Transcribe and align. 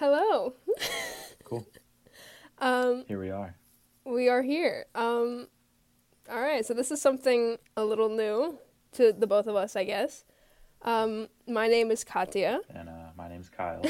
Hello. 0.00 0.54
Cool. 1.44 1.66
Um, 2.62 3.04
Here 3.08 3.18
we 3.18 3.30
are. 3.30 3.56
we 4.04 4.28
are 4.28 4.42
here. 4.42 4.84
Um, 4.94 5.48
all 6.30 6.42
right, 6.42 6.64
so 6.64 6.74
this 6.74 6.90
is 6.90 7.00
something 7.00 7.56
a 7.74 7.82
little 7.82 8.10
new 8.10 8.58
to 8.92 9.14
the 9.14 9.26
both 9.26 9.46
of 9.46 9.56
us, 9.56 9.76
I 9.76 9.84
guess. 9.84 10.24
Um, 10.82 11.28
my 11.46 11.68
name 11.68 11.90
is 11.90 12.04
Katya, 12.04 12.60
And 12.68 12.90
uh, 12.90 13.12
my 13.16 13.30
name's 13.30 13.48
Kyle. 13.48 13.82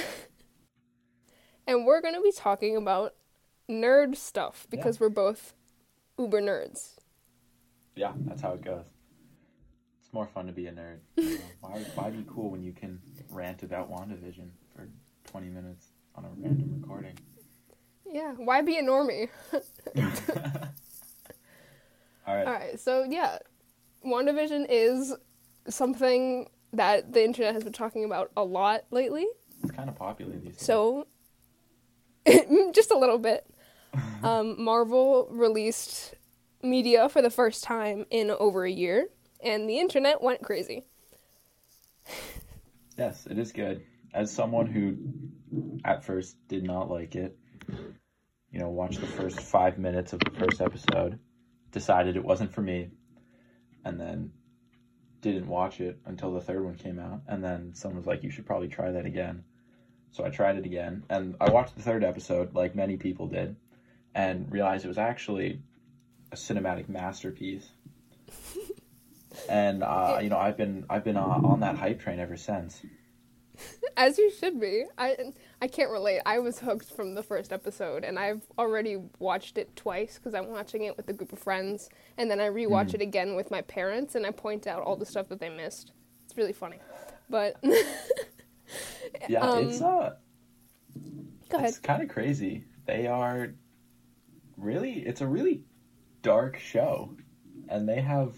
and 1.67 1.85
we're 1.85 2.01
going 2.01 2.15
to 2.15 2.23
be 2.23 2.31
talking 2.31 2.77
about 2.77 3.17
nerd 3.69 4.15
stuff 4.15 4.69
because 4.71 5.01
we're 5.01 5.09
both 5.09 5.55
uber 6.17 6.41
nerds. 6.41 6.95
yeah, 7.97 8.13
that's 8.19 8.41
how 8.41 8.53
it 8.53 8.63
goes. 8.63 8.87
It's 10.01 10.13
more 10.13 10.29
fun 10.29 10.47
to 10.47 10.53
be 10.53 10.69
a 10.69 10.73
nerd. 10.73 10.99
you 11.17 11.39
know? 11.39 11.45
Why, 11.61 11.85
why 11.97 12.11
be 12.11 12.25
cool 12.29 12.51
when 12.51 12.63
you 12.63 12.73
can 12.73 13.01
rant 13.31 13.65
about 13.65 13.91
WandaVision 13.91 14.51
for 14.77 14.89
20 15.25 15.49
minutes 15.49 15.90
on 16.21 16.31
a 16.31 16.43
random 16.43 16.81
recording? 16.81 17.15
Yeah, 18.11 18.33
why 18.37 18.61
be 18.63 18.77
a 18.79 18.83
normie? 18.83 19.29
All 22.27 22.37
right. 22.37 22.47
All 22.47 22.53
right, 22.53 22.79
so 22.79 23.05
yeah, 23.09 23.39
WandaVision 24.05 24.67
is 24.69 25.15
something 25.69 26.49
that 26.73 27.13
the 27.13 27.25
internet 27.25 27.55
has 27.55 27.65
been 27.65 27.73
talking 27.73 28.05
about 28.05 28.31
a 28.37 28.45
lot 28.45 28.83
lately. 28.91 29.27
It's 29.63 29.71
kind 29.73 29.89
of 29.89 29.97
popular 29.97 30.33
these 30.37 30.57
days. 30.57 30.63
So, 30.63 31.07
just 32.73 32.91
a 32.91 32.99
little 32.99 33.19
bit. 33.19 33.47
Um, 34.23 34.63
Marvel 34.63 35.29
released 35.31 36.15
media 36.63 37.09
for 37.09 37.23
the 37.23 37.31
first 37.31 37.65
time 37.65 38.05
in 38.11 38.31
over 38.31 38.65
a 38.65 38.71
year, 38.71 39.09
and 39.43 39.69
the 39.69 39.81
internet 39.81 40.23
went 40.23 40.43
crazy. 40.43 40.85
Yes, 42.99 43.27
it 43.27 43.39
is 43.39 43.51
good. 43.51 43.83
As 44.13 44.33
someone 44.33 44.67
who 44.67 44.97
at 45.85 46.05
first 46.05 46.37
did 46.49 46.65
not 46.65 46.91
like 46.91 47.15
it, 47.15 47.37
you 48.51 48.59
know, 48.59 48.69
watched 48.69 49.01
the 49.01 49.07
first 49.07 49.41
five 49.41 49.79
minutes 49.79 50.13
of 50.13 50.21
the 50.21 50.31
first 50.31 50.61
episode, 50.61 51.19
decided 51.71 52.17
it 52.17 52.25
wasn't 52.25 52.53
for 52.53 52.63
me, 52.63 52.91
and 53.85 54.01
then 54.01 54.33
didn't 55.21 55.47
watch 55.47 55.81
it 55.81 55.99
until 56.07 56.33
the 56.33 56.41
third 56.41 56.65
one 56.65 56.75
came 56.75 56.99
out, 56.99 57.23
and 57.29 57.45
then 57.45 57.73
someone 57.75 57.99
was 57.99 58.07
like, 58.07 58.23
You 58.23 58.31
should 58.31 58.47
probably 58.47 58.69
try 58.69 58.91
that 58.91 59.07
again. 59.07 59.45
So 60.13 60.25
I 60.25 60.31
tried 60.31 60.57
it 60.57 60.67
again, 60.67 61.05
and 61.09 61.37
I 61.41 61.51
watched 61.51 61.77
the 61.77 61.83
third 61.83 62.03
episode, 62.03 62.55
like 62.55 62.75
many 62.75 62.97
people 62.97 63.29
did, 63.29 63.55
and 64.15 64.51
realized 64.51 64.85
it 64.85 64.89
was 64.89 64.99
actually 64.99 65.63
a 66.33 66.37
cinematic 66.37 66.89
masterpiece. 66.89 67.69
and 69.49 69.85
uh, 69.85 70.19
you 70.21 70.29
know, 70.29 70.39
I've 70.39 70.57
been 70.57 70.85
I've 70.91 71.05
been 71.05 71.17
uh, 71.17 71.21
on 71.21 71.61
that 71.61 71.77
hype 71.77 72.01
train 72.01 72.19
ever 72.19 72.37
since. 72.37 72.81
As 73.97 74.19
you 74.19 74.31
should 74.31 74.61
be. 74.61 74.85
I 74.99 75.17
I 75.61 75.67
can't 75.67 75.91
relate. 75.91 76.21
I 76.25 76.39
was 76.39 76.59
hooked 76.61 76.91
from 76.91 77.15
the 77.15 77.23
first 77.23 77.53
episode, 77.53 78.05
and 78.05 78.19
I've 78.19 78.43
already 78.59 78.99
watched 79.19 79.59
it 79.59 79.75
twice 79.77 80.19
because 80.19 80.35
I'm 80.35 80.49
watching 80.49 80.85
it 80.85 80.97
with 80.97 81.09
a 81.09 81.13
group 81.13 81.33
of 81.33 81.39
friends, 81.39 81.89
and 82.17 82.31
then 82.31 82.41
I 82.41 82.49
rewatch 82.49 82.95
it 82.95 83.01
again 83.03 83.35
with 83.35 83.51
my 83.51 83.63
parents, 83.63 84.15
and 84.15 84.25
I 84.27 84.31
point 84.31 84.67
out 84.67 84.83
all 84.83 84.97
the 84.97 85.07
stuff 85.07 85.29
that 85.29 85.41
they 85.41 85.51
missed. 85.51 85.93
It's 86.25 86.37
really 86.37 86.53
funny. 86.53 86.79
But 87.29 87.57
Yeah, 89.29 89.41
Um, 89.41 89.69
it's 89.69 89.81
uh, 89.83 90.15
go 91.49 91.59
ahead. 91.59 91.69
it's 91.71 91.79
kind 91.79 92.03
of 92.03 92.09
crazy. 92.09 92.65
They 92.87 93.07
are 93.07 93.55
really, 94.57 95.01
it's 95.01 95.21
a 95.21 95.27
really 95.27 95.65
dark 96.23 96.59
show, 96.59 97.17
and 97.69 97.89
they 97.89 98.01
have 98.01 98.35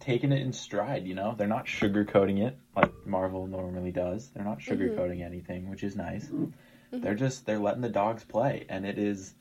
taken 0.00 0.32
it 0.32 0.42
in 0.42 0.52
stride. 0.52 1.06
You 1.06 1.14
know, 1.14 1.34
they're 1.36 1.46
not 1.46 1.66
sugarcoating 1.66 2.46
it 2.46 2.58
like 2.76 3.06
Marvel 3.06 3.46
normally 3.46 3.92
does. 3.92 4.28
They're 4.30 4.44
not 4.44 4.58
mm-hmm. 4.58 4.74
sugarcoating 4.74 5.24
anything, 5.24 5.70
which 5.70 5.82
is 5.82 5.96
nice. 5.96 6.26
Mm-hmm. 6.26 7.00
They're 7.00 7.14
just 7.14 7.46
they're 7.46 7.58
letting 7.58 7.82
the 7.82 7.88
dogs 7.88 8.24
play, 8.24 8.66
and 8.68 8.86
it 8.86 8.98
is 8.98 9.34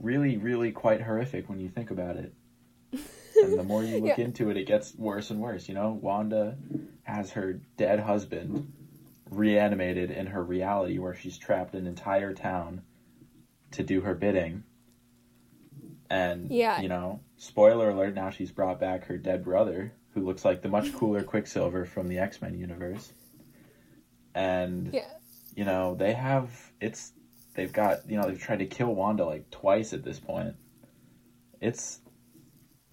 really, 0.00 0.36
really 0.38 0.72
quite 0.72 1.00
horrific 1.00 1.48
when 1.48 1.60
you 1.60 1.68
think 1.68 1.90
about 1.90 2.16
it. 2.16 2.32
and 2.92 3.58
the 3.58 3.62
more 3.62 3.84
you 3.84 3.98
look 3.98 4.18
Yeah. 4.18 4.24
into 4.24 4.50
it, 4.50 4.56
it 4.56 4.66
gets 4.66 4.94
worse 4.96 5.30
and 5.30 5.40
worse. 5.40 5.68
You 5.68 5.74
know, 5.74 5.92
Wanda 5.92 6.56
has 7.04 7.30
her 7.32 7.60
dead 7.76 8.00
husband 8.00 8.72
reanimated 9.30 10.10
in 10.10 10.26
her 10.26 10.42
reality 10.42 10.98
where 10.98 11.14
she's 11.14 11.38
trapped 11.38 11.74
an 11.74 11.86
entire 11.86 12.32
town 12.34 12.82
to 13.72 13.84
do 13.84 14.00
her 14.00 14.14
bidding. 14.14 14.64
And 16.08 16.50
Yeah. 16.50 16.80
you 16.80 16.88
know, 16.88 17.20
spoiler 17.36 17.90
alert, 17.90 18.14
now 18.14 18.30
she's 18.30 18.50
brought 18.50 18.80
back 18.80 19.04
her 19.04 19.16
dead 19.16 19.44
brother, 19.44 19.92
who 20.14 20.24
looks 20.24 20.44
like 20.44 20.62
the 20.62 20.68
much 20.68 20.92
cooler 20.94 21.22
Quicksilver 21.22 21.84
from 21.84 22.08
the 22.08 22.18
X 22.18 22.40
Men 22.42 22.58
universe. 22.58 23.12
And 24.34 24.92
Yeah. 24.92 25.08
you 25.54 25.64
know, 25.64 25.94
they 25.94 26.12
have 26.14 26.72
it's 26.80 27.12
they've 27.54 27.72
got 27.72 28.08
you 28.08 28.16
know, 28.16 28.26
they've 28.28 28.40
tried 28.40 28.60
to 28.60 28.66
kill 28.66 28.94
Wanda 28.94 29.24
like 29.24 29.50
twice 29.50 29.92
at 29.92 30.04
this 30.04 30.18
point. 30.20 30.54
It's 31.60 32.00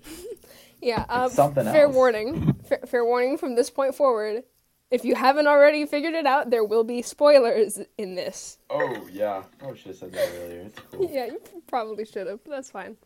Yeah, 0.81 1.05
um, 1.09 1.29
something 1.29 1.65
fair 1.65 1.85
else. 1.85 1.95
warning. 1.95 2.53
Fair, 2.67 2.79
fair 2.85 3.05
warning 3.05 3.37
from 3.37 3.55
this 3.55 3.69
point 3.69 3.95
forward. 3.95 4.43
If 4.91 5.03
you 5.03 5.15
haven't 5.15 5.47
already 5.47 5.85
figured 5.85 6.13
it 6.13 6.25
out, 6.25 6.49
there 6.49 6.63
will 6.63 6.83
be 6.83 7.01
spoilers 7.01 7.79
in 7.97 8.15
this. 8.15 8.57
Oh 8.69 9.07
yeah. 9.11 9.43
Probably 9.57 9.77
should 9.77 9.87
have 9.87 9.95
said 9.97 10.11
that 10.13 10.29
earlier. 10.43 10.61
It's 10.61 10.79
cool. 10.91 11.09
Yeah, 11.13 11.25
you 11.25 11.41
probably 11.67 12.05
should 12.05 12.27
have, 12.27 12.43
but 12.43 12.51
that's 12.51 12.69
fine. 12.69 12.97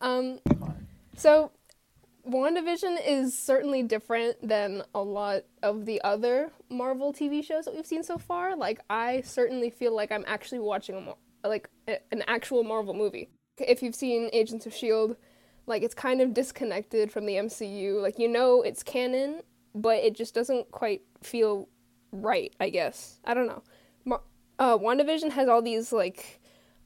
Um, 0.00 0.40
Fine. 0.60 0.86
so, 1.16 1.50
WandaVision 2.26 2.98
is 3.06 3.36
certainly 3.36 3.82
different 3.82 4.36
than 4.46 4.82
a 4.94 5.00
lot 5.00 5.44
of 5.62 5.86
the 5.86 6.00
other 6.02 6.50
Marvel 6.68 7.12
TV 7.12 7.44
shows 7.44 7.64
that 7.64 7.74
we've 7.74 7.86
seen 7.86 8.02
so 8.02 8.18
far. 8.18 8.56
Like, 8.56 8.80
I 8.90 9.22
certainly 9.22 9.70
feel 9.70 9.94
like 9.94 10.12
I'm 10.12 10.24
actually 10.26 10.58
watching 10.58 10.96
a 10.96 11.00
Mar- 11.00 11.16
like 11.44 11.68
a, 11.86 11.98
an 12.12 12.22
actual 12.26 12.64
Marvel 12.64 12.94
movie. 12.94 13.30
If 13.58 13.82
you've 13.82 13.94
seen 13.94 14.30
Agents 14.32 14.66
of 14.66 14.74
Shield, 14.74 15.16
like 15.66 15.82
it's 15.82 15.94
kind 15.94 16.20
of 16.20 16.34
disconnected 16.34 17.12
from 17.12 17.26
the 17.26 17.34
MCU. 17.34 18.02
Like 18.02 18.18
you 18.18 18.28
know 18.28 18.62
it's 18.62 18.82
canon, 18.82 19.42
but 19.74 19.98
it 19.98 20.16
just 20.16 20.34
doesn't 20.34 20.70
quite 20.70 21.02
feel 21.22 21.68
right. 22.12 22.54
I 22.58 22.70
guess 22.70 23.20
I 23.24 23.34
don't 23.34 23.46
know. 23.46 23.62
Mar- 24.04 24.22
uh, 24.58 24.76
WandaVision 24.78 25.30
has 25.32 25.48
all 25.48 25.62
these 25.62 25.92
like 25.92 26.40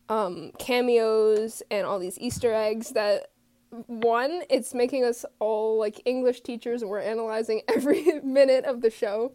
um, 0.08 0.52
cameos 0.58 1.62
and 1.70 1.86
all 1.86 1.98
these 1.98 2.18
Easter 2.18 2.52
eggs 2.52 2.90
that 2.90 3.28
one, 3.86 4.42
it's 4.50 4.74
making 4.74 5.04
us 5.04 5.24
all 5.38 5.78
like 5.78 6.00
English 6.04 6.42
teachers 6.42 6.82
and 6.82 6.90
we're 6.90 7.00
analyzing 7.00 7.62
every 7.68 8.20
minute 8.20 8.64
of 8.64 8.80
the 8.80 8.90
show. 8.90 9.32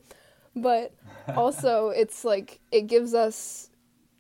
But 0.55 0.93
also, 1.35 1.89
it's 1.89 2.23
like 2.25 2.59
it 2.71 2.87
gives 2.87 3.13
us 3.13 3.69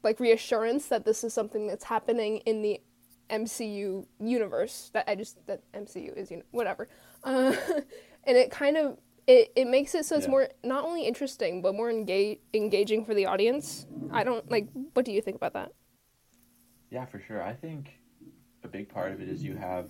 like 0.03 0.19
reassurance 0.19 0.87
that 0.87 1.05
this 1.05 1.23
is 1.23 1.33
something 1.33 1.67
that's 1.67 1.83
happening 1.85 2.37
in 2.45 2.61
the 2.61 2.81
MCU 3.29 4.05
universe. 4.19 4.89
That 4.93 5.05
I 5.09 5.15
just 5.15 5.45
that 5.47 5.61
MCU 5.73 6.15
is 6.15 6.31
you 6.31 6.37
know, 6.37 6.43
whatever, 6.51 6.87
uh, 7.23 7.55
and 8.23 8.37
it 8.37 8.51
kind 8.51 8.77
of 8.77 8.97
it, 9.27 9.51
it 9.55 9.67
makes 9.67 9.95
it 9.95 10.05
so 10.05 10.15
it's 10.15 10.25
Yeah. 10.25 10.31
more 10.31 10.49
not 10.63 10.85
only 10.85 11.05
interesting 11.05 11.61
but 11.61 11.75
more 11.75 11.89
engage 11.89 12.39
engaging 12.53 13.05
for 13.05 13.13
the 13.13 13.25
audience. 13.25 13.85
I 14.11 14.23
don't 14.23 14.49
like. 14.49 14.67
What 14.93 15.05
do 15.05 15.11
you 15.11 15.21
think 15.21 15.35
about 15.35 15.53
that? 15.53 15.71
Yeah, 16.89 17.05
for 17.05 17.19
sure. 17.19 17.43
I 17.43 17.53
think 17.53 17.99
a 18.63 18.67
big 18.67 18.89
part 18.89 19.11
of 19.11 19.21
it 19.21 19.27
is 19.29 19.43
you 19.43 19.55
have 19.55 19.89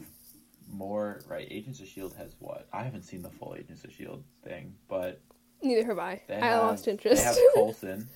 more 0.69 1.21
right. 1.27 1.47
Agents 1.49 1.79
of 1.79 1.87
Shield 1.87 2.13
has 2.17 2.35
what? 2.39 2.67
I 2.73 2.83
haven't 2.83 3.03
seen 3.03 3.21
the 3.21 3.29
full 3.29 3.55
Agents 3.57 3.83
of 3.83 3.91
Shield 3.91 4.23
thing, 4.43 4.75
but 4.87 5.21
Neither 5.61 5.85
have 5.85 5.99
I. 5.99 6.21
I 6.29 6.33
have, 6.33 6.63
lost 6.63 6.87
interest. 6.87 7.17
They 7.17 7.23
have 7.23 7.37
Coulson. 7.55 8.07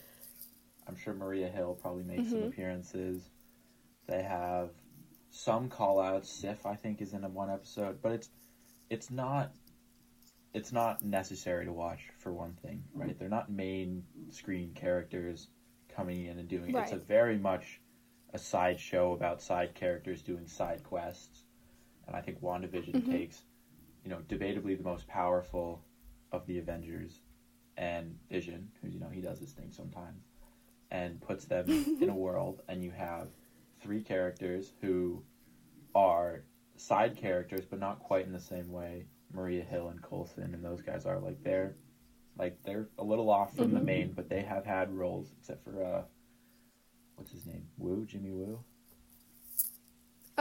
I'm 0.88 0.96
sure 0.96 1.14
Maria 1.14 1.48
Hill 1.48 1.78
probably 1.82 2.04
makes 2.04 2.30
some 2.30 2.40
Mhm. 2.40 2.48
appearances. 2.50 3.30
They 4.08 4.22
have 4.22 4.72
some 5.30 5.70
call 5.70 6.00
outs. 6.00 6.30
Sif, 6.30 6.66
I 6.66 6.76
think, 6.76 7.02
is 7.02 7.14
in 7.14 7.22
one 7.34 7.50
episode, 7.50 8.02
but 8.02 8.12
it's 8.12 8.30
it's 8.90 9.10
not 9.10 9.52
it's 10.54 10.74
not 10.74 11.02
necessary 11.02 11.64
to 11.66 11.72
watch 11.72 12.10
for 12.20 12.34
one 12.34 12.54
thing, 12.62 12.84
right? 12.94 13.18
They're 13.18 13.30
not 13.30 13.50
main 13.50 14.04
screen 14.32 14.74
characters 14.74 15.48
coming 15.88 16.26
in 16.26 16.40
and 16.40 16.48
doing 16.50 16.76
it. 16.76 16.80
It's 16.80 16.92
a 16.92 16.98
very 16.98 17.38
much 17.38 17.80
a 18.34 18.38
side 18.38 18.80
show 18.80 19.14
about 19.14 19.42
side 19.42 19.74
characters 19.76 20.22
doing 20.22 20.48
side 20.48 20.84
quests. 20.84 21.46
And 22.08 22.16
I 22.16 22.22
think 22.22 22.42
WandaVision 22.42 22.94
Mhm. 23.04 23.12
takes, 23.12 23.46
you 24.04 24.10
know, 24.10 24.20
debatably 24.28 24.78
the 24.78 24.84
most 24.84 25.08
powerful 25.08 25.84
of 26.32 26.46
the 26.48 26.58
Avengers 26.60 27.22
and 27.78 28.18
Vision, 28.30 28.72
who 28.82 28.90
you 28.90 29.00
know 29.00 29.10
he 29.10 29.22
does 29.22 29.40
his 29.40 29.54
thing 29.54 29.72
sometimes, 29.72 30.24
and 30.92 31.22
puts 31.22 31.46
them 31.46 31.68
in 32.02 32.10
a 32.10 32.16
world, 32.16 32.62
and 32.68 32.84
you 32.84 32.92
have 32.92 33.30
three 33.80 34.02
characters 34.04 34.74
who 34.82 35.24
are 35.96 36.44
side 36.76 37.16
characters, 37.16 37.66
but 37.66 37.80
not 37.80 38.00
quite 38.00 38.26
in 38.26 38.32
the 38.34 38.40
same 38.40 38.72
way. 38.72 39.06
Maria 39.34 39.64
Hill 39.64 39.90
and 39.90 40.02
Coulson, 40.02 40.54
and 40.54 40.64
those 40.64 40.82
guys 40.82 41.06
are 41.06 41.20
like 41.20 41.42
they're 41.44 41.76
like 42.38 42.62
they're 42.64 42.90
a 42.98 43.04
little 43.04 43.30
off 43.30 43.56
from 43.56 43.72
the 43.74 43.80
Mhm. 43.80 43.86
main, 43.86 44.12
but 44.14 44.30
they 44.30 44.42
have 44.42 44.66
had 44.66 44.92
roles, 44.92 45.32
except 45.40 45.64
for 45.64 45.84
uh, 45.84 46.04
what's 47.16 47.32
his 47.32 47.46
name, 47.46 47.70
Woo, 47.78 48.06
Jimmy 48.06 48.32
Woo. 48.32 48.64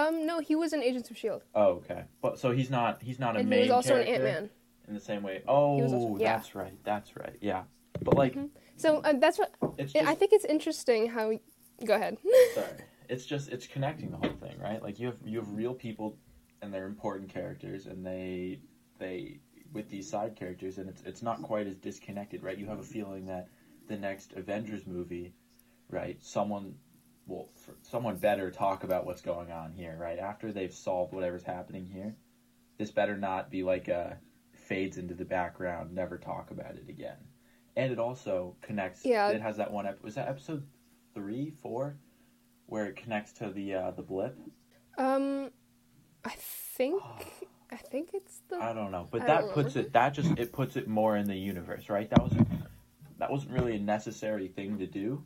Um, 0.01 0.27
no, 0.27 0.41
he 0.41 0.55
was 0.55 0.73
in 0.73 0.83
Agents 0.83 1.11
of 1.11 1.17
Shield, 1.19 1.43
Oh, 1.55 1.81
okay, 1.81 2.05
but 2.23 2.39
so 2.39 2.51
he's 2.53 2.71
not 2.71 3.03
he's 3.03 3.19
not 3.19 3.37
a 3.37 3.41
and 3.41 3.49
main 3.51 3.65
he 3.65 3.71
was 3.71 3.73
also 3.89 3.97
in 4.01 4.07
Ant 4.09 4.23
Man. 4.25 4.51
in 4.89 4.95
the 4.95 5.01
same 5.01 5.23
way. 5.23 5.43
Oh, 5.47 5.81
also- 5.83 6.17
yeah. 6.19 6.37
that's 6.37 6.55
right, 6.55 6.77
that's 6.85 7.17
right, 7.17 7.37
yeah. 7.41 7.65
But 8.03 8.15
like, 8.15 8.35
Mhm. 8.35 8.51
So 8.77 8.99
uh, 8.99 9.13
that's 9.13 9.39
what 9.39 9.55
It's 9.77 9.95
I 9.95 10.15
think 10.15 10.33
it's 10.33 10.47
interesting 10.47 11.11
how. 11.11 11.39
Go 11.85 11.95
ahead. 11.95 12.17
sorry. 12.55 12.67
It's 13.09 13.27
just 13.27 13.49
it's 13.51 13.67
connecting 13.67 14.11
the 14.11 14.17
whole 14.17 14.37
thing, 14.41 14.59
right? 14.59 14.83
Like 14.83 14.99
you 14.99 15.07
have 15.09 15.19
you 15.25 15.39
have 15.39 15.51
real 15.53 15.75
people 15.75 16.17
and 16.63 16.73
they're 16.73 16.87
important 16.87 17.29
characters 17.29 17.87
and 17.87 18.07
they 18.07 18.61
they 18.99 19.41
with 19.73 19.89
these 19.91 20.09
side 20.09 20.35
characters 20.37 20.79
and 20.79 20.89
it's 20.89 21.03
it's 21.03 21.23
not 21.23 21.43
quite 21.43 21.67
as 21.67 21.77
disconnected, 21.77 22.43
right? 22.43 22.57
You 22.57 22.67
have 22.67 22.79
a 22.79 22.89
feeling 22.97 23.27
that 23.27 23.49
the 23.89 23.97
next 23.97 24.33
Avengers 24.35 24.87
movie, 24.87 25.35
right? 25.91 26.17
Someone 26.23 26.75
for, 27.31 27.75
someone 27.83 28.17
better 28.17 28.51
talk 28.51 28.85
about 28.85 29.07
what's 29.07 29.23
going 29.23 29.51
on 29.51 29.73
here, 29.73 29.97
right? 29.99 30.19
After 30.19 30.53
they've 30.53 30.73
solved 30.73 31.13
whatever's 31.13 31.43
happening 31.43 31.87
here. 31.87 32.17
This 32.79 32.91
better 32.91 33.17
not 33.17 33.51
be 33.51 33.63
like 33.63 33.89
a 33.89 34.19
fades 34.55 34.97
into 34.97 35.15
the 35.15 35.25
background, 35.25 35.93
never 35.93 36.17
talk 36.17 36.51
about 36.51 36.77
it 36.77 36.89
again. 36.89 37.17
And 37.77 37.93
it 37.93 37.99
also 37.99 38.57
connects 38.63 39.05
Yeah. 39.05 39.31
it 39.31 39.43
has 39.43 39.57
that 39.59 39.71
one 39.71 39.87
ep- 39.87 40.03
was 40.03 40.15
that 40.15 40.29
episode 40.29 40.67
3, 41.15 41.51
4 41.51 41.97
where 42.67 42.87
it 42.87 42.97
connects 42.97 43.33
to 43.33 43.51
the 43.51 43.75
uh, 43.75 43.91
the 43.91 44.03
blip. 44.03 44.39
Um, 44.97 45.51
I 46.25 46.35
think 46.39 47.03
I 47.71 47.77
think 47.77 48.11
it's 48.15 48.43
the. 48.49 48.57
I 48.57 48.73
don't 48.73 48.93
know, 48.93 49.09
but 49.11 49.23
I 49.23 49.27
that 49.27 49.51
puts 49.53 49.77
it 49.77 49.93
that 49.93 50.11
just 50.11 50.39
it 50.39 50.53
puts 50.53 50.77
it 50.77 50.89
more 50.89 51.17
in 51.17 51.27
the 51.27 51.37
universe, 51.37 51.89
right? 51.89 52.09
That 52.09 52.23
was 52.23 52.33
that 53.19 53.31
wasn't 53.31 53.53
really 53.53 53.77
a 53.77 53.81
necessary 53.81 54.49
thing 54.49 54.79
to 54.79 54.87
do, 54.87 55.25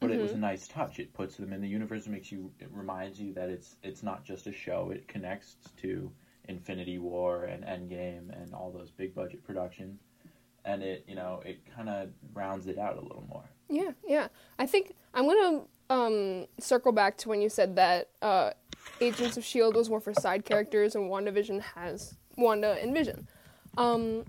but 0.00 0.10
it 0.10 0.20
was 0.20 0.30
a 0.30 0.34
Mm-hmm. 0.34 0.42
nice 0.42 0.68
touch. 0.68 0.98
It 1.00 1.12
puts 1.12 1.36
them 1.36 1.52
in 1.52 1.60
the 1.60 1.68
universe. 1.68 2.06
It 2.06 2.10
makes 2.10 2.30
you 2.30 2.50
it 2.60 2.68
reminds 2.72 3.20
you 3.20 3.32
that 3.34 3.48
it's 3.50 3.76
it's 3.82 4.02
not 4.02 4.24
just 4.24 4.46
a 4.46 4.52
show. 4.52 4.90
It 4.92 5.08
connects 5.08 5.56
to 5.78 6.10
Infinity 6.48 6.98
War 6.98 7.44
and 7.44 7.64
Endgame 7.64 8.30
and 8.40 8.54
all 8.54 8.70
those 8.70 8.90
big 8.90 9.14
budget 9.14 9.42
productions, 9.44 10.00
and 10.64 10.82
it 10.82 11.04
you 11.08 11.14
know 11.14 11.42
it 11.44 11.60
kind 11.74 11.88
of 11.88 12.10
rounds 12.34 12.66
it 12.68 12.78
out 12.78 12.96
a 12.96 13.00
little 13.00 13.24
more. 13.28 13.44
Yeah, 13.68 13.90
yeah. 14.06 14.28
I 14.58 14.66
think 14.66 14.94
I'm 15.14 15.26
gonna 15.26 15.62
um 15.90 16.46
circle 16.60 16.92
back 16.92 17.16
to 17.18 17.28
when 17.28 17.40
you 17.42 17.48
said 17.48 17.76
that 17.76 18.10
uh, 18.22 18.50
Agents 19.00 19.36
of 19.36 19.44
Shield 19.44 19.74
was 19.76 19.90
more 19.90 20.00
for 20.00 20.14
side 20.14 20.44
characters, 20.44 20.94
and 20.94 21.10
WandaVision 21.10 21.60
has 21.74 22.14
Wanda 22.36 22.78
and 22.80 22.94
Vision. 22.94 23.26
Um, 23.76 24.24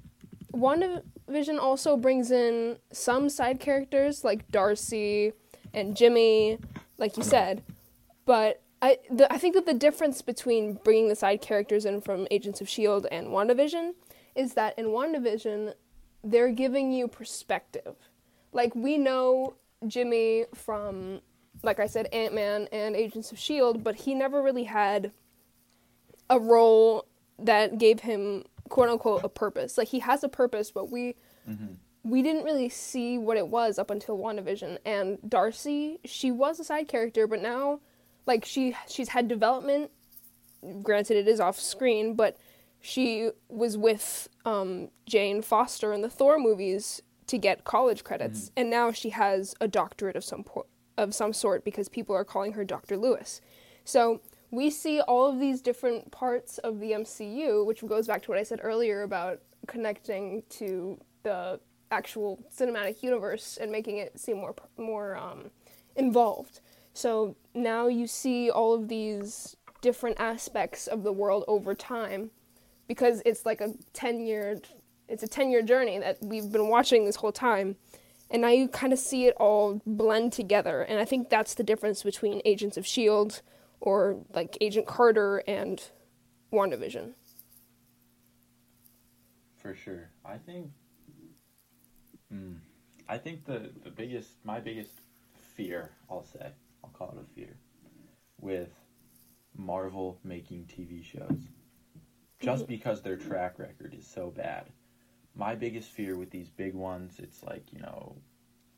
WandaVision 0.54 1.60
also 1.60 1.96
brings 1.96 2.32
in 2.32 2.78
some 2.92 3.30
side 3.30 3.60
characters 3.60 4.24
like 4.24 4.50
Darcy 4.52 5.34
and 5.74 5.96
Jimmy, 5.96 6.60
like 6.98 7.18
you 7.18 7.24
said, 7.24 7.64
but. 8.26 8.62
I, 8.82 9.00
the, 9.12 9.30
I 9.30 9.38
think 9.38 9.56
that 9.56 9.66
the 9.66 9.74
difference 9.74 10.22
between 10.22 10.76
bringing 10.86 11.10
the 11.10 11.16
side 11.18 11.42
characters 11.42 11.84
in 11.84 12.00
from 12.00 12.28
Agents 12.32 12.62
of 12.62 12.68
S.H.I.E.L.D. 12.68 13.10
and 13.12 13.28
WandaVision 13.28 13.92
is 14.36 14.54
that 14.54 14.80
in 14.80 14.86
WandaVision, 14.86 15.74
they're 16.24 16.54
giving 16.54 16.94
you 16.94 17.10
perspective. 17.10 17.96
Like, 18.54 18.74
we 18.76 18.98
know 18.98 19.56
Jimmy 19.86 20.46
from, 20.56 21.20
like 21.62 21.82
I 21.82 21.88
said, 21.88 22.08
Ant 22.14 22.34
Man 22.34 22.70
and 22.72 22.96
Agents 22.96 23.34
of 23.34 23.38
S.H.I.E.L.D., 23.38 23.80
but 23.80 23.96
he 23.96 24.16
never 24.16 24.42
really 24.42 24.64
had 24.64 25.12
a 26.30 26.40
role 26.40 27.06
that 27.38 27.80
gave 27.80 28.00
him, 28.00 28.46
quote 28.70 28.88
unquote, 28.88 29.26
a 29.26 29.30
purpose. 29.30 29.78
Like, 29.78 29.90
he 29.90 30.00
has 30.00 30.24
a 30.24 30.30
purpose, 30.30 30.72
but 30.72 30.90
we. 30.90 31.16
Mm-hmm. 31.50 31.74
We 32.04 32.22
didn't 32.22 32.44
really 32.44 32.70
see 32.70 33.18
what 33.18 33.38
it 33.38 33.48
was 33.48 33.78
up 33.78 33.92
until 33.92 34.18
WandaVision. 34.18 34.78
And 34.86 35.18
Darcy, 35.28 36.00
she 36.06 36.32
was 36.32 36.60
a 36.60 36.64
side 36.64 36.88
character, 36.88 37.28
but 37.28 37.42
now, 37.42 37.80
like, 38.26 38.46
she 38.46 38.76
she's 38.88 39.10
had 39.10 39.28
development. 39.28 39.92
Granted, 40.82 41.18
it 41.18 41.28
is 41.28 41.40
off 41.40 41.60
screen, 41.60 42.16
but 42.16 42.38
she 42.82 43.32
was 43.50 43.78
with 43.78 44.30
um, 44.46 44.90
Jane 45.06 45.42
Foster 45.42 45.94
in 45.94 46.02
the 46.02 46.10
Thor 46.10 46.38
movies 46.40 47.02
to 47.28 47.38
get 47.38 47.64
college 47.64 48.04
credits, 48.04 48.52
and 48.58 48.70
now 48.70 48.92
she 48.92 49.10
has 49.10 49.54
a 49.62 49.68
doctorate 49.68 50.16
of 50.16 50.24
some 50.24 50.44
po- 50.44 50.66
of 50.98 51.14
some 51.14 51.32
sort 51.32 51.64
because 51.64 51.88
people 51.88 52.16
are 52.16 52.26
calling 52.26 52.54
her 52.54 52.66
Dr. 52.66 52.98
Lewis. 52.98 53.42
So 53.84 54.22
we 54.52 54.70
see 54.70 55.00
all 55.02 55.28
of 55.28 55.40
these 55.40 55.62
different 55.62 56.12
parts 56.12 56.58
of 56.60 56.80
the 56.80 56.92
MCU, 56.92 57.66
which 57.66 57.86
goes 57.86 58.08
back 58.08 58.24
to 58.24 58.32
what 58.32 58.38
I 58.38 58.44
said 58.44 58.60
earlier 58.64 59.04
about 59.04 59.42
connecting 59.68 60.44
to 60.50 61.00
the 61.24 61.60
actual 61.92 62.40
cinematic 62.56 63.02
universe 63.04 63.58
and 63.60 63.72
making 63.72 63.98
it 63.98 64.20
seem 64.20 64.38
more 64.38 64.56
more 64.78 65.16
um, 65.18 65.52
involved. 65.96 66.62
So 66.94 67.36
now 67.54 67.88
you 67.88 68.08
see 68.08 68.50
all 68.50 68.74
of 68.74 68.88
these 68.88 69.56
different 69.82 70.20
aspects 70.20 70.88
of 70.88 71.04
the 71.04 71.14
world 71.14 71.46
over 71.48 71.74
time 71.74 72.32
because 72.88 73.22
it's 73.26 73.46
like 73.46 73.62
a 73.62 73.74
10 73.94 74.26
year 74.26 74.60
it's 75.08 75.24
a 75.24 75.28
10 75.28 75.52
year 75.52 75.62
journey 75.62 76.00
that 76.00 76.18
we've 76.22 76.52
been 76.52 76.68
watching 76.68 77.06
this 77.06 77.16
whole 77.16 77.32
time 77.32 77.78
and 78.30 78.42
now 78.42 78.50
you 78.50 78.68
kind 78.68 78.92
of 78.92 79.00
see 79.00 79.26
it 79.26 79.34
all 79.38 79.82
blend 79.86 80.34
together 80.34 80.82
and 80.82 81.00
i 81.00 81.06
think 81.06 81.30
that's 81.30 81.54
the 81.54 81.64
difference 81.64 82.04
between 82.04 82.42
agents 82.44 82.76
of 82.76 82.86
shield 82.86 83.42
or 83.80 84.18
like 84.34 84.58
agent 84.60 84.86
carter 84.86 85.42
and 85.48 85.92
wandavision 86.52 87.14
For 89.60 89.76
sure. 89.76 90.10
I 90.26 90.38
think. 90.38 90.72
Hmm. 92.32 92.54
I 93.08 93.18
think 93.18 93.46
the 93.46 93.72
the 93.84 93.90
biggest, 93.90 94.30
my 94.44 94.60
biggest 94.60 94.92
fear, 95.56 95.92
I'll 96.10 96.24
say, 96.24 96.52
I'll 96.84 96.92
call 96.92 97.16
it 97.18 97.24
a 97.24 97.36
fear, 97.36 97.56
with 98.40 98.70
Marvel 99.56 100.20
making 100.24 100.66
TV 100.66 101.04
shows, 101.04 101.42
just 102.40 102.68
because 102.68 103.02
their 103.02 103.18
track 103.18 103.58
record 103.58 103.96
is 103.98 104.06
so 104.08 104.30
bad. 104.30 104.66
My 105.36 105.56
biggest 105.56 105.90
fear 105.90 106.18
with 106.18 106.30
these 106.30 106.50
big 106.50 106.74
ones, 106.74 107.16
it's 107.20 107.44
like 107.44 107.64
you 107.74 107.80
know, 107.80 108.16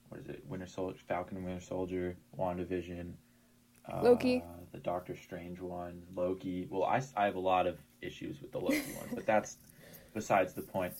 what 0.09 0.21
is 0.21 0.27
it? 0.27 0.43
Winter 0.47 0.67
Soldier, 0.67 0.99
Falcon 1.07 1.37
and 1.37 1.45
Winter 1.45 1.63
Soldier, 1.63 2.15
WandaVision, 2.37 3.13
uh, 3.91 4.01
Loki. 4.01 4.43
the 4.71 4.79
Doctor 4.79 5.15
Strange 5.15 5.59
one, 5.59 6.03
Loki. 6.15 6.67
Well, 6.69 6.83
I, 6.83 7.01
I 7.15 7.25
have 7.25 7.35
a 7.35 7.39
lot 7.39 7.67
of 7.67 7.77
issues 8.01 8.41
with 8.41 8.51
the 8.51 8.59
Loki 8.59 8.93
one, 8.97 9.09
but 9.13 9.25
that's 9.25 9.57
besides 10.13 10.53
the 10.53 10.61
point. 10.61 10.93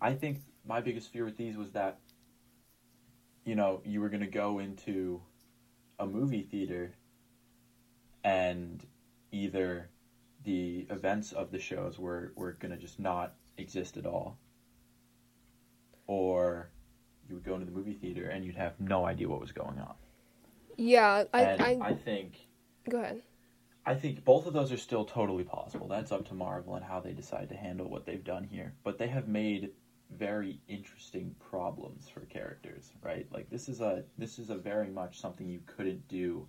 I 0.00 0.12
think 0.12 0.40
my 0.66 0.80
biggest 0.80 1.12
fear 1.12 1.24
with 1.24 1.36
these 1.36 1.56
was 1.56 1.72
that, 1.72 1.98
you 3.44 3.54
know, 3.54 3.80
you 3.84 4.00
were 4.00 4.08
going 4.08 4.20
to 4.20 4.26
go 4.26 4.58
into 4.58 5.20
a 5.98 6.06
movie 6.06 6.42
theater 6.42 6.92
and 8.24 8.84
either 9.32 9.88
the 10.44 10.86
events 10.90 11.32
of 11.32 11.50
the 11.50 11.58
shows 11.58 11.98
were, 11.98 12.32
were 12.36 12.52
going 12.52 12.72
to 12.72 12.76
just 12.76 12.98
not 12.98 13.34
exist 13.58 13.96
at 13.96 14.06
all, 14.06 14.38
or 16.06 16.70
you 17.28 17.34
would 17.34 17.44
go 17.44 17.54
into 17.54 17.66
the 17.66 17.72
movie 17.72 17.94
theater 17.94 18.28
and 18.28 18.44
you'd 18.44 18.56
have 18.56 18.78
no 18.80 19.04
idea 19.04 19.28
what 19.28 19.40
was 19.40 19.52
going 19.52 19.78
on. 19.78 19.94
yeah 20.76 21.24
i 21.32 21.42
i, 21.42 21.78
I 21.82 21.94
think 21.94 22.34
go 22.88 22.98
ahead 22.98 23.22
I 23.88 23.94
think 23.94 24.24
both 24.24 24.46
of 24.46 24.52
those 24.52 24.72
are 24.72 24.76
still 24.76 25.04
totally 25.04 25.44
possible. 25.44 25.86
That's 25.86 26.10
up 26.10 26.26
to 26.28 26.34
Marvel 26.34 26.74
and 26.74 26.84
how 26.84 26.98
they 26.98 27.12
decide 27.12 27.48
to 27.50 27.56
handle 27.56 27.88
what 27.88 28.04
they've 28.04 28.24
done 28.24 28.42
here. 28.42 28.74
But 28.82 28.98
they 28.98 29.06
have 29.06 29.28
made 29.28 29.70
very 30.10 30.58
interesting 30.68 31.34
problems 31.38 32.08
for 32.08 32.20
characters, 32.26 32.92
right? 33.02 33.26
Like 33.30 33.48
this 33.50 33.68
is 33.68 33.80
a 33.80 34.04
this 34.18 34.38
is 34.38 34.50
a 34.50 34.56
very 34.56 34.90
much 34.90 35.18
something 35.18 35.48
you 35.48 35.60
couldn't 35.66 36.06
do 36.08 36.46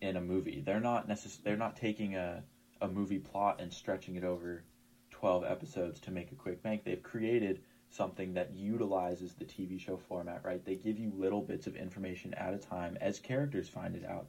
in 0.00 0.16
a 0.16 0.20
movie. 0.20 0.60
They're 0.64 0.80
not 0.80 1.08
necess- 1.08 1.42
they're 1.42 1.56
not 1.56 1.76
taking 1.76 2.14
a 2.14 2.42
a 2.82 2.88
movie 2.88 3.18
plot 3.18 3.56
and 3.58 3.72
stretching 3.72 4.16
it 4.16 4.24
over 4.24 4.62
12 5.10 5.42
episodes 5.44 5.98
to 6.00 6.10
make 6.10 6.30
a 6.32 6.34
quick 6.34 6.62
bank. 6.62 6.84
They've 6.84 7.02
created 7.02 7.60
something 7.88 8.34
that 8.34 8.50
utilizes 8.50 9.32
the 9.34 9.44
TV 9.44 9.78
show 9.78 9.96
format, 9.96 10.44
right? 10.44 10.62
They 10.64 10.74
give 10.74 10.98
you 10.98 11.10
little 11.10 11.40
bits 11.40 11.66
of 11.66 11.74
information 11.76 12.34
at 12.34 12.52
a 12.52 12.58
time 12.58 12.96
as 13.00 13.18
characters 13.18 13.68
find 13.68 13.96
it 13.96 14.04
out 14.04 14.26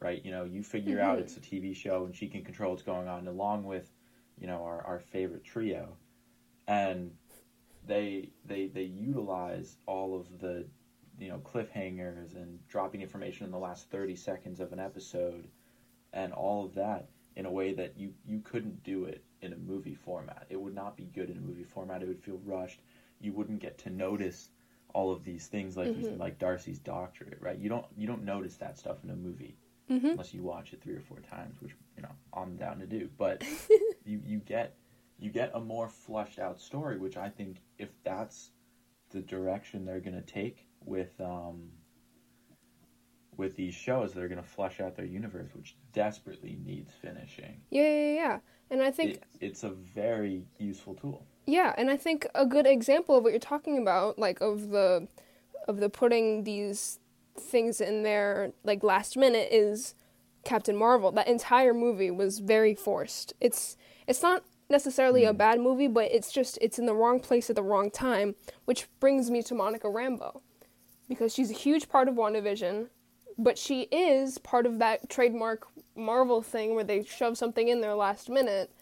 right? 0.00 0.20
You 0.24 0.30
know, 0.30 0.44
you 0.44 0.62
figure 0.62 1.00
out 1.00 1.18
Mhm. 1.18 1.22
it's 1.22 1.36
a 1.36 1.40
TV 1.40 1.72
show 1.72 2.04
and 2.04 2.14
she 2.14 2.28
can 2.28 2.42
control 2.42 2.70
what's 2.70 2.82
going 2.82 3.08
on, 3.08 3.26
along 3.26 3.64
with, 3.64 3.90
you 4.38 4.46
know, 4.46 4.62
our, 4.64 4.82
our 4.86 4.98
favorite 4.98 5.44
trio, 5.44 5.96
and 6.66 7.12
they 7.86 8.30
they 8.44 8.66
they 8.66 8.82
utilize 8.82 9.76
all 9.86 10.16
of 10.18 10.40
the, 10.40 10.66
you 11.18 11.28
know, 11.28 11.38
cliffhangers 11.38 12.34
and 12.34 12.66
dropping 12.68 13.02
information 13.02 13.44
in 13.44 13.52
the 13.52 13.58
last 13.58 13.90
thirty 13.90 14.16
seconds 14.16 14.60
of 14.60 14.72
an 14.72 14.80
episode, 14.80 15.48
and 16.12 16.32
all 16.32 16.64
of 16.64 16.74
that 16.74 17.08
in 17.36 17.46
a 17.46 17.50
way 17.50 17.72
that 17.74 17.98
you 17.98 18.12
you 18.26 18.40
couldn't 18.40 18.82
do 18.82 19.04
it 19.04 19.24
in 19.42 19.52
a 19.52 19.56
movie 19.56 19.94
format. 19.94 20.46
It 20.48 20.60
would 20.60 20.74
not 20.74 20.96
be 20.96 21.04
good 21.04 21.30
in 21.30 21.36
a 21.36 21.40
movie 21.40 21.64
format. 21.64 22.02
It 22.02 22.08
would 22.08 22.22
feel 22.22 22.40
rushed. 22.44 22.80
You 23.20 23.32
wouldn't 23.32 23.60
get 23.60 23.78
to 23.78 23.90
notice 23.90 24.50
all 24.94 25.12
of 25.12 25.24
these 25.24 25.48
things 25.48 25.76
like 25.76 25.94
said, 26.00 26.18
like 26.18 26.38
Darcy's 26.38 26.78
doctorate, 26.78 27.38
right? 27.40 27.58
You 27.58 27.68
don't 27.68 27.86
you 27.96 28.06
don't 28.06 28.24
notice 28.24 28.56
that 28.56 28.78
stuff 28.78 28.98
in 29.04 29.10
a 29.10 29.16
movie 29.16 29.56
mm-hmm. 29.90 30.06
unless 30.06 30.32
you 30.32 30.42
watch 30.42 30.72
it 30.72 30.82
three 30.82 30.94
or 30.94 31.00
four 31.00 31.18
times, 31.20 31.60
which 31.60 31.72
you 31.96 32.02
know 32.02 32.12
I'm 32.32 32.56
down 32.56 32.78
to 32.78 32.86
do. 32.86 33.08
But 33.18 33.42
you 34.04 34.20
you 34.24 34.38
get 34.38 34.76
you 35.24 35.30
get 35.30 35.50
a 35.54 35.60
more 35.60 35.88
fleshed 35.88 36.38
out 36.38 36.60
story, 36.60 36.98
which 36.98 37.16
I 37.16 37.28
think 37.30 37.62
if 37.78 37.88
that's 38.04 38.50
the 39.10 39.20
direction 39.20 39.84
they're 39.84 40.00
gonna 40.00 40.20
take 40.22 40.66
with 40.84 41.18
um 41.20 41.70
with 43.36 43.56
these 43.56 43.74
shows, 43.74 44.12
they're 44.12 44.28
gonna 44.28 44.42
flesh 44.42 44.80
out 44.80 44.94
their 44.94 45.06
universe, 45.06 45.50
which 45.54 45.76
desperately 45.92 46.58
needs 46.64 46.92
finishing. 46.92 47.60
yeah 47.70 47.82
yeah 47.82 48.14
yeah 48.14 48.38
and 48.70 48.80
i 48.82 48.90
think 48.90 49.12
It, 49.12 49.22
it's 49.40 49.64
a 49.64 49.70
very 49.70 50.44
useful 50.58 50.94
tool. 50.94 51.26
Yeah, 51.46 51.74
and 51.76 51.90
I 51.90 51.98
think 51.98 52.26
a 52.34 52.46
good 52.46 52.66
example 52.66 53.16
of 53.18 53.22
what 53.22 53.32
you're 53.34 53.38
talking 53.38 53.76
about, 53.76 54.18
like 54.18 54.40
of 54.40 54.70
the 54.70 55.08
of 55.68 55.78
the 55.78 55.90
putting 55.90 56.44
these 56.44 57.00
things 57.38 57.80
in 57.82 58.02
there 58.02 58.52
like 58.64 58.82
last 58.82 59.16
minute 59.16 59.48
is 59.50 59.94
Captain 60.44 60.76
Marvel. 60.76 61.12
That 61.12 61.28
entire 61.28 61.74
movie 61.74 62.10
was 62.10 62.38
very 62.38 62.74
forced. 62.74 63.34
It's 63.40 63.76
it's 64.06 64.22
not 64.22 64.42
necessarily 64.74 65.22
a 65.24 65.30
hmm. 65.30 65.36
bad 65.36 65.60
movie, 65.60 65.86
but 65.86 66.10
it's 66.10 66.32
just 66.32 66.58
it's 66.60 66.78
in 66.80 66.86
the 66.86 66.94
wrong 66.94 67.20
place 67.20 67.48
at 67.48 67.56
the 67.56 67.62
wrong 67.62 67.90
time, 67.90 68.34
which 68.64 68.88
brings 68.98 69.30
me 69.30 69.40
to 69.44 69.54
Monica 69.54 69.86
Rambeau. 69.86 70.40
Because 71.08 71.32
she's 71.32 71.50
a 71.50 71.54
huge 71.54 71.88
part 71.88 72.08
of 72.08 72.14
WandaVision, 72.14 72.88
but 73.38 73.58
she 73.58 73.82
is 73.92 74.38
part 74.38 74.64
of 74.66 74.78
that 74.78 75.08
trademark 75.08 75.66
Marvel 75.94 76.42
thing 76.42 76.74
where 76.74 76.82
they 76.82 77.04
shove 77.04 77.36
something 77.38 77.68
in 77.68 77.82
there 77.82 77.94
last 77.94 78.28
minute 78.28 78.72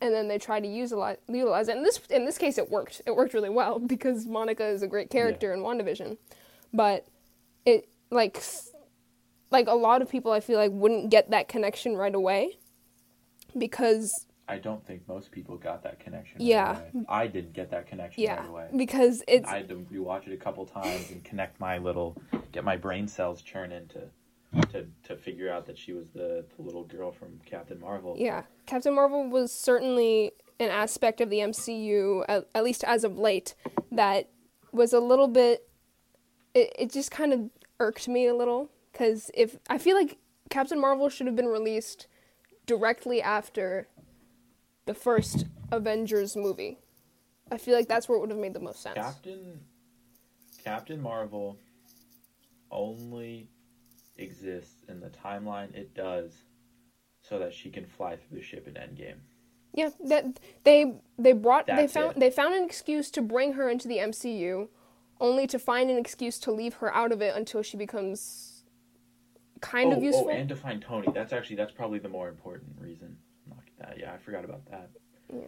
and 0.00 0.14
then 0.14 0.28
they 0.28 0.38
try 0.38 0.60
to 0.60 0.68
use 0.68 0.92
a 0.92 0.96
lot, 0.96 1.18
utilize 1.28 1.68
it. 1.68 1.76
In 1.76 1.82
this 1.82 2.00
in 2.08 2.24
this 2.24 2.38
case, 2.38 2.56
it 2.56 2.70
worked. 2.70 3.02
It 3.06 3.14
worked 3.14 3.34
really 3.34 3.50
well 3.50 3.78
because 3.94 4.26
Monica 4.26 4.66
is 4.66 4.82
a 4.82 4.88
great 4.88 5.10
character 5.10 5.52
in 5.52 5.60
WandaVision, 5.60 6.16
but 6.72 7.06
it 7.66 7.88
like 8.10 8.40
like 9.50 9.66
a 9.66 9.74
lot 9.74 10.00
of 10.00 10.08
people 10.08 10.32
I 10.32 10.40
feel 10.40 10.58
like 10.58 10.72
wouldn't 10.72 11.10
get 11.10 11.30
that 11.30 11.48
connection 11.48 11.96
right 11.96 12.14
away 12.14 12.58
because 13.56 14.26
I 14.48 14.58
don't 14.58 14.84
think 14.86 15.06
most 15.06 15.30
people 15.30 15.56
got 15.56 15.82
that 15.82 16.00
connection. 16.00 16.36
Yeah. 16.40 16.72
Right 16.72 16.94
away. 16.94 17.04
I 17.08 17.26
didn't 17.26 17.52
get 17.52 17.70
that 17.70 17.86
connection 17.86 18.22
yeah 18.22 18.40
right 18.40 18.48
away. 18.48 18.68
because 18.76 19.22
it's 19.28 19.48
I 19.48 19.58
had 19.58 19.68
to 19.68 19.86
rewatch 19.92 20.26
it 20.26 20.32
a 20.32 20.36
couple 20.36 20.64
times 20.64 21.10
and 21.10 21.22
connect 21.22 21.60
my 21.60 21.78
little, 21.78 22.16
get 22.52 22.64
my 22.64 22.76
brain 22.76 23.06
cells 23.06 23.42
churning 23.42 23.88
to, 23.88 24.66
to 24.72 24.86
to 25.04 25.16
figure 25.16 25.50
out 25.52 25.66
that 25.66 25.76
she 25.76 25.92
was 25.92 26.06
the, 26.14 26.44
the 26.56 26.62
little 26.62 26.84
girl 26.84 27.12
from 27.12 27.38
Captain 27.44 27.78
Marvel. 27.78 28.16
yeah 28.18 28.44
Captain 28.66 28.94
Marvel 28.94 29.28
was 29.28 29.52
certainly 29.52 30.32
an 30.58 30.70
aspect 30.70 31.20
of 31.20 31.28
the 31.28 31.38
MCU 31.38 32.24
at, 32.28 32.48
at 32.54 32.64
least 32.64 32.82
as 32.84 33.04
of 33.04 33.18
late 33.18 33.54
that 33.92 34.30
was 34.72 34.92
a 34.94 35.00
little 35.00 35.28
bit 35.28 35.68
it, 36.54 36.72
it 36.78 36.92
just 36.92 37.10
kind 37.10 37.32
of 37.34 37.50
irked 37.78 38.08
me 38.08 38.26
a 38.26 38.34
little 38.34 38.70
because 38.90 39.30
if 39.34 39.58
I 39.68 39.76
feel 39.76 39.96
like 39.96 40.16
Captain 40.48 40.80
Marvel 40.80 41.10
should 41.10 41.26
have 41.26 41.36
been 41.36 41.46
released 41.46 42.06
directly 42.66 43.20
after 43.20 43.86
the 44.88 44.94
first 44.94 45.44
Avengers 45.70 46.34
movie. 46.34 46.78
I 47.52 47.58
feel 47.58 47.76
like 47.76 47.88
that's 47.88 48.08
where 48.08 48.16
it 48.16 48.20
would 48.22 48.30
have 48.30 48.38
made 48.38 48.54
the 48.54 48.60
most 48.60 48.82
sense. 48.82 48.96
Captain 48.96 49.60
Captain 50.64 51.00
Marvel 51.00 51.58
only 52.70 53.48
exists 54.16 54.84
in 54.88 54.98
the 55.00 55.10
timeline 55.10 55.72
it 55.74 55.94
does 55.94 56.32
so 57.20 57.38
that 57.38 57.52
she 57.52 57.70
can 57.70 57.84
fly 57.84 58.16
through 58.16 58.38
the 58.38 58.42
ship 58.42 58.66
in 58.66 58.74
Endgame. 58.74 59.18
Yeah, 59.74 59.90
that 60.06 60.40
they 60.64 60.94
they 61.18 61.32
brought 61.32 61.66
they 61.66 61.86
found 61.86 62.12
it. 62.12 62.20
they 62.20 62.30
found 62.30 62.54
an 62.54 62.64
excuse 62.64 63.10
to 63.10 63.20
bring 63.20 63.52
her 63.52 63.68
into 63.68 63.88
the 63.88 63.98
MCU, 63.98 64.68
only 65.20 65.46
to 65.48 65.58
find 65.58 65.90
an 65.90 65.98
excuse 65.98 66.38
to 66.40 66.50
leave 66.50 66.74
her 66.74 66.92
out 66.94 67.12
of 67.12 67.20
it 67.20 67.36
until 67.36 67.62
she 67.62 67.76
becomes 67.76 68.64
kind 69.60 69.92
oh, 69.92 69.96
of 69.98 70.02
useful. 70.02 70.28
oh, 70.28 70.30
and 70.30 70.48
to 70.48 70.56
find 70.56 70.80
Tony. 70.80 71.08
That's 71.12 71.34
actually 71.34 71.56
that's 71.56 71.72
probably 71.72 71.98
the 71.98 72.08
more 72.08 72.28
important 72.30 72.72
reason. 72.80 73.17
That. 73.88 73.98
Yeah, 73.98 74.12
I 74.12 74.18
forgot 74.18 74.44
about 74.44 74.64
that. 74.70 74.90
yeah. 75.32 75.40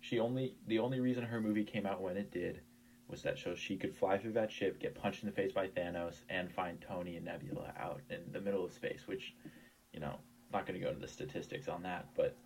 She 0.00 0.18
only 0.18 0.56
the 0.66 0.78
only 0.78 1.00
reason 1.00 1.24
her 1.24 1.40
movie 1.40 1.64
came 1.64 1.86
out 1.86 2.00
when 2.00 2.16
it 2.16 2.30
did 2.30 2.60
was 3.08 3.22
that 3.22 3.38
so 3.38 3.54
she 3.54 3.76
could 3.76 3.94
fly 3.94 4.16
through 4.18 4.32
that 4.32 4.52
ship, 4.52 4.80
get 4.80 4.94
punched 4.94 5.22
in 5.22 5.28
the 5.28 5.34
face 5.34 5.52
by 5.52 5.66
Thanos, 5.66 6.20
and 6.28 6.50
find 6.50 6.80
Tony 6.80 7.16
and 7.16 7.24
Nebula 7.24 7.72
out 7.78 8.00
in 8.08 8.20
the 8.32 8.40
middle 8.40 8.64
of 8.64 8.72
space. 8.72 9.02
Which, 9.06 9.34
you 9.92 10.00
know, 10.00 10.14
not 10.52 10.66
going 10.66 10.78
to 10.78 10.84
go 10.84 10.90
into 10.90 11.00
the 11.00 11.08
statistics 11.08 11.68
on 11.68 11.82
that, 11.82 12.06
but 12.16 12.36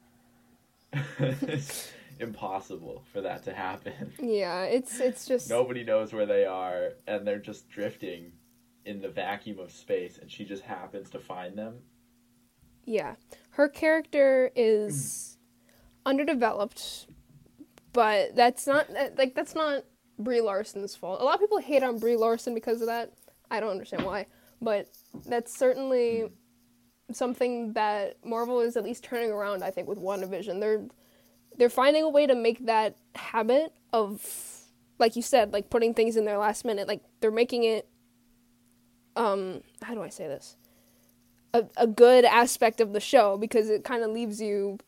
it's 1.19 1.91
impossible 2.21 3.03
for 3.13 3.21
that 3.21 3.45
to 3.45 3.53
happen. 3.55 4.13
Yeah, 4.19 4.65
it's 4.65 5.01
it's 5.01 5.27
just 5.27 5.51
Nobody 5.51 5.85
knows 5.85 6.13
where 6.13 6.27
they 6.27 6.45
are, 6.45 6.93
and 7.07 7.27
they're 7.27 7.39
just 7.39 7.69
drifting 7.69 8.33
in 8.85 9.01
the 9.01 9.09
vacuum 9.09 9.59
of 9.59 9.71
space, 9.71 10.19
and 10.19 10.31
she 10.31 10.45
just 10.45 10.63
happens 10.63 11.11
to 11.11 11.19
find 11.19 11.57
them. 11.57 11.75
Yeah. 12.85 13.15
Her 13.51 13.69
character 13.69 14.51
is 14.55 15.39
underdeveloped, 16.07 17.07
but 17.93 18.35
that's 18.35 18.67
not 18.67 18.87
like 19.17 19.35
that's 19.35 19.55
not 19.55 19.85
Brie 20.19 20.41
Larson's 20.41 20.95
fault. 20.97 21.21
A 21.21 21.25
lot 21.25 21.35
of 21.35 21.41
people 21.41 21.59
hate 21.59 21.83
on 21.83 21.99
Brie 21.99 22.17
Larson 22.17 22.55
because 22.55 22.81
of 22.81 22.89
that. 22.89 23.13
I 23.51 23.61
don't 23.61 23.71
understand 23.71 24.05
why, 24.05 24.27
but 24.61 24.89
that's 25.27 25.57
certainly 25.57 26.31
something 27.13 27.73
that 27.75 28.17
Marvel 28.25 28.61
is 28.61 28.77
at 28.77 28.85
least 28.85 29.05
turning 29.05 29.31
around. 29.31 29.63
I 29.63 29.71
think 29.71 29.89
with 29.89 29.99
WandaVision, 29.99 30.61
they're 30.61 30.85
they're 31.57 31.71
finding 31.71 32.03
a 32.03 32.09
way 32.09 32.27
to 32.27 32.35
make 32.35 32.67
that 32.67 32.97
habit 33.15 33.73
of, 33.93 34.21
like 34.99 35.17
you 35.17 35.23
said, 35.23 35.53
like 35.53 35.71
putting 35.71 35.95
things 35.95 36.17
in 36.17 36.25
there 36.25 36.39
last 36.39 36.65
minute. 36.65 36.89
Like 36.89 37.03
they're 37.21 37.31
making 37.31 37.65
it. 37.65 37.89
Um, 39.17 39.63
how 39.83 39.95
do 39.95 40.03
I 40.03 40.09
say 40.09 40.27
this? 40.27 40.57
A 41.55 41.65
a 41.77 41.87
good 41.87 42.25
aspect 42.27 42.81
of 42.81 42.93
the 42.93 43.01
show 43.01 43.39
because 43.39 43.71
it 43.71 43.85
kind 43.85 44.03
of 44.03 44.11
leaves 44.11 44.41
you, 44.41 44.79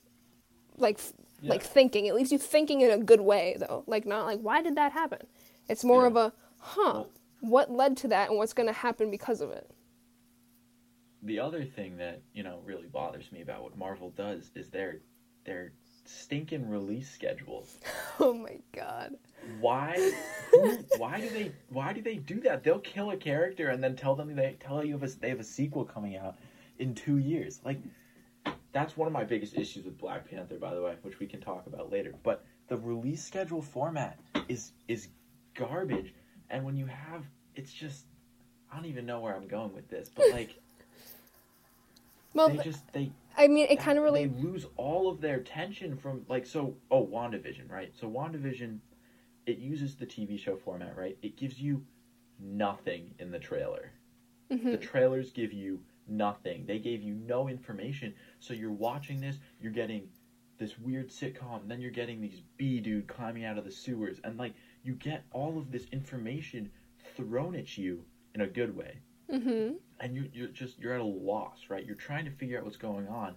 like 0.76 0.98
f 0.98 1.12
Yeah. 1.40 1.50
like 1.50 1.62
thinking. 1.62 2.06
It 2.06 2.14
leaves 2.14 2.32
you 2.32 2.38
thinking 2.38 2.80
in 2.82 2.90
a 2.90 2.98
good 2.98 3.20
way 3.22 3.56
though. 3.58 3.84
Like 3.86 4.04
not 4.04 4.26
like 4.26 4.40
why 4.40 4.62
did 4.62 4.74
that 4.76 4.92
happen? 4.92 5.20
It's 5.68 5.84
more 5.84 6.02
Yeah. 6.02 6.08
of 6.08 6.16
a 6.16 6.32
huh. 6.58 7.04
What 7.40 7.70
led 7.70 7.96
to 7.98 8.08
that 8.08 8.28
and 8.30 8.38
what's 8.38 8.52
going 8.54 8.66
to 8.66 8.72
happen 8.72 9.10
because 9.10 9.40
of 9.40 9.50
it? 9.50 9.70
the 11.22 11.40
other 11.40 11.64
thing 11.64 11.96
that 11.96 12.20
you 12.34 12.42
know 12.44 12.60
really 12.64 12.86
bothers 12.86 13.32
me 13.32 13.40
about 13.42 13.62
what 13.62 13.76
Marvel 13.76 14.10
does 14.10 14.50
is 14.54 14.68
their 14.68 14.98
their 15.44 15.72
stinking 16.04 16.68
release 16.68 17.10
schedules. 17.10 17.78
Oh 18.20 18.32
my 18.32 18.58
god. 18.72 19.14
Why? 19.60 19.94
who- 20.52 20.78
why 20.96 21.20
do 21.20 21.28
they? 21.28 21.52
Why 21.68 21.92
do 21.92 22.00
they 22.00 22.16
do 22.16 22.40
that? 22.40 22.62
They'll 22.64 22.78
kill 22.78 23.10
a 23.10 23.16
character 23.16 23.68
and 23.68 23.82
then 23.84 23.94
tell 23.96 24.14
them 24.14 24.34
they 24.34 24.56
tell 24.60 24.82
you 24.84 24.98
they 25.20 25.28
have 25.28 25.40
a 25.40 25.44
sequel 25.44 25.84
coming 25.84 26.16
out 26.16 26.36
in 26.78 26.94
two 26.94 27.18
years. 27.18 27.60
Like 27.64 27.78
that's 28.72 28.96
one 28.96 29.06
of 29.06 29.12
my 29.12 29.24
biggest 29.24 29.56
issues 29.56 29.84
with 29.84 29.98
Black 29.98 30.28
Panther, 30.30 30.58
by 30.58 30.74
the 30.74 30.82
way, 30.82 30.96
which 31.02 31.18
we 31.18 31.26
can 31.26 31.40
talk 31.40 31.66
about 31.66 31.90
later. 31.90 32.14
But 32.22 32.44
the 32.68 32.76
release 32.76 33.24
schedule 33.24 33.62
format 33.62 34.18
is 34.48 34.72
is 34.88 35.08
garbage, 35.54 36.14
and 36.50 36.64
when 36.64 36.76
you 36.76 36.86
have, 36.86 37.24
it's 37.54 37.72
just 37.72 38.04
I 38.70 38.76
don't 38.76 38.86
even 38.86 39.06
know 39.06 39.20
where 39.20 39.34
I'm 39.34 39.48
going 39.48 39.74
with 39.74 39.88
this, 39.88 40.10
but 40.14 40.30
like 40.32 40.60
Well, 42.34 42.50
they 42.50 42.58
just 42.58 42.92
they 42.92 43.10
I 43.38 43.48
mean, 43.48 43.66
it 43.70 43.80
kind 43.80 43.98
of 43.98 44.04
really 44.04 44.26
they 44.26 44.42
lose 44.42 44.66
all 44.76 45.08
of 45.08 45.20
their 45.20 45.40
tension 45.40 45.96
from 45.96 46.24
like 46.28 46.46
so 46.46 46.76
oh 46.90 47.06
WandaVision, 47.06 47.70
right? 47.70 47.92
So 47.98 48.08
WandaVision 48.08 48.78
it 49.46 49.58
uses 49.58 49.94
the 49.94 50.06
TV 50.06 50.38
show 50.38 50.56
format, 50.56 50.96
right? 50.96 51.16
It 51.22 51.36
gives 51.36 51.58
you 51.58 51.82
nothing 52.38 53.14
in 53.18 53.30
the 53.30 53.38
trailer. 53.38 53.92
Mm-hmm. 54.50 54.72
The 54.72 54.76
trailers 54.76 55.30
give 55.32 55.52
you 55.52 55.80
nothing. 56.08 56.64
They 56.66 56.78
gave 56.78 57.02
you 57.02 57.14
no 57.14 57.48
information. 57.48 58.14
So 58.40 58.54
you're 58.54 58.70
watching 58.72 59.20
this, 59.20 59.36
you're 59.60 59.72
getting 59.72 60.08
this 60.58 60.78
weird 60.78 61.10
sitcom, 61.10 61.66
then 61.68 61.80
you're 61.80 61.90
getting 61.90 62.20
these 62.20 62.40
B 62.56 62.80
dude 62.80 63.06
climbing 63.08 63.44
out 63.44 63.58
of 63.58 63.64
the 63.64 63.70
sewers 63.70 64.18
and 64.24 64.38
like 64.38 64.54
you 64.82 64.94
get 64.94 65.24
all 65.32 65.58
of 65.58 65.70
this 65.70 65.86
information 65.92 66.70
thrown 67.16 67.54
at 67.54 67.76
you 67.76 68.04
in 68.34 68.40
a 68.42 68.46
good 68.46 68.76
way 68.76 68.98
hmm 69.30 69.70
and 70.00 70.14
you're, 70.14 70.26
you're 70.32 70.48
just 70.48 70.78
you're 70.78 70.92
at 70.94 71.00
a 71.00 71.04
loss 71.04 71.64
right 71.68 71.84
you're 71.86 71.94
trying 71.96 72.24
to 72.24 72.30
figure 72.30 72.58
out 72.58 72.64
what's 72.64 72.76
going 72.76 73.08
on 73.08 73.34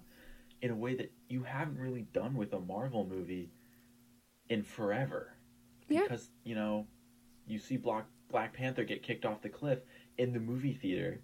in 0.61 0.71
a 0.71 0.75
way 0.75 0.93
that 0.95 1.11
you 1.29 1.41
haven't 1.43 1.77
really 1.77 2.01
done 2.13 2.35
with 2.35 2.53
a 2.53 2.59
marvel 2.59 3.05
movie 3.05 3.49
in 4.49 4.61
forever 4.63 5.33
Yeah. 5.87 6.03
because 6.03 6.29
you 6.43 6.55
know 6.55 6.85
you 7.47 7.59
see 7.59 7.77
black 7.77 8.05
black 8.29 8.53
panther 8.53 8.83
get 8.83 9.03
kicked 9.03 9.25
off 9.25 9.41
the 9.41 9.49
cliff 9.49 9.79
in 10.17 10.33
the 10.33 10.39
movie 10.39 10.73
theater 10.73 11.21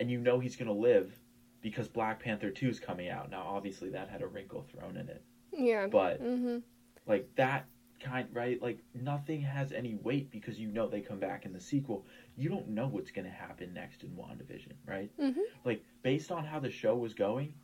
and 0.00 0.10
you 0.10 0.18
know 0.18 0.38
he's 0.38 0.56
going 0.56 0.68
to 0.68 0.72
live 0.72 1.12
because 1.60 1.88
black 1.88 2.20
panther 2.22 2.50
2 2.50 2.68
is 2.68 2.80
coming 2.80 3.08
out. 3.08 3.30
Now 3.30 3.44
obviously 3.46 3.90
that 3.90 4.08
had 4.08 4.22
a 4.22 4.26
wrinkle 4.26 4.64
thrown 4.70 4.96
in 4.96 5.08
it. 5.08 5.22
Yeah. 5.52 5.86
but 5.88 6.20
hmm 6.20 6.58
like 7.06 7.28
that 7.36 7.66
kind 8.00 8.28
right? 8.32 8.60
Like 8.62 8.78
nothing 8.94 9.40
has 9.40 9.72
any 9.72 9.96
weight 9.96 10.30
because 10.30 10.58
you 10.58 10.68
know 10.68 10.88
they 10.88 11.00
come 11.00 11.18
back 11.18 11.44
in 11.46 11.52
the 11.52 11.60
sequel. 11.60 12.06
You 12.36 12.48
don't 12.48 12.68
know 12.68 12.86
what's 12.86 13.10
going 13.10 13.24
to 13.24 13.30
happen 13.32 13.72
next 13.74 14.04
in 14.04 14.10
wandavision 14.10 14.72
right? 14.86 15.10
Mhm. 15.18 15.34
like 15.64 15.82
based 16.02 16.30
on 16.30 16.44
how 16.44 16.60
the 16.60 16.70
show 16.70 16.94
was 16.96 17.14
going 17.14 17.54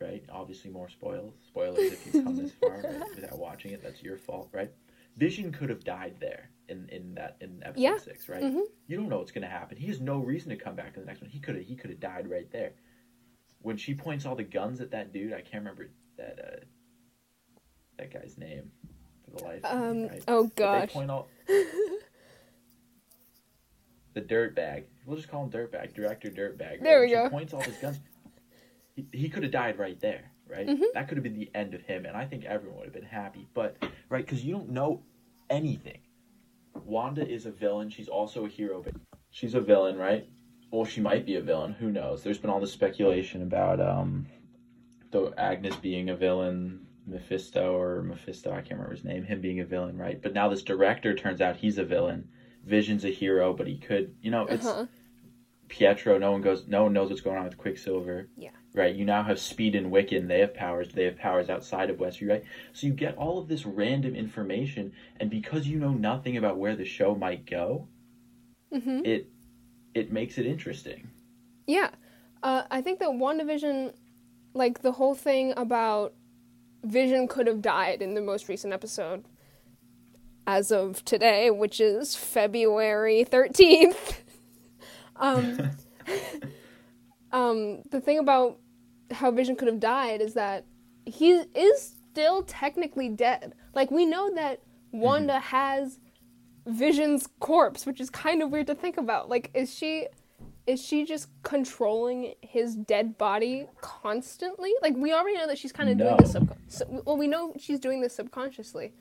right? 0.00 0.22
Obviously 0.30 0.70
more 0.70 0.88
spoils 0.88 1.34
spoilers 1.46 1.92
if 1.92 2.06
you've 2.06 2.24
come 2.24 2.36
this 2.36 2.52
far 2.52 2.82
right, 2.82 3.02
without 3.14 3.38
watching 3.38 3.72
it 3.72 3.82
that's 3.82 4.02
your 4.02 4.16
fault 4.16 4.48
right? 4.52 4.70
Vision 5.16 5.50
could 5.50 5.70
have 5.70 5.82
died 5.82 6.14
there 6.20 6.50
in 6.68 6.88
in 6.90 7.14
that 7.14 7.36
in 7.40 7.62
episode 7.64 7.80
Yeah. 7.82 7.96
six 7.98 8.28
right 8.28 8.42
Mhm. 8.42 8.62
you 8.86 8.96
don't 8.96 9.08
know 9.08 9.18
what's 9.18 9.32
going 9.32 9.42
to 9.42 9.48
happen 9.48 9.76
he 9.76 9.86
has 9.88 10.00
no 10.00 10.18
reason 10.18 10.50
to 10.50 10.56
come 10.56 10.74
back 10.76 10.94
in 10.96 11.00
the 11.02 11.06
next 11.06 11.20
one 11.20 11.30
he 11.30 11.40
could 11.40 11.56
have 11.56 11.64
he 11.64 11.74
could 11.76 11.90
have 11.90 12.00
died 12.00 12.28
right 12.28 12.50
there 12.50 12.72
when 13.62 13.76
she 13.76 13.94
points 13.94 14.24
all 14.26 14.34
the 14.36 14.42
guns 14.44 14.80
at 14.80 14.90
that 14.90 15.12
dude 15.12 15.32
i 15.32 15.40
can't 15.40 15.62
remember 15.64 15.88
that 16.16 16.38
uh 16.38 16.64
that 17.98 18.12
guy's 18.12 18.36
name 18.38 18.70
for 19.24 19.30
the 19.38 19.44
life 19.44 19.64
of 19.64 19.80
me, 19.80 19.86
Um. 20.04 20.08
right? 20.08 20.24
Oh 20.28 20.42
But 20.44 20.54
they 20.56 20.62
gosh. 20.86 20.92
point 20.92 21.10
all 21.10 21.28
the 24.14 24.22
dirtbag. 24.22 24.84
We'll 25.06 25.16
just 25.16 25.28
call 25.28 25.44
him 25.44 25.50
dirtbag. 25.50 25.94
Director 25.94 26.28
dirtbag. 26.30 26.82
There 26.82 27.00
right? 27.00 27.02
we 27.02 27.08
She 27.08 27.14
go. 27.14 27.28
Points 27.28 27.52
all 27.54 27.60
his 27.60 27.76
guns. 27.76 27.98
He, 28.94 29.06
he 29.12 29.28
could 29.28 29.42
have 29.42 29.52
died 29.52 29.78
right 29.78 29.98
there, 30.00 30.30
right? 30.48 30.66
Mm-hmm. 30.66 30.84
That 30.94 31.08
could 31.08 31.16
have 31.18 31.22
been 31.24 31.38
the 31.38 31.50
end 31.54 31.74
of 31.74 31.82
him, 31.82 32.04
and 32.06 32.16
I 32.16 32.24
think 32.24 32.44
everyone 32.44 32.78
would 32.78 32.86
have 32.86 32.94
been 32.94 33.02
happy. 33.04 33.46
But 33.54 33.76
right, 34.08 34.24
because 34.24 34.44
you 34.44 34.52
don't 34.52 34.70
know 34.70 35.02
anything. 35.50 35.98
Wanda 36.86 37.26
is 37.26 37.46
a 37.46 37.50
villain. 37.50 37.90
She's 37.90 38.08
also 38.08 38.44
a 38.44 38.48
hero, 38.48 38.82
but 38.82 38.94
she's 39.30 39.54
a 39.54 39.60
villain, 39.60 39.96
right? 39.96 40.28
Well, 40.70 40.84
she 40.84 41.00
might 41.00 41.24
be 41.26 41.36
a 41.36 41.40
villain. 41.40 41.72
Who 41.72 41.90
knows? 41.90 42.22
There's 42.22 42.38
been 42.38 42.50
all 42.50 42.60
this 42.60 42.72
speculation 42.72 43.42
about 43.42 43.80
um, 43.80 44.26
the 45.10 45.32
Agnes 45.38 45.76
being 45.76 46.10
a 46.10 46.16
villain, 46.16 46.86
Mephisto 47.06 47.74
or 47.74 48.02
Mephisto, 48.02 48.50
I 48.50 48.56
can't 48.56 48.72
remember 48.72 48.94
his 48.94 49.04
name, 49.04 49.24
him 49.24 49.40
being 49.40 49.60
a 49.60 49.64
villain, 49.64 49.96
right? 49.96 50.20
But 50.20 50.34
now 50.34 50.48
this 50.48 50.62
director 50.62 51.14
turns 51.14 51.40
out 51.40 51.56
he's 51.56 51.78
a 51.78 51.84
villain. 51.84 52.28
Vision's 52.66 53.04
a 53.06 53.08
hero, 53.10 53.54
but 53.54 53.66
he 53.66 53.78
could, 53.78 54.14
you 54.20 54.30
know, 54.30 54.44
it's 54.46 54.66
Uh-huh. 54.66 54.86
Pietro. 55.68 56.18
No 56.18 56.32
one 56.32 56.42
goes, 56.42 56.66
no 56.66 56.82
one 56.84 56.92
knows 56.92 57.08
what's 57.08 57.20
going 57.22 57.36
on 57.38 57.44
with 57.44 57.56
Quicksilver. 57.56 58.28
Yeah. 58.36 58.50
Right. 58.74 58.94
You 58.94 59.04
now 59.04 59.22
have 59.22 59.40
Speed 59.40 59.74
and 59.74 59.90
Wiccan. 59.90 60.28
They 60.28 60.40
have 60.40 60.54
powers. 60.54 60.88
They 60.92 61.04
have 61.04 61.16
powers 61.16 61.48
outside 61.48 61.90
of 61.90 61.96
Westview, 61.96 62.28
right? 62.28 62.44
So 62.72 62.86
you 62.86 62.92
get 62.92 63.16
all 63.16 63.38
of 63.38 63.48
this 63.48 63.64
random 63.64 64.14
information, 64.14 64.92
and 65.18 65.30
because 65.30 65.66
you 65.66 65.78
know 65.78 65.92
nothing 65.92 66.36
about 66.36 66.58
where 66.58 66.76
the 66.76 66.84
show 66.84 67.14
might 67.14 67.46
go, 67.46 67.88
hmm 68.72 69.00
it 69.04 69.28
it 69.94 70.12
makes 70.12 70.38
it 70.38 70.46
interesting. 70.46 71.08
Yeah. 71.66 71.90
Uh, 72.42 72.64
I 72.70 72.82
think 72.82 73.00
that 73.00 73.08
WandaVision, 73.08 73.94
like 74.54 74.82
the 74.82 74.92
whole 74.92 75.14
thing 75.14 75.54
about 75.56 76.14
Vision 76.84 77.26
could 77.26 77.46
have 77.46 77.60
died 77.60 78.00
in 78.00 78.14
the 78.14 78.20
most 78.20 78.48
recent 78.48 78.72
episode 78.72 79.24
as 80.46 80.70
of 80.70 81.04
today, 81.04 81.50
which 81.50 81.80
is 81.80 82.14
February 82.14 83.26
13th. 83.28 84.18
um, 85.16 85.58
um, 87.32 87.82
the 87.90 88.00
thing 88.00 88.18
about 88.18 88.58
how 89.10 89.30
Vision 89.30 89.56
could 89.56 89.68
have 89.68 89.80
died 89.80 90.20
is 90.20 90.34
that 90.34 90.64
he 91.06 91.32
is 91.32 91.94
still 92.10 92.42
technically 92.42 93.08
dead. 93.08 93.54
Like, 93.74 93.90
we 93.90 94.04
know 94.06 94.34
that 94.34 94.60
Wanda 94.92 95.38
has 95.38 95.98
Vision's 96.66 97.28
corpse, 97.40 97.86
which 97.86 98.00
is 98.00 98.10
kind 98.10 98.42
of 98.42 98.50
weird 98.50 98.66
to 98.66 98.74
think 98.74 98.96
about. 98.96 99.28
Like, 99.28 99.50
is 99.54 99.74
she 99.74 100.06
is 100.68 100.84
she 100.84 101.06
just 101.06 101.30
controlling 101.42 102.34
his 102.42 102.76
dead 102.76 103.16
body 103.16 103.66
constantly? 103.80 104.70
Like 104.82 104.94
we 104.96 105.14
already 105.14 105.38
know 105.38 105.46
that 105.46 105.56
she's 105.56 105.72
kind 105.72 105.88
of 105.88 105.96
doing 105.96 106.18
this. 106.18 106.34
No. 106.34 106.46
So, 106.68 107.02
well, 107.06 107.16
we 107.16 107.26
know 107.26 107.54
she's 107.58 107.80
doing 107.80 108.02
this 108.02 108.14
subconsciously, 108.14 108.92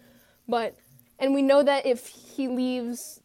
but 0.47 0.77
and 1.19 1.33
we 1.33 1.41
know 1.41 1.63
that 1.63 1.85
if 1.85 2.07
he 2.07 2.47
leaves 2.47 3.19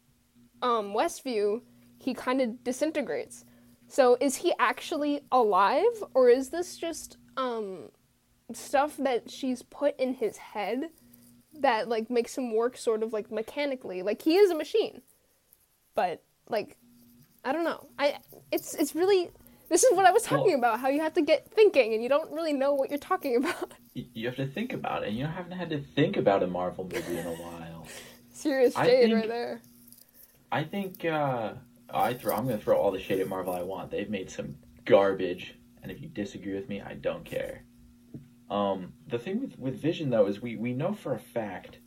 um, 0.61 0.93
Westview, 0.93 1.61
he 1.99 2.13
kind 2.13 2.41
of 2.41 2.61
disintegrates. 2.65 3.45
So 3.93 4.17
is 4.19 4.37
he 4.37 4.51
actually 4.57 5.21
alive, 5.31 6.03
or 6.15 6.27
is 6.27 6.49
this 6.49 6.77
just 6.77 7.17
um, 7.37 7.89
stuff 8.51 8.97
that 8.97 9.29
she's 9.29 9.61
put 9.61 9.95
in 9.99 10.15
his 10.15 10.37
head 10.37 10.89
that 11.59 11.87
like 11.87 12.09
makes 12.09 12.35
him 12.35 12.55
work 12.55 12.75
sort 12.75 13.03
of 13.03 13.13
like 13.13 13.31
mechanically? 13.31 14.01
Like 14.01 14.23
he 14.23 14.35
is 14.37 14.49
a 14.49 14.55
machine, 14.55 15.03
but 15.93 16.23
like 16.49 16.77
I 17.45 17.51
don't 17.51 17.63
know. 17.65 17.85
I 17.99 18.17
it's 18.51 18.73
it's 18.73 18.95
really 18.95 19.29
this 19.69 19.83
is 19.83 19.95
what 19.95 20.07
I 20.07 20.11
was 20.11 20.23
talking 20.23 20.59
Well- 20.59 20.71
about. 20.71 20.79
How 20.79 20.89
you 20.89 21.01
have 21.01 21.13
to 21.13 21.21
get 21.21 21.47
thinking, 21.51 21.93
and 21.93 22.01
you 22.01 22.09
don't 22.09 22.31
really 22.31 22.53
know 22.53 22.73
what 22.73 22.89
you're 22.89 22.97
talking 22.97 23.35
about. 23.35 23.73
You 23.95 24.25
have 24.25 24.37
to 24.37 24.47
think 24.47 24.73
about 24.73 25.03
it. 25.03 25.09
And 25.09 25.17
you 25.19 25.27
haven't 25.27 25.51
had 25.51 25.69
to 25.69 25.79
think 25.79 26.17
about 26.17 26.41
a 26.41 26.47
Marvel 26.47 26.83
movie 26.91 27.15
in 27.15 27.27
a 27.27 27.33
while. 27.33 27.85
Serious 28.31 28.73
shade 28.73 29.03
think- 29.03 29.13
right 29.13 29.27
there. 29.27 29.61
I 30.51 30.63
think 30.63 31.05
uh, 31.05 31.53
I 31.93 32.13
throw. 32.13 32.35
I'm 32.35 32.45
going 32.45 32.57
to 32.57 32.63
throw 32.63 32.77
all 32.77 32.91
the 32.91 32.99
shade 32.99 33.19
at 33.19 33.27
Marvel 33.27 33.53
I 33.53 33.61
want. 33.63 33.91
They've 33.91 34.09
made 34.09 34.29
some 34.29 34.55
garbage, 34.85 35.55
and 35.81 35.91
if 35.91 36.01
you 36.01 36.07
disagree 36.09 36.53
with 36.55 36.67
me, 36.69 36.81
I 36.81 36.93
don't 36.95 37.23
care. 37.25 37.63
Um, 38.49 38.93
the 39.07 39.19
thing 39.19 39.41
with 39.41 39.57
with 39.57 39.81
Vision 39.81 40.09
though 40.09 40.27
is 40.27 40.41
we 40.41 40.55
we 40.55 40.73
know 40.73 40.93
for 40.93 41.13
a 41.13 41.19
fact 41.19 41.79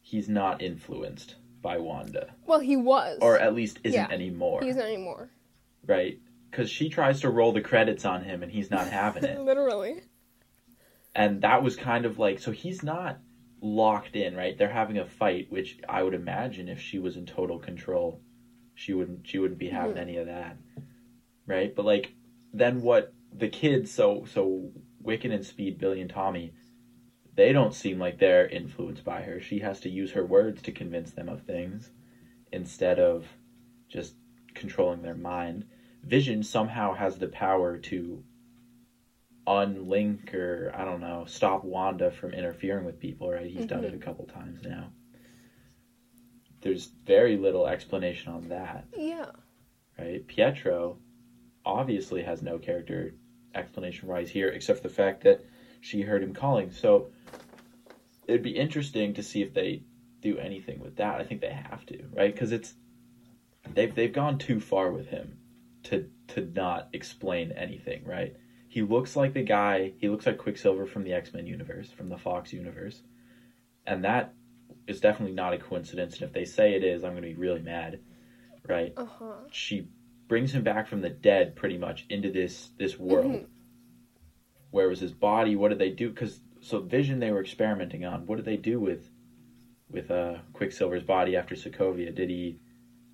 he's 0.00 0.28
not 0.28 0.62
influenced 0.62 1.36
by 1.62 1.78
Wanda, 1.78 2.32
Well, 2.46 2.60
he 2.60 2.76
was. 2.76 3.18
or 3.20 3.38
at 3.38 3.54
least 3.54 3.78
isn't 3.82 3.98
Yeah, 4.00 4.08
anymore, 4.14 4.62
He's 4.62 4.76
not 4.76 4.84
anymore. 4.86 5.30
right? 5.84 6.18
Because 6.50 6.70
she 6.70 6.88
tries 6.88 7.20
to 7.22 7.28
roll 7.30 7.52
the 7.52 7.60
credits 7.60 8.04
on 8.04 8.22
him, 8.22 8.42
and 8.44 8.52
he's 8.52 8.70
not 8.70 8.86
having 8.88 9.24
it. 9.24 9.40
Literally. 9.50 10.02
and 11.14 11.42
that 11.42 11.62
was 11.62 11.74
kind 11.76 12.04
of 12.06 12.18
like 12.18 12.38
so 12.38 12.52
he's 12.52 12.82
not 12.82 13.18
locked 13.62 14.14
in 14.16 14.36
right 14.36 14.58
they're 14.58 14.68
having 14.68 14.98
a 14.98 15.06
fight 15.06 15.46
which 15.50 15.78
i 15.88 16.02
would 16.02 16.12
imagine 16.14 16.68
if 16.68 16.78
she 16.78 16.98
was 16.98 17.16
in 17.16 17.24
total 17.24 17.58
control 17.58 18.20
she 18.76 18.94
wouldn't 18.94 19.26
she 19.26 19.38
wouldn't 19.38 19.58
be 19.58 19.68
having 19.68 19.98
any 19.98 20.16
of 20.18 20.26
that 20.26 20.56
right? 21.46 21.74
But 21.74 21.84
like 21.84 22.12
then 22.52 22.82
what 22.82 23.12
the 23.32 23.48
kids 23.48 23.90
so 23.90 24.24
so 24.32 24.70
wiccan 25.02 25.32
and 25.32 25.44
speed 25.44 25.78
billy 25.78 26.00
and 26.00 26.10
tommy 26.10 26.52
they 27.34 27.52
don't 27.52 27.74
seem 27.74 27.98
like 27.98 28.18
they're 28.18 28.48
influenced 28.48 29.04
by 29.04 29.20
her. 29.20 29.40
She 29.40 29.58
has 29.58 29.80
to 29.80 29.90
use 29.90 30.12
her 30.12 30.24
words 30.24 30.62
to 30.62 30.72
convince 30.72 31.10
them 31.10 31.28
of 31.28 31.42
things 31.42 31.90
instead 32.50 32.98
of 32.98 33.26
just 33.90 34.14
controlling 34.54 35.02
their 35.02 35.14
mind. 35.14 35.66
Vision 36.02 36.42
somehow 36.42 36.94
has 36.94 37.18
the 37.18 37.28
power 37.28 37.76
to 37.76 38.24
unlink 39.46 40.32
or 40.32 40.72
I 40.74 40.86
don't 40.86 41.02
know, 41.02 41.24
stop 41.26 41.62
Wanda 41.62 42.10
from 42.10 42.32
interfering 42.32 42.86
with 42.86 42.98
people, 42.98 43.30
right? 43.30 43.50
He's 43.50 43.66
done 43.66 43.84
it 43.84 43.88
a 43.88 43.90
mm-hmm. 43.90 44.00
couple 44.00 44.24
times 44.24 44.62
now. 44.64 44.92
There's 46.66 46.86
very 47.04 47.36
little 47.36 47.68
explanation 47.68 48.32
on 48.32 48.48
that, 48.48 48.88
Yeah. 48.98 49.30
right? 49.96 50.26
Pietro 50.26 50.98
obviously 51.64 52.24
has 52.24 52.42
no 52.42 52.58
character 52.58 53.14
explanation 53.54 54.08
why 54.08 54.18
he's 54.18 54.30
here, 54.30 54.48
except 54.48 54.78
for 54.78 54.88
the 54.88 54.92
fact 54.92 55.22
that 55.22 55.44
she 55.80 56.02
heard 56.02 56.24
him 56.24 56.34
calling. 56.34 56.72
So 56.72 57.12
it'd 58.26 58.42
be 58.42 58.56
interesting 58.56 59.14
to 59.14 59.22
see 59.22 59.42
if 59.42 59.54
they 59.54 59.84
do 60.20 60.38
anything 60.38 60.80
with 60.80 60.96
that. 60.96 61.20
I 61.20 61.22
think 61.22 61.40
they 61.40 61.52
have 61.52 61.86
to, 61.86 62.02
right? 62.12 62.34
Because 62.34 62.50
it's 62.50 62.74
they've 63.72 63.94
they've 63.94 64.12
gone 64.12 64.36
too 64.36 64.58
far 64.58 64.90
with 64.90 65.06
him 65.06 65.38
to 65.84 66.10
to 66.34 66.40
not 66.40 66.88
explain 66.92 67.52
anything, 67.52 68.02
right? 68.04 68.34
He 68.66 68.82
looks 68.82 69.14
like 69.14 69.34
the 69.34 69.42
guy. 69.42 69.92
He 69.98 70.08
looks 70.08 70.26
like 70.26 70.36
Quicksilver 70.36 70.84
from 70.84 71.04
the 71.04 71.12
X 71.12 71.32
Men 71.32 71.46
universe, 71.46 71.92
from 71.92 72.08
the 72.08 72.18
Fox 72.18 72.52
universe, 72.52 73.04
and 73.86 74.02
that 74.04 74.34
is 74.86 75.00
definitely 75.00 75.34
not 75.34 75.52
a 75.52 75.58
coincidence. 75.58 76.14
And 76.14 76.22
if 76.22 76.32
they 76.32 76.44
say 76.44 76.74
it 76.74 76.84
is, 76.84 77.04
I'm 77.04 77.12
going 77.12 77.22
to 77.22 77.28
be 77.28 77.34
really 77.34 77.62
mad, 77.62 78.00
right? 78.66 78.92
Uh 78.96 79.04
huh. 79.04 79.32
She 79.50 79.88
brings 80.28 80.52
him 80.52 80.62
back 80.62 80.86
from 80.88 81.00
the 81.00 81.10
dead, 81.10 81.56
pretty 81.56 81.78
much 81.78 82.06
into 82.08 82.30
this 82.30 82.70
this 82.78 82.98
world. 82.98 83.32
Mhm. 83.32 83.46
Where 84.70 84.88
was 84.88 85.00
his 85.00 85.12
body? 85.12 85.56
What 85.56 85.68
did 85.68 85.78
they 85.78 85.90
do? 85.90 86.10
Because 86.10 86.40
so 86.60 86.80
Vision 86.80 87.20
they 87.20 87.30
were 87.30 87.40
experimenting 87.40 88.04
on. 88.04 88.26
What 88.26 88.36
did 88.36 88.44
they 88.44 88.56
do 88.56 88.80
with 88.80 89.10
with 89.90 90.10
uh, 90.10 90.38
Quicksilver's 90.52 91.04
body 91.04 91.36
after 91.36 91.54
Sokovia? 91.54 92.14
Did 92.14 92.28
he, 92.28 92.58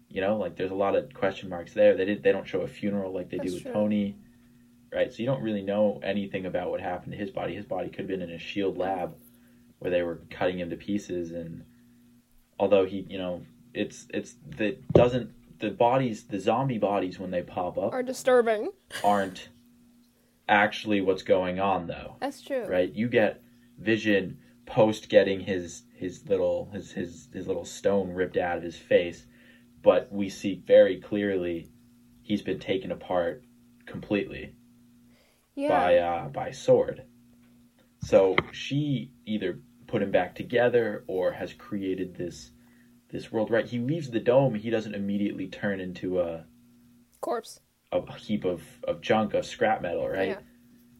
you 0.08 0.20
know, 0.20 0.36
like 0.36 0.56
there's 0.56 0.70
a 0.70 0.74
lot 0.76 0.96
of 0.96 1.12
question 1.12 1.48
marks 1.48 1.74
there. 1.74 1.96
They 1.96 2.04
did. 2.04 2.22
They 2.22 2.32
don't 2.32 2.46
show 2.46 2.62
a 2.62 2.66
funeral 2.66 3.12
like 3.12 3.30
they 3.30 3.36
That's 3.36 3.50
do 3.50 3.54
with 3.54 3.62
true. 3.64 3.72
Tony, 3.72 4.16
right? 4.92 5.12
So 5.12 5.18
you 5.18 5.26
don't 5.26 5.42
really 5.42 5.62
know 5.62 6.00
anything 6.02 6.46
about 6.46 6.70
what 6.70 6.80
happened 6.80 7.12
to 7.12 7.18
his 7.18 7.30
body. 7.30 7.54
His 7.54 7.66
body 7.66 7.88
could 7.88 8.00
have 8.00 8.08
been 8.08 8.22
in 8.22 8.30
a 8.30 8.38
Shield 8.38 8.78
lab 8.78 9.14
where 9.82 9.90
they 9.90 10.02
were 10.02 10.20
cutting 10.30 10.60
him 10.60 10.70
to 10.70 10.76
pieces. 10.76 11.32
And 11.32 11.64
although 12.58 12.84
he, 12.86 13.04
you 13.08 13.18
know, 13.18 13.42
it's 13.74 14.06
it's 14.10 14.36
that 14.58 14.92
doesn't 14.92 15.30
the 15.58 15.70
bodies 15.70 16.24
the 16.24 16.38
zombie 16.38 16.78
bodies 16.78 17.18
when 17.18 17.30
they 17.30 17.42
pop 17.42 17.76
up 17.78 17.92
Are 17.92 18.02
disturbing. 18.02 18.70
aren't 19.04 19.48
actually 20.48 21.00
what's 21.00 21.22
going 21.22 21.58
on 21.60 21.86
though 21.86 22.16
That's 22.20 22.42
true. 22.42 22.66
right 22.66 22.92
you 22.92 23.08
get 23.08 23.40
vision 23.78 24.38
post 24.66 25.08
getting 25.08 25.38
his 25.40 25.84
his 25.94 26.28
little 26.28 26.68
his 26.72 26.90
his 26.92 27.28
his 27.32 27.46
little 27.46 27.64
stone 27.64 28.10
ripped 28.12 28.36
out 28.36 28.56
of 28.58 28.62
his 28.62 28.76
face 28.76 29.24
but 29.82 30.12
we 30.12 30.28
see 30.28 30.62
very 30.66 31.00
clearly 31.00 31.70
he's 32.22 32.42
been 32.42 32.58
taken 32.58 32.90
apart 32.90 33.44
completely 33.86 34.54
Yeah. 35.54 35.68
by 35.68 35.96
uh 35.98 36.28
by 36.28 36.50
sword 36.50 37.04
so 38.02 38.34
she 38.50 39.12
either 39.26 39.60
put 39.92 40.02
him 40.02 40.10
back 40.10 40.34
together 40.34 41.04
or 41.06 41.32
has 41.32 41.52
created 41.52 42.16
this 42.16 42.50
this 43.10 43.30
world 43.30 43.50
right 43.50 43.66
he 43.66 43.78
leaves 43.78 44.10
the 44.10 44.18
dome 44.18 44.54
he 44.54 44.70
doesn't 44.70 44.94
immediately 44.94 45.46
turn 45.46 45.80
into 45.80 46.18
a 46.18 46.46
Corpse. 47.20 47.60
a 47.92 48.12
heap 48.14 48.44
of, 48.44 48.62
of 48.88 49.00
junk 49.00 49.32
of 49.34 49.46
scrap 49.46 49.80
metal, 49.80 50.08
right? 50.08 50.30
Yeah. 50.30 50.38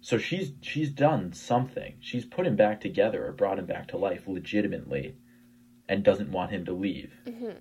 So 0.03 0.19
she's 0.19 0.53
she's 0.61 0.91
done 0.91 1.33
something. 1.33 1.95
She's 2.01 2.25
put 2.25 2.47
him 2.47 2.55
back 2.55 2.81
together 2.81 3.27
or 3.27 3.33
brought 3.33 3.59
him 3.59 3.67
back 3.67 3.89
to 3.89 3.97
life 3.97 4.29
legitimately, 4.29 5.17
and 5.89 6.05
doesn't 6.05 6.31
want 6.31 6.53
him 6.53 6.65
to 6.67 6.73
leave. 6.73 7.13
Mhm. 7.27 7.57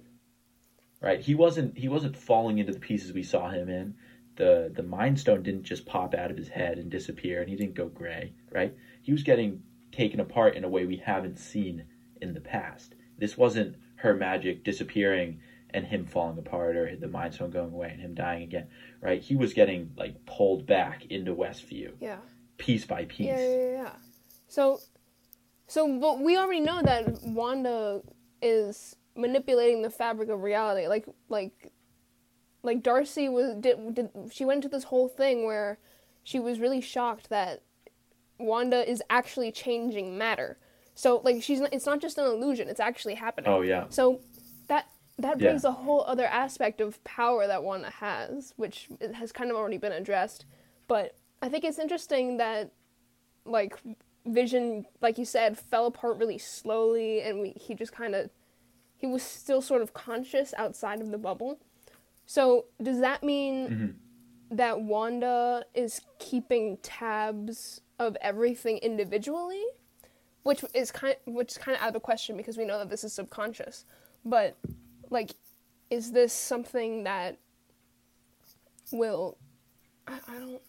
Right? 1.01 1.21
He 1.21 1.33
wasn't 1.33 1.77
he 1.77 1.87
wasn't 1.87 2.15
falling 2.17 2.59
into 2.59 2.73
the 2.73 2.79
pieces 2.79 3.13
we 3.13 3.23
saw 3.23 3.49
him 3.49 3.67
in. 3.69 3.95
The 4.35 4.71
the 4.75 4.83
Mind 4.83 5.19
Stone 5.19 5.43
didn't 5.43 5.63
just 5.63 5.85
pop 5.87 6.13
out 6.13 6.29
of 6.29 6.37
his 6.37 6.49
head 6.49 6.77
and 6.77 6.91
disappear, 6.91 7.41
and 7.41 7.49
he 7.49 7.55
didn't 7.55 7.75
go 7.75 7.87
gray. 7.87 8.33
Right? 8.51 8.75
He 9.01 9.11
was 9.11 9.23
getting 9.23 9.63
taken 9.91 10.19
apart 10.19 10.55
in 10.55 10.63
a 10.63 10.69
way 10.69 10.85
we 10.85 10.97
haven't 10.97 11.37
seen 11.37 11.85
in 12.21 12.33
the 12.33 12.41
past. 12.41 12.95
This 13.17 13.37
wasn't 13.37 13.75
her 13.95 14.13
magic 14.13 14.63
disappearing 14.63 15.39
and 15.73 15.85
him 15.85 16.05
falling 16.05 16.37
apart 16.37 16.75
or 16.75 16.95
the 16.95 17.07
Mind 17.07 17.33
Stone 17.33 17.51
going 17.51 17.73
away 17.73 17.89
and 17.91 18.01
him 18.01 18.13
dying 18.13 18.43
again. 18.43 18.67
Right? 19.01 19.21
He 19.21 19.35
was 19.35 19.53
getting 19.53 19.91
like 19.97 20.25
pulled 20.25 20.65
back 20.65 21.05
into 21.09 21.33
Westview 21.33 21.93
Yeah. 21.99 22.17
piece 22.57 22.85
by 22.85 23.05
piece. 23.05 23.27
Yeah, 23.27 23.39
yeah, 23.39 23.71
yeah. 23.83 23.91
So, 24.47 24.79
so, 25.67 25.99
but 25.99 26.19
we 26.19 26.37
already 26.37 26.59
know 26.59 26.81
that 26.81 27.21
Wanda 27.23 28.01
is 28.41 28.95
manipulating 29.15 29.81
the 29.81 29.89
fabric 29.89 30.29
of 30.29 30.41
reality. 30.41 30.87
Like 30.87 31.05
like 31.29 31.71
like 32.63 32.83
Darcy 32.83 33.29
was 33.29 33.55
did, 33.55 33.95
did 33.95 34.09
she 34.31 34.45
went 34.45 34.57
into 34.57 34.69
this 34.69 34.85
whole 34.85 35.07
thing 35.07 35.45
where 35.45 35.79
she 36.23 36.39
was 36.39 36.59
really 36.59 36.81
shocked 36.81 37.29
that 37.29 37.61
Wanda 38.41 38.89
is 38.89 39.01
actually 39.09 39.51
changing 39.51 40.17
matter. 40.17 40.57
So 40.95 41.21
like 41.23 41.41
she's 41.41 41.59
not, 41.61 41.73
it's 41.73 41.85
not 41.85 42.01
just 42.01 42.17
an 42.17 42.25
illusion; 42.25 42.67
it's 42.67 42.79
actually 42.79 43.15
happening. 43.15 43.49
Oh 43.51 43.61
yeah. 43.61 43.85
So 43.89 44.21
that 44.67 44.87
that 45.17 45.39
Yeah. 45.39 45.49
brings 45.49 45.63
a 45.63 45.71
whole 45.71 46.03
other 46.05 46.25
aspect 46.25 46.81
of 46.81 47.03
power 47.03 47.47
that 47.47 47.63
Wanda 47.63 47.89
has, 47.89 48.53
which 48.57 48.89
has 49.13 49.31
kind 49.31 49.49
of 49.49 49.55
already 49.55 49.77
been 49.77 49.91
addressed. 49.91 50.45
But 50.87 51.15
I 51.41 51.49
think 51.49 51.63
it's 51.63 51.79
interesting 51.79 52.37
that 52.37 52.71
like 53.45 53.77
Vision, 54.25 54.85
like 55.01 55.17
you 55.17 55.25
said, 55.25 55.57
fell 55.57 55.87
apart 55.87 56.17
really 56.17 56.37
slowly, 56.37 57.21
and 57.21 57.41
we, 57.41 57.49
he 57.51 57.73
just 57.73 57.91
kind 57.91 58.13
of 58.15 58.29
he 58.97 59.07
was 59.07 59.23
still 59.23 59.61
sort 59.61 59.81
of 59.81 59.93
conscious 59.93 60.53
outside 60.57 61.01
of 61.01 61.09
the 61.09 61.17
bubble. 61.17 61.59
So 62.27 62.65
does 62.81 62.99
that 62.99 63.23
mean 63.23 63.67
Mhm. 63.67 63.95
That 64.51 64.81
Wanda 64.81 65.63
is 65.73 66.01
keeping 66.19 66.77
tabs 66.83 67.81
of 67.99 68.15
everything 68.21 68.77
individually? 68.77 69.63
which 70.43 70.65
is 70.73 70.89
kind 70.91 71.15
which 71.27 71.51
is 71.51 71.57
kind 71.59 71.75
of 71.77 71.83
out 71.83 71.89
of 71.89 71.93
the 71.93 71.99
question 71.99 72.35
because 72.35 72.57
we 72.57 72.65
know 72.65 72.79
that 72.79 72.89
this 72.89 73.03
is 73.03 73.13
subconscious 73.13 73.85
but 74.25 74.57
like 75.11 75.35
is 75.91 76.11
this 76.13 76.33
something 76.33 77.03
that 77.03 77.37
will 78.91 79.37
I, 80.07 80.13
I 80.27 80.39
don't 80.39 80.61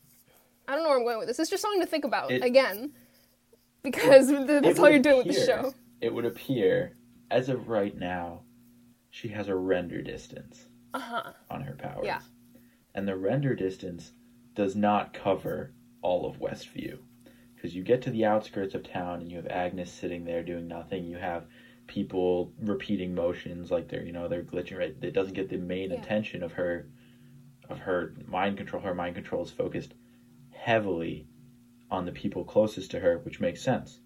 I 0.69 0.75
don't 0.75 0.83
know 0.85 0.91
where 0.91 0.99
I'm 0.99 1.05
going 1.05 1.19
with 1.19 1.29
this. 1.29 1.39
It's 1.39 1.49
just 1.51 1.63
something 1.63 1.81
to 1.81 1.87
think 1.87 2.05
about 2.05 2.31
It- 2.31 2.45
again 2.45 2.93
because 3.83 4.29
It 4.31 4.47
that's 4.47 4.79
all 4.79 4.91
you're 4.91 4.99
doing 4.99 5.27
with 5.27 5.37
the 5.37 5.47
show. 5.47 5.75
It 6.03 6.13
would 6.13 6.25
appear, 6.25 6.97
as 7.31 7.49
of 7.49 7.69
right 7.69 7.97
now, 7.99 8.43
she 9.11 9.29
has 9.29 9.49
a 9.49 9.55
render 9.55 10.03
distance 10.03 10.67
Uh 10.95 10.99
huh. 11.01 11.33
on 11.51 11.63
her 11.63 11.75
powers. 11.75 12.05
Yeah. 12.05 12.21
And 12.95 13.09
the 13.09 13.17
render 13.17 13.55
distance 13.55 14.13
does 14.55 14.77
not 14.77 15.13
cover 15.13 15.73
all 16.03 16.27
of 16.27 16.39
Westview. 16.39 16.99
Because 17.55 17.75
you 17.75 17.83
get 17.83 18.03
to 18.03 18.11
the 18.11 18.25
outskirts 18.25 18.75
of 18.75 18.83
town 18.83 19.21
and 19.21 19.31
you 19.31 19.37
have 19.37 19.47
Agnes 19.47 19.91
sitting 19.91 20.25
there 20.25 20.43
doing 20.43 20.67
nothing. 20.67 21.05
You 21.05 21.17
have 21.17 21.47
people 21.87 22.53
repeating 22.59 23.15
motions 23.15 23.71
like 23.71 23.89
they're 23.89 24.05
you 24.05 24.13
know 24.13 24.29
they're 24.29 24.43
glitching 24.43 24.79
right. 24.79 24.95
It 25.01 25.13
doesn't 25.13 25.35
get 25.35 25.49
the 25.49 25.57
main 25.59 25.91
Yeah. 25.91 25.99
attention 25.99 26.43
of 26.43 26.53
her 26.53 26.89
of 27.69 27.81
her 27.81 28.15
mind 28.27 28.57
control. 28.57 28.83
Her 28.83 28.95
mind 28.95 29.15
control 29.15 29.43
is 29.43 29.51
focused 29.51 29.95
heavily 30.51 31.27
on 31.91 32.05
the 32.05 32.13
people 32.13 32.45
closest 32.45 32.91
to 32.93 33.01
her, 33.01 33.19
which 33.19 33.41
makes 33.41 33.63
sense. 33.63 34.01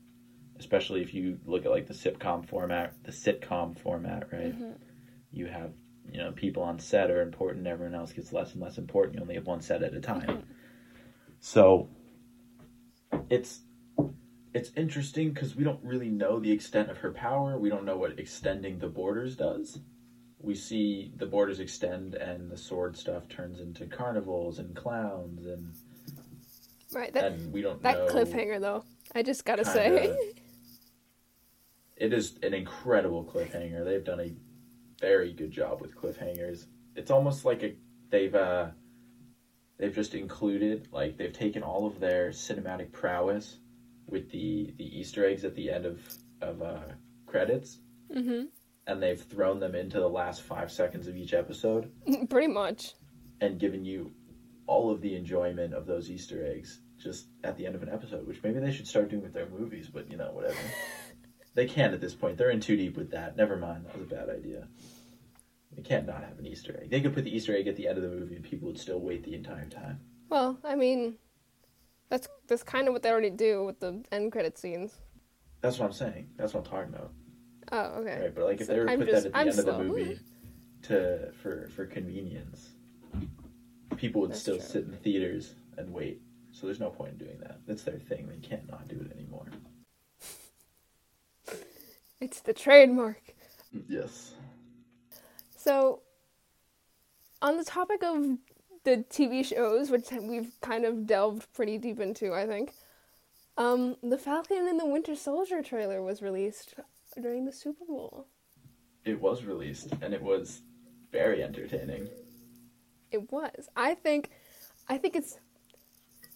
Especially 0.59 1.03
if 1.03 1.15
you 1.15 1.39
look 1.45 1.65
at 1.65 1.71
like 1.71 1.87
the 1.87 1.95
sitcom 1.95 2.47
format, 2.47 2.95
the 3.05 3.13
sitcom 3.13 3.79
format, 3.79 4.33
right? 4.33 4.55
Mm-hmm. 4.55 4.73
You 5.31 5.47
have 5.47 5.73
you 6.11 6.19
know 6.19 6.33
people 6.33 6.63
on 6.63 6.79
set 6.79 7.11
are 7.11 7.23
important. 7.23 7.67
Everyone 7.67 7.95
else 7.95 8.13
gets 8.13 8.33
less 8.33 8.53
and 8.53 8.63
less 8.63 8.79
important. 8.79 9.17
You 9.17 9.23
only 9.23 9.35
have 9.35 9.47
one 9.47 9.61
set 9.61 9.83
at 9.83 9.95
a 9.95 10.01
time. 10.01 10.21
Mm-hmm. 10.23 10.41
So 11.41 11.89
it's 13.31 13.61
it's 14.55 14.73
interesting 14.77 15.33
because 15.33 15.55
we 15.55 15.65
don't 15.65 15.83
really 15.83 16.09
know 16.09 16.41
the 16.41 16.51
extent 16.51 16.91
of 16.91 16.99
her 16.99 17.13
power. 17.13 17.59
We 17.59 17.69
don't 17.69 17.85
know 17.85 17.97
what 17.97 18.19
extending 18.19 18.79
the 18.79 18.89
borders 18.89 19.37
does. 19.37 19.81
We 20.39 20.55
see 20.55 21.13
the 21.17 21.27
borders 21.27 21.61
extend 21.61 22.15
and 22.15 22.51
the 22.51 22.57
sword 22.57 22.97
stuff 22.97 23.29
turns 23.29 23.61
into 23.61 23.87
carnivals 23.87 24.59
and 24.59 24.75
clowns 24.75 25.47
and 25.47 25.75
Right. 26.93 27.13
That 27.13 27.33
and 27.33 27.53
we 27.53 27.63
don't 27.63 27.83
that 27.83 27.99
know 27.99 28.07
cliffhanger 28.07 28.61
though. 28.61 28.85
I 29.15 29.23
just 29.23 29.45
gotta 29.45 29.65
kinda- 29.65 30.15
say. 30.15 30.17
it 31.97 32.13
is 32.13 32.39
an 32.43 32.55
incredible 32.55 33.25
cliffhanger. 33.25 33.85
They've 33.85 34.05
done 34.05 34.21
a 34.21 34.35
very 35.01 35.33
good 35.33 35.51
job 35.51 35.81
with 35.81 35.97
cliffhangers. 35.97 36.67
It's 36.95 37.11
almost 37.11 37.45
like 37.45 37.63
a 37.63 37.75
they've 38.11 38.35
uh 38.35 38.69
they've 39.79 39.95
just 39.95 40.15
included 40.15 40.89
like 40.93 41.17
they've 41.17 41.33
taken 41.33 41.63
all 41.63 41.87
of 41.87 42.01
their 42.01 42.31
cinematic 42.31 42.93
prowess 42.93 43.59
with 44.09 44.31
the 44.31 44.73
the 44.79 44.99
Easter 44.99 45.27
eggs 45.27 45.45
at 45.45 45.55
the 45.55 45.71
end 45.71 45.87
of 45.87 46.01
of 46.41 46.63
uh, 46.63 46.79
credits, 47.27 47.79
mm-hmm. 48.15 48.45
and 48.87 49.03
they've 49.03 49.21
thrown 49.21 49.59
them 49.59 49.75
into 49.75 49.99
the 49.99 50.09
last 50.09 50.43
five 50.43 50.71
seconds 50.71 51.07
of 51.09 51.17
each 51.17 51.33
episode 51.33 51.91
Pretty 52.31 52.49
much. 52.49 52.95
and 53.41 53.59
given 53.59 53.85
you 53.85 54.13
all 54.67 54.91
of 54.91 55.01
the 55.01 55.15
enjoyment 55.15 55.73
of 55.73 55.87
those 55.87 56.11
Easter 56.11 56.45
eggs 56.47 56.81
just 56.99 57.29
at 57.45 57.57
the 57.57 57.67
end 57.67 57.75
of 57.75 57.83
an 57.83 57.89
episode, 57.89 58.27
which 58.27 58.43
maybe 58.43 58.59
they 58.59 58.73
should 58.73 58.87
start 58.87 59.11
doing 59.11 59.23
with 59.23 59.33
their 59.33 59.49
movies, 59.49 59.89
but 59.93 60.11
you 60.11 60.17
know, 60.17 60.31
whatever. 60.33 60.57
they 61.57 61.67
can't 61.67 61.93
at 61.95 62.01
this 62.01 62.15
point. 62.15 62.37
They're 62.39 62.51
in 62.51 62.61
too 62.61 62.77
deep 62.77 62.97
with 62.97 63.11
that. 63.11 63.37
Never 63.37 63.57
mind. 63.57 63.87
That 63.87 63.99
was 63.99 64.07
a 64.07 64.15
bad 64.15 64.29
idea. 64.29 64.69
They 65.75 65.83
can't 65.83 66.07
not 66.07 66.23
have 66.23 66.39
an 66.39 66.47
Easter 66.47 66.79
egg. 66.81 66.91
They 66.91 67.01
could 67.01 67.13
put 67.15 67.25
the 67.25 67.35
Easter 67.35 67.57
egg 67.57 67.67
at 67.67 67.77
the 67.77 67.89
end 67.89 67.99
of 67.99 68.03
the 68.05 68.09
movie 68.17 68.37
and 68.37 68.45
people 68.45 68.69
would 68.69 68.79
still 68.79 69.01
wait 69.01 69.25
the 69.25 69.35
entire 69.35 69.67
time. 69.67 69.99
Well, 70.29 70.59
I 70.63 70.75
mean, 70.77 71.17
that's 72.09 72.29
that's 72.47 72.63
kind 72.63 72.87
of 72.89 72.93
what 72.95 73.03
they 73.03 73.11
already 73.11 73.31
do 73.31 73.65
with 73.65 73.81
the 73.81 74.03
end 74.13 74.33
credit 74.33 74.57
scenes. 74.59 74.93
That's 75.63 75.79
what 75.79 75.87
I'm 75.87 75.93
saying. 75.93 76.29
That's 76.37 76.55
what 76.55 76.65
I'm 76.65 76.71
talking 76.71 76.95
about. 76.95 77.13
Oh, 77.73 78.01
okay. 78.01 78.21
Right? 78.21 78.35
But 78.35 78.45
like 78.45 78.61
if 78.61 78.67
So 78.69 78.73
they 78.75 78.79
were 78.81 78.87
to 78.87 78.97
put 78.99 79.07
just- 79.09 79.23
that 79.25 79.27
at 79.29 79.33
the 79.33 79.39
I'm 79.39 79.49
end 79.49 79.59
of 79.59 79.65
the 79.67 79.79
movie 79.85 80.19
to 80.85 81.33
for 81.43 81.69
for 81.75 81.87
convenience, 81.87 82.69
people 83.97 84.21
would 84.23 84.31
That's 84.31 84.41
still 84.41 84.57
true. 84.57 84.65
sit 84.67 84.85
in 84.85 84.91
the 84.91 84.97
theaters 84.99 85.55
and 85.79 85.93
wait. 85.93 86.21
So 86.53 86.67
there's 86.67 86.81
no 86.81 86.91
point 86.91 87.13
in 87.13 87.19
doing 87.19 87.39
that. 87.41 87.61
That's 87.67 87.83
their 87.83 87.99
thing. 87.99 88.29
They 88.29 88.37
can't 88.47 88.69
not 88.71 88.89
do 88.89 88.97
it 89.01 89.11
anymore. 89.17 89.47
It's 92.21 92.41
the 92.41 92.53
trademark. 92.53 93.35
Yes. 93.89 94.35
So, 95.57 96.01
on 97.43 97.57
the 97.59 97.65
topic 97.65 98.03
of 98.03 98.39
the 98.85 99.05
TV 99.11 99.45
shows, 99.45 99.91
which 99.91 100.07
we've 100.13 100.53
kind 100.63 100.85
of 100.85 101.07
delved 101.07 101.53
pretty 101.53 101.77
deep 101.77 102.01
into, 102.01 102.33
I 102.33 102.47
think, 102.47 102.73
um, 103.59 103.97
the 104.03 104.17
Falcon 104.17 104.67
and 104.69 104.79
the 104.79 104.87
Winter 104.87 105.15
Soldier 105.17 105.63
trailer 105.63 106.03
was 106.03 106.23
released 106.23 106.75
during 107.21 107.45
the 107.45 107.53
Super 107.53 107.85
Bowl. 107.85 108.27
It 109.05 109.21
was 109.21 109.45
released 109.45 109.93
and 110.01 110.15
it 110.15 110.23
was 110.23 110.63
very 111.13 111.43
entertaining. 111.43 112.09
It 113.11 113.31
was. 113.31 113.69
I 113.77 113.95
think, 113.95 114.31
I 114.89 114.99
think 114.99 115.17
it's. 115.17 115.39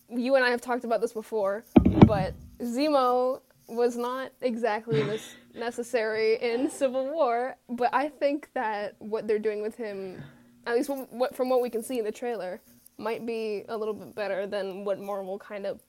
You 0.08 0.34
and 0.34 0.44
I 0.44 0.50
have 0.50 0.60
talked 0.60 0.84
about 0.84 1.00
this 1.00 1.12
before, 1.12 1.64
but 2.06 2.34
Zemo 2.60 3.42
was 3.70 3.96
not 3.96 4.32
exactly 4.40 5.02
this 5.04 5.34
necessary 5.54 6.36
in 6.40 6.70
Civil 6.70 7.12
War. 7.12 7.56
But 7.68 7.90
I 7.92 8.08
think 8.08 8.50
that 8.54 8.96
what 8.98 9.26
they're 9.26 9.38
doing 9.38 9.62
with 9.62 9.76
him, 9.76 10.22
at 10.66 10.74
least 10.76 10.88
what, 10.88 11.12
what 11.12 11.36
from 11.36 11.48
what 11.48 11.62
we 11.62 11.70
can 11.70 11.82
see 11.82 11.98
in 11.98 12.04
the 12.04 12.12
trailer, 12.12 12.60
might 12.98 13.24
be 13.24 13.64
a 13.68 13.76
little 13.76 13.94
bit 13.94 14.14
better 14.14 14.46
than 14.46 14.84
what 14.84 15.00
Marvel 15.00 15.38
kind 15.38 15.66
of 15.66 15.80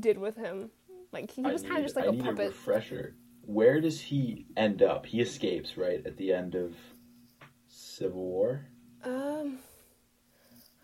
did 0.00 0.18
with 0.18 0.36
him. 0.36 0.70
Like 1.12 1.30
he 1.30 1.42
was 1.42 1.62
kind 1.62 1.78
of 1.78 1.82
just 1.84 1.96
like 1.96 2.06
I 2.06 2.08
a 2.08 2.12
need 2.12 2.24
puppet. 2.24 2.48
refresher. 2.48 3.14
Where 3.44 3.80
does 3.80 4.00
he 4.00 4.46
end 4.56 4.82
up? 4.82 5.04
He 5.06 5.20
escapes 5.20 5.76
right 5.76 6.04
at 6.06 6.16
the 6.16 6.32
end 6.32 6.54
of 6.54 6.74
Civil 7.68 8.24
War. 8.24 8.66
Um, 9.04 9.58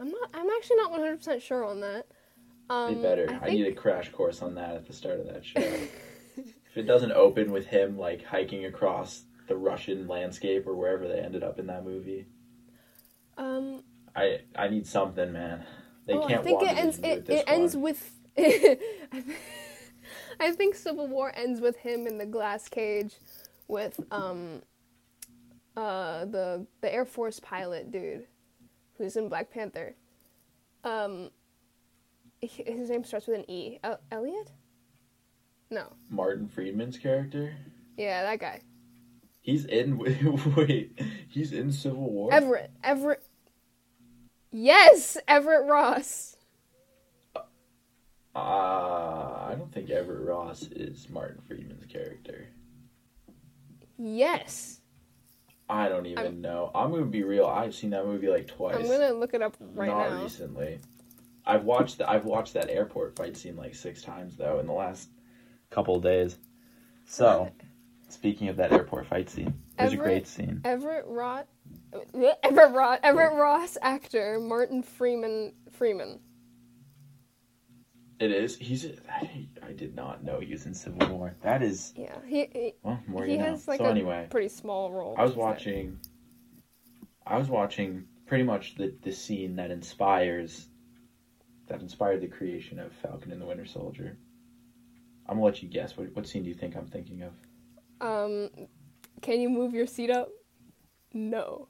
I'm 0.01 0.11
not. 0.11 0.31
I'm 0.35 0.49
actually 0.51 0.77
not 0.77 0.91
100 0.91 1.17
percent 1.19 1.43
sure 1.43 1.65
on 1.65 1.81
that. 1.81 2.07
Um, 2.70 2.96
They 2.96 3.02
better. 3.02 3.38
I, 3.42 3.46
I, 3.46 3.50
need 3.50 3.66
a 3.66 3.72
crash 3.72 4.11
course 4.12 4.42
on 4.42 4.54
that 4.57 4.74
at 4.74 4.87
the 4.87 4.92
start 4.92 5.20
of 5.20 5.26
that 5.26 5.44
show. 5.44 5.61
if 6.37 6.76
it 6.76 6.83
doesn't 6.83 7.12
open 7.12 7.50
with 7.50 7.66
him 7.66 7.96
like 7.98 8.24
hiking 8.24 8.66
across 8.66 9.22
the 9.48 9.57
Russian 9.57 10.07
landscape 10.07 10.66
or 10.66 10.74
wherever 10.74 11.09
they 11.09 11.18
ended 11.20 11.42
up 11.42 11.59
in 11.59 11.66
that 11.68 11.85
movie, 11.85 12.26
Um, 13.38 13.83
I 14.14 14.40
I 14.54 14.68
need 14.68 14.87
something, 14.87 15.33
man. 15.33 15.64
They 16.07 16.14
oh, 16.14 16.26
can't 16.26 16.40
I 16.40 16.44
think 16.44 16.62
it 16.62 16.76
ends. 16.76 16.98
It, 16.98 17.28
it 17.28 17.44
ends 17.46 17.76
with. 17.76 18.12
I 20.40 20.52
think 20.52 20.74
Civil 20.74 21.09
War 21.09 21.33
ends 21.35 21.61
with 21.61 21.76
him 21.76 22.07
in 22.07 22.18
the 22.18 22.26
glass 22.26 22.68
cage, 22.68 23.16
with 23.66 24.00
um, 24.11 24.62
uh, 25.76 26.24
the 26.26 26.66
the 26.81 26.92
Air 26.92 27.04
Force 27.04 27.40
pilot 27.40 27.90
dude, 27.90 28.26
who's 28.96 29.16
in 29.16 29.28
Black 29.28 29.50
Panther. 29.50 29.94
Um, 30.85 31.31
his 32.40 32.90
name 32.90 33.05
starts 33.05 33.27
with 33.27 33.38
an 33.38 33.51
E. 33.51 33.79
El- 33.83 34.01
Elliot? 34.11 34.53
No. 35.70 35.92
Martin 36.09 36.48
Freeman's 36.48 36.98
character. 36.98 37.55
Yeah, 37.96 38.22
that 38.22 38.38
guy. 38.40 38.62
He's 39.40 39.64
in. 39.64 39.98
Wait, 40.57 40.98
he's 41.29 41.53
in 41.53 41.72
Civil 41.72 42.11
War. 42.11 42.33
Everett. 42.33 42.70
Everett. 42.85 43.22
Yes, 44.51 45.16
Everett 45.27 45.66
Ross. 45.66 46.37
Uh, 47.37 48.38
I 48.38 49.55
don't 49.59 49.72
think 49.72 49.90
Everett 49.90 50.27
Ross 50.27 50.62
is 50.70 51.09
Martin 51.11 51.40
Freeman's 51.46 51.87
character. 51.87 52.46
Yes. 53.98 54.81
I 55.68 55.88
don't 55.88 56.07
even 56.07 56.24
I'm- 56.24 56.40
know. 56.40 56.70
I'm 56.74 56.90
gonna 56.90 57.05
be 57.07 57.24
real. 57.24 57.46
I've 57.46 57.74
seen 57.74 57.90
that 57.90 58.07
movie 58.07 58.29
like 58.29 58.46
twice. 58.48 58.77
I'm 58.77 58.87
gonna 58.87 59.12
look 59.12 59.35
it 59.35 59.42
up 59.42 59.57
right 59.74 59.88
not 59.88 60.09
now. 60.11 60.14
Not 60.14 60.22
recently. 60.22 60.79
I've 61.49 61.65
watched 61.65 61.99
the, 61.99 62.09
I've 62.09 62.27
watched 62.27 62.53
that 62.55 62.69
airport 62.69 63.17
fight 63.17 63.37
scene 63.37 63.57
like 63.57 63.75
six 63.75 64.03
times 64.03 64.37
though 64.37 64.61
in 64.61 64.67
the 64.67 64.73
last 64.73 65.09
couple 65.71 65.97
of 65.97 66.03
days. 66.03 66.37
So, 67.07 67.51
speaking 68.09 68.49
of 68.49 68.57
that 68.59 68.71
airport 68.71 69.07
fight 69.07 69.31
scene, 69.31 69.55
It 69.79 69.85
was 69.85 69.93
a 69.95 69.97
great 69.97 70.27
scene. 70.27 70.61
Everett 70.65 71.07
Ross, 71.07 71.47
Everett 72.43 72.73
Ross, 72.73 72.99
Everett 73.03 73.33
Ross 73.33 73.79
actor 73.81 74.39
Martin 74.39 74.83
Freeman 74.83 75.55
Freeman. 75.73 76.21
It 78.21 78.31
is. 78.33 78.57
He's. 78.57 78.85
I, 79.09 79.47
I 79.67 79.73
did 79.73 79.95
not 79.95 80.25
know 80.25 80.41
he 80.41 80.53
was 80.53 80.67
in 80.67 80.75
Civil 80.75 81.09
War. 81.17 81.35
That 81.43 81.63
is. 81.63 81.95
Yeah, 81.97 82.17
he 82.27 82.49
he, 82.53 82.75
Well, 82.83 83.01
more 83.07 83.25
he 83.25 83.33
you 83.33 83.39
know. 83.39 83.45
has 83.45 83.67
like 83.69 83.79
so 83.79 83.87
a 83.87 83.91
anyway, 83.91 84.27
pretty 84.29 84.49
small 84.49 84.93
role. 84.93 85.15
I 85.17 85.23
was 85.23 85.31
He's 85.31 85.37
there. 85.37 85.45
watching. 85.47 86.01
I 87.27 87.39
was 87.39 87.49
watching 87.49 88.05
pretty 88.27 88.45
much 88.45 88.75
the 88.75 88.93
the 89.03 89.13
scene 89.13 89.57
that 89.57 89.71
inspires. 89.71 90.67
That 91.68 91.83
inspired 91.83 92.20
the 92.22 92.26
creation 92.28 92.78
of 92.78 92.92
Falcon 93.02 93.31
and 93.33 93.40
the 93.40 93.46
Winter 93.46 93.66
Soldier. 93.66 94.16
I'm 95.26 95.37
gonna 95.37 95.44
let 95.44 95.62
you 95.62 95.68
guess. 95.68 95.96
What 95.96 96.14
what 96.14 96.26
scene 96.26 96.42
do 96.42 96.48
you 96.48 96.54
think 96.54 96.76
I'm 96.76 96.87
thinking 96.87 97.22
of? 97.22 97.33
Um, 98.00 98.48
can 99.20 99.40
you 99.40 99.50
move 99.50 99.74
your 99.74 99.87
seat 99.87 100.11
up? 100.11 100.28
No. 101.12 101.68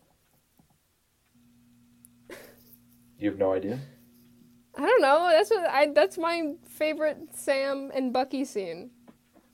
You 3.18 3.30
have 3.30 3.38
no 3.38 3.52
idea. 3.52 3.80
I 4.76 4.82
don't 4.82 5.02
know. 5.02 5.28
That's 5.28 5.50
what 5.50 5.68
I. 5.68 5.86
That's 5.92 6.16
my 6.18 6.54
favorite 6.68 7.18
Sam 7.34 7.90
and 7.92 8.12
Bucky 8.12 8.44
scene 8.44 8.90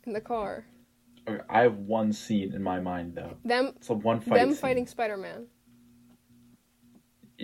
in 0.06 0.12
the 0.12 0.20
car. 0.20 0.66
Okay, 1.26 1.40
I 1.48 1.62
have 1.62 1.78
one 1.78 2.12
scene 2.12 2.52
in 2.52 2.62
my 2.62 2.78
mind 2.80 3.14
though. 3.14 3.38
Them 3.44 3.72
It's 3.76 3.88
a 3.88 3.94
one 3.94 4.20
fight. 4.20 4.34
them 4.38 4.50
scene. 4.50 4.56
fighting 4.60 4.86
Spider 4.86 5.16
Man. 5.16 5.46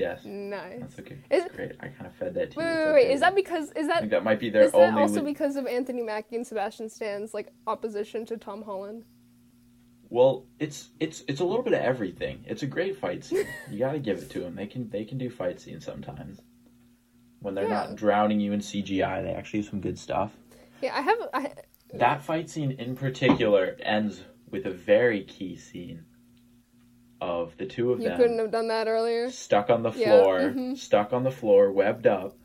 Yes, 0.01 0.25
Nice. 0.25 0.81
that's 0.81 0.99
okay. 1.01 1.19
Is- 1.31 1.45
great. 1.55 1.73
I 1.81 1.89
kind 1.89 2.07
of 2.07 2.15
fed 2.17 2.35
that 2.35 2.53
to 2.53 2.59
Wait, 2.59 2.65
you. 2.65 2.71
wait, 2.71 2.85
wait, 2.87 2.93
wait. 2.95 3.05
okay. 3.05 3.13
Is 3.13 3.21
that 3.21 3.35
because 3.35 3.71
is 3.73 3.85
I 3.85 3.89
that 3.89 3.99
think 4.01 4.11
that 4.13 4.25
might 4.25 4.41
be 4.41 4.49
their 4.51 4.63
is 4.63 4.73
that 4.73 4.79
only. 4.91 5.03
also 5.03 5.21
le- 5.21 5.25
because 5.27 5.57
of 5.57 5.67
Anthony 5.67 6.03
Mackie 6.03 6.37
and 6.37 6.47
Sebastian 6.47 6.89
Stan's 6.89 7.35
like 7.35 7.53
opposition 7.67 8.25
to 8.27 8.37
Tom 8.39 8.63
Holland? 8.63 9.05
Well, 10.09 10.47
it's 10.59 10.89
it's 10.99 11.23
it's 11.29 11.41
a 11.41 11.45
little 11.45 11.63
bit 11.63 11.73
of 11.75 11.81
everything. 11.81 12.45
It's 12.47 12.63
a 12.63 12.67
great 12.67 12.97
fight 12.99 13.25
scene. 13.25 13.47
You 13.71 13.79
got 13.79 13.93
to 13.93 13.99
give 14.01 14.19
it 14.19 14.31
to 14.31 14.41
them. 14.41 14.57
They 14.57 14.67
can 14.67 14.89
they 14.91 15.05
can 15.05 15.19
do 15.19 15.31
fight 15.31 15.61
scenes 15.61 15.85
sometimes. 15.85 16.41
When 17.41 17.55
they're 17.55 17.65
Yeah. 17.65 17.87
not 17.89 17.97
drowning 17.97 18.41
you 18.41 18.53
in 18.53 18.61
CGI, 18.61 19.23
they 19.23 19.33
actually 19.33 19.61
have 19.61 19.71
some 19.71 19.81
good 19.81 19.99
stuff. 19.99 20.33
Yeah, 20.83 20.97
I 20.97 21.01
have. 21.03 21.19
I, 21.35 21.53
That 21.95 22.23
fight 22.23 22.49
scene 22.51 22.73
in 22.73 22.97
particular 22.97 23.77
ends 23.83 24.23
with 24.51 24.67
a 24.67 24.71
very 24.71 25.23
key 25.25 25.57
scene 25.57 26.05
of 27.21 27.57
the 27.59 27.67
two 27.67 27.93
of 27.93 27.99
you 28.01 28.05
them 28.09 28.13
You 28.19 28.25
couldn't 28.25 28.39
have 28.39 28.51
done 28.51 28.69
that 28.69 28.89
earlier. 28.89 29.31
stuck 29.31 29.71
on 29.71 29.83
the 29.83 29.93
Yeah, 29.93 30.11
floor, 30.23 30.39
mhm. 30.41 30.77
stuck 30.79 31.13
on 31.13 31.23
the 31.25 31.31
floor, 31.31 31.71
webbed 31.73 32.07
up, 32.07 32.37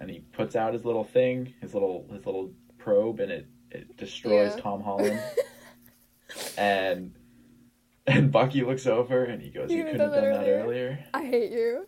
and 0.00 0.10
he 0.10 0.20
puts 0.20 0.56
out 0.56 0.72
his 0.72 0.84
little 0.84 1.04
thing, 1.04 1.54
his 1.60 1.74
little 1.74 2.06
his 2.12 2.24
little 2.26 2.52
probe, 2.78 3.20
and 3.20 3.30
it 3.32 3.46
it 3.70 3.96
destroys 3.96 4.54
Yeah. 4.54 4.62
Tom 4.62 4.82
Holland. 4.82 5.20
and 6.56 7.14
and 8.06 8.32
Bucky 8.32 8.62
looks 8.62 8.86
over 8.86 9.24
and 9.24 9.40
he 9.42 9.50
goes, 9.50 9.70
You 9.70 9.78
"You 9.78 9.84
couldn't 9.84 10.00
have 10.00 10.12
done 10.12 10.32
that 10.32 10.48
earlier." 10.48 11.04
I 11.14 11.24
hate 11.24 11.52
you. 11.52 11.86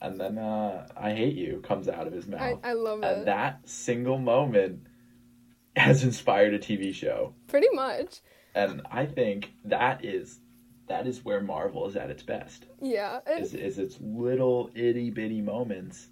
And 0.00 0.18
then 0.18 0.38
uh, 0.38 0.88
"I 0.96 1.12
hate 1.12 1.34
you" 1.36 1.60
comes 1.62 1.88
out 1.88 2.06
of 2.06 2.12
his 2.12 2.26
I, 2.26 2.30
mouth, 2.30 2.60
I 2.64 2.72
love 2.72 3.02
and 3.02 3.22
it. 3.22 3.24
that 3.26 3.68
single 3.68 4.18
moment 4.18 4.86
has 5.76 6.02
inspired 6.02 6.54
a 6.54 6.58
TV 6.58 6.94
show. 6.94 7.34
Pretty 7.48 7.68
much. 7.72 8.20
And 8.54 8.82
I 8.90 9.06
think 9.06 9.52
that 9.64 10.04
is 10.04 10.40
that 10.90 11.06
is 11.06 11.24
where 11.24 11.40
Marvel 11.40 11.86
is 11.86 11.96
at 11.96 12.10
its 12.10 12.22
best. 12.22 12.66
Yeah. 12.82 13.20
It- 13.26 13.42
Is 13.42 13.54
is 13.54 13.78
its 13.78 13.98
little 14.00 14.70
itty 14.74 15.08
bitty 15.10 15.40
moments. 15.40 16.08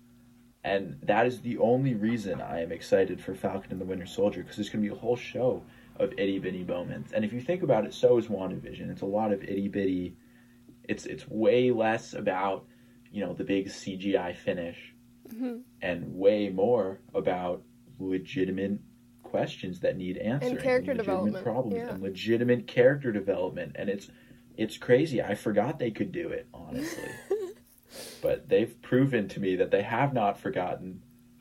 And 0.65 0.99
that 1.03 1.27
is 1.27 1.41
the 1.41 1.59
only 1.59 1.95
reason 1.95 2.41
I 2.41 2.63
am 2.63 2.73
excited 2.73 3.21
for 3.21 3.35
Falcon 3.35 3.73
and 3.73 3.81
the 3.81 3.85
Winter 3.85 4.07
Soldier 4.07 4.43
because 4.43 4.57
there's 4.57 4.69
going 4.71 4.83
to 4.85 4.89
be 4.91 4.95
a 4.95 4.99
whole 4.99 5.17
show 5.17 5.63
of 5.97 6.13
itty 6.19 6.39
bitty 6.39 6.65
moments. 6.65 7.13
And 7.13 7.25
if 7.25 7.33
you 7.33 7.41
think 7.41 7.63
about 7.63 7.85
it, 7.87 7.93
so 7.95 8.19
is 8.19 8.27
WandaVision. 8.29 8.91
It's 8.91 9.03
a 9.03 9.07
lot 9.07 9.33
of 9.33 9.43
itty 9.43 9.69
bitty. 9.69 10.17
It's 10.85 11.07
it's 11.07 11.29
way 11.29 11.71
less 11.71 12.15
about 12.15 12.67
you 13.11 13.25
know 13.25 13.35
the 13.35 13.45
big 13.45 13.69
CGI 13.69 14.33
finish, 14.35 14.95
Mhm. 15.29 15.63
and 15.83 16.15
way 16.15 16.51
more 16.51 17.01
about 17.15 17.63
legitimate 17.99 18.79
questions 19.23 19.81
that 19.81 19.97
need 19.97 20.19
answering, 20.19 20.57
character 20.59 20.93
legitimate 20.93 20.99
development, 20.99 21.45
problems, 21.45 21.77
yeah. 21.77 21.89
and 21.91 22.03
legitimate 22.03 22.67
character 22.67 23.11
development. 23.13 23.73
And 23.77 23.89
it's 23.89 24.11
it's 24.59 24.77
crazy. 24.77 25.23
I 25.23 25.37
forgot 25.37 25.79
they 25.79 25.93
could 25.93 26.11
do 26.11 26.29
it, 26.31 26.49
honestly. 26.53 27.09
but 28.23 28.49
they've 28.49 28.83
proven 28.83 29.29
to 29.29 29.41
me 29.41 29.57
that 29.57 29.71
they 29.71 29.83
have 29.83 30.13
not 30.13 30.39
forgotten 30.39 31.01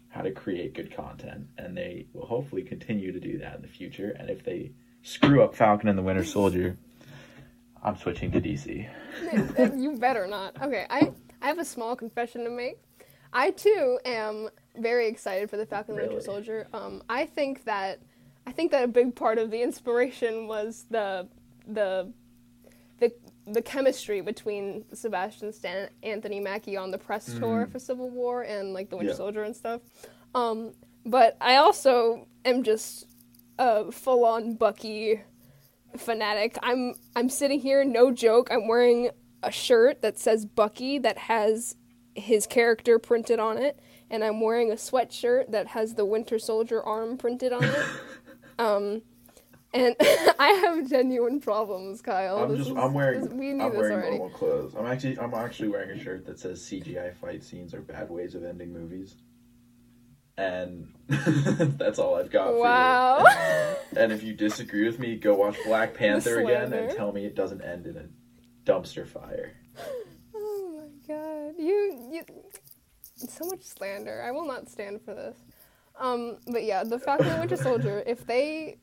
how 0.10 0.22
to 0.22 0.32
create 0.32 0.76
good 0.76 0.96
content, 0.96 1.48
and 1.58 1.76
they 1.76 2.06
will 2.14 2.28
hopefully 2.28 2.62
continue 2.62 3.12
to 3.12 3.20
do 3.20 3.40
that 3.40 3.56
in 3.56 3.64
the 3.64 3.68
future. 3.68 4.12
And 4.12 4.30
if 4.30 4.44
they 4.44 4.72
screw 5.02 5.44
up 5.44 5.56
Falcon 5.56 5.90
and 5.90 5.98
the 5.98 6.04
Winter 6.04 6.24
Soldier, 6.24 6.78
I'm 7.84 7.98
switching 7.98 8.32
to 8.32 8.40
DC. 8.40 8.88
you 9.78 9.98
better 9.98 10.28
not. 10.28 10.62
Okay, 10.62 10.86
I 10.90 11.12
I 11.42 11.48
have 11.48 11.60
a 11.60 11.66
small 11.66 11.96
confession 11.96 12.44
to 12.44 12.52
make. 12.52 12.80
I 13.34 13.50
too 13.52 14.00
am 14.06 14.50
very 14.78 15.08
excited 15.08 15.50
for 15.50 15.58
the 15.58 15.66
Falcon 15.66 15.96
and 15.96 16.04
the 16.04 16.08
Winter 16.10 16.24
Soldier. 16.24 16.68
Um, 16.72 17.02
I 17.10 17.26
think 17.26 17.66
that 17.66 18.00
I 18.46 18.52
think 18.52 18.72
that 18.72 18.84
a 18.84 18.88
big 18.88 19.16
part 19.16 19.40
of 19.40 19.50
the 19.50 19.64
inspiration 19.64 20.48
was 20.48 20.86
the 20.92 21.28
the 21.68 22.12
the 23.00 23.12
the 23.46 23.62
chemistry 23.62 24.22
between 24.22 24.84
Sebastian 24.94 25.54
Stan 25.54 25.90
Anthony 26.04 26.40
Mackie 26.40 26.76
on 26.78 26.92
the 26.92 26.98
press 26.98 27.26
tour 27.34 27.68
for 27.72 27.80
Civil 27.80 28.10
War 28.10 28.42
and 28.44 28.74
like 28.74 28.90
the 28.90 28.98
Winter 28.98 29.12
Yeah. 29.12 29.18
Soldier 29.18 29.44
and 29.44 29.56
stuff. 29.56 29.82
Um, 30.36 30.74
but 31.06 31.38
I 31.40 31.56
also 31.56 32.28
am 32.44 32.64
just 32.64 33.06
a 33.58 33.92
full 33.92 34.26
on 34.26 34.56
Bucky 34.56 35.22
fanatic. 35.96 36.58
I'm 36.62 36.96
I'm 37.16 37.30
sitting 37.30 37.60
here, 37.60 37.84
no 37.86 38.12
joke. 38.12 38.50
I'm 38.52 38.68
wearing 38.68 39.12
a 39.44 39.52
shirt 39.52 40.02
that 40.02 40.18
says 40.18 40.46
Bucky 40.46 40.98
that 41.00 41.18
has 41.18 41.76
his 42.16 42.48
character 42.48 43.00
printed 43.00 43.40
on 43.40 43.58
it, 43.58 43.80
and 44.10 44.24
I'm 44.24 44.42
wearing 44.42 44.72
a 44.72 44.76
sweatshirt 44.76 45.52
that 45.52 45.68
has 45.68 45.94
the 45.96 46.06
Winter 46.06 46.40
Soldier 46.40 46.84
arm 46.84 47.18
printed 47.18 47.54
on 47.54 47.64
it. 47.64 47.86
um, 48.60 49.02
and 49.74 49.96
I 50.40 50.48
have 50.64 50.90
genuine 50.90 51.40
problems, 51.40 52.02
Kyle. 52.02 52.38
I'm 52.40 52.50
This 52.50 52.60
just 52.60 52.72
is- 52.72 52.78
I'm 52.78 52.94
wearing 52.94 53.22
this- 53.22 53.34
we 53.34 53.52
I'm 53.52 53.58
wearing 53.76 53.94
already. 53.98 54.18
normal 54.18 54.30
clothes. 54.38 54.74
I'm 54.78 54.86
actually 54.86 55.20
I'm 55.20 55.34
actually 55.34 55.70
wearing 55.70 55.92
a 55.92 56.04
shirt 56.04 56.26
that 56.26 56.40
says 56.40 56.62
CGI 56.62 57.16
fight 57.16 57.44
scenes 57.44 57.74
are 57.74 57.82
bad 57.82 58.10
ways 58.10 58.36
of 58.36 58.44
ending 58.44 58.72
movies. 58.74 59.16
And 60.38 60.94
that's 61.08 61.98
all 61.98 62.16
I've 62.16 62.30
got 62.30 62.54
Wow. 62.54 63.24
for 63.26 63.30
you. 63.96 64.02
And 64.04 64.12
if 64.12 64.22
you 64.22 64.34
disagree 64.34 64.86
with 64.86 65.00
me, 65.00 65.16
go 65.16 65.34
watch 65.34 65.58
Black 65.66 65.96
Panther 65.96 66.40
again 66.42 66.72
and 66.74 66.96
tell 66.96 67.12
me 67.12 67.26
it 67.26 67.36
doesn't 67.36 67.62
end 67.62 67.88
in 67.88 67.98
a 67.98 68.06
dumpster 68.70 69.08
fire. 69.08 69.54
Oh 70.36 70.80
my 70.80 71.14
god. 71.14 71.56
You 71.58 72.10
you 72.12 72.24
so 73.16 73.46
much 73.46 73.64
slander. 73.64 74.22
I 74.24 74.30
will 74.32 74.46
not 74.46 74.70
stand 74.70 75.02
for 75.02 75.16
this. 75.16 75.38
Um 76.00 76.38
but 76.52 76.64
yeah, 76.64 76.84
the 76.84 77.00
Falcon 77.00 77.28
and 77.28 77.40
Winter 77.40 77.58
Soldier, 77.58 78.04
if 78.06 78.28
they 78.28 78.78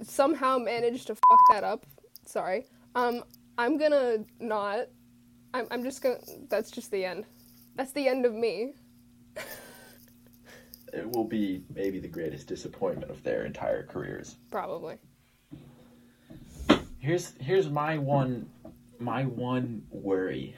somehow 0.00 0.58
manage 0.58 1.04
to 1.06 1.14
fuck 1.14 1.40
that 1.50 1.64
up, 1.64 1.86
sorry. 2.26 2.66
Um 2.94 3.24
I'm 3.58 3.78
to 3.92 4.24
not 4.40 4.86
I'm 5.54 5.66
I'm 5.70 5.82
just 5.84 6.02
to 6.02 6.18
that's 6.48 6.70
just 6.70 6.90
the 6.90 7.04
end. 7.04 7.26
That's 7.76 7.92
the 7.92 8.08
end 8.08 8.24
of 8.26 8.34
me. 8.34 8.74
It 10.92 11.08
will 11.10 11.24
be 11.24 11.64
maybe 11.74 12.00
the 12.00 12.08
greatest 12.08 12.46
disappointment 12.48 13.10
of 13.10 13.22
their 13.22 13.46
entire 13.46 13.86
careers. 13.86 14.36
Probably. 14.50 14.96
Here's 16.98 17.32
here's 17.40 17.68
my 17.68 17.98
one 17.98 18.48
my 18.98 19.24
one 19.24 19.82
worry. 19.90 20.54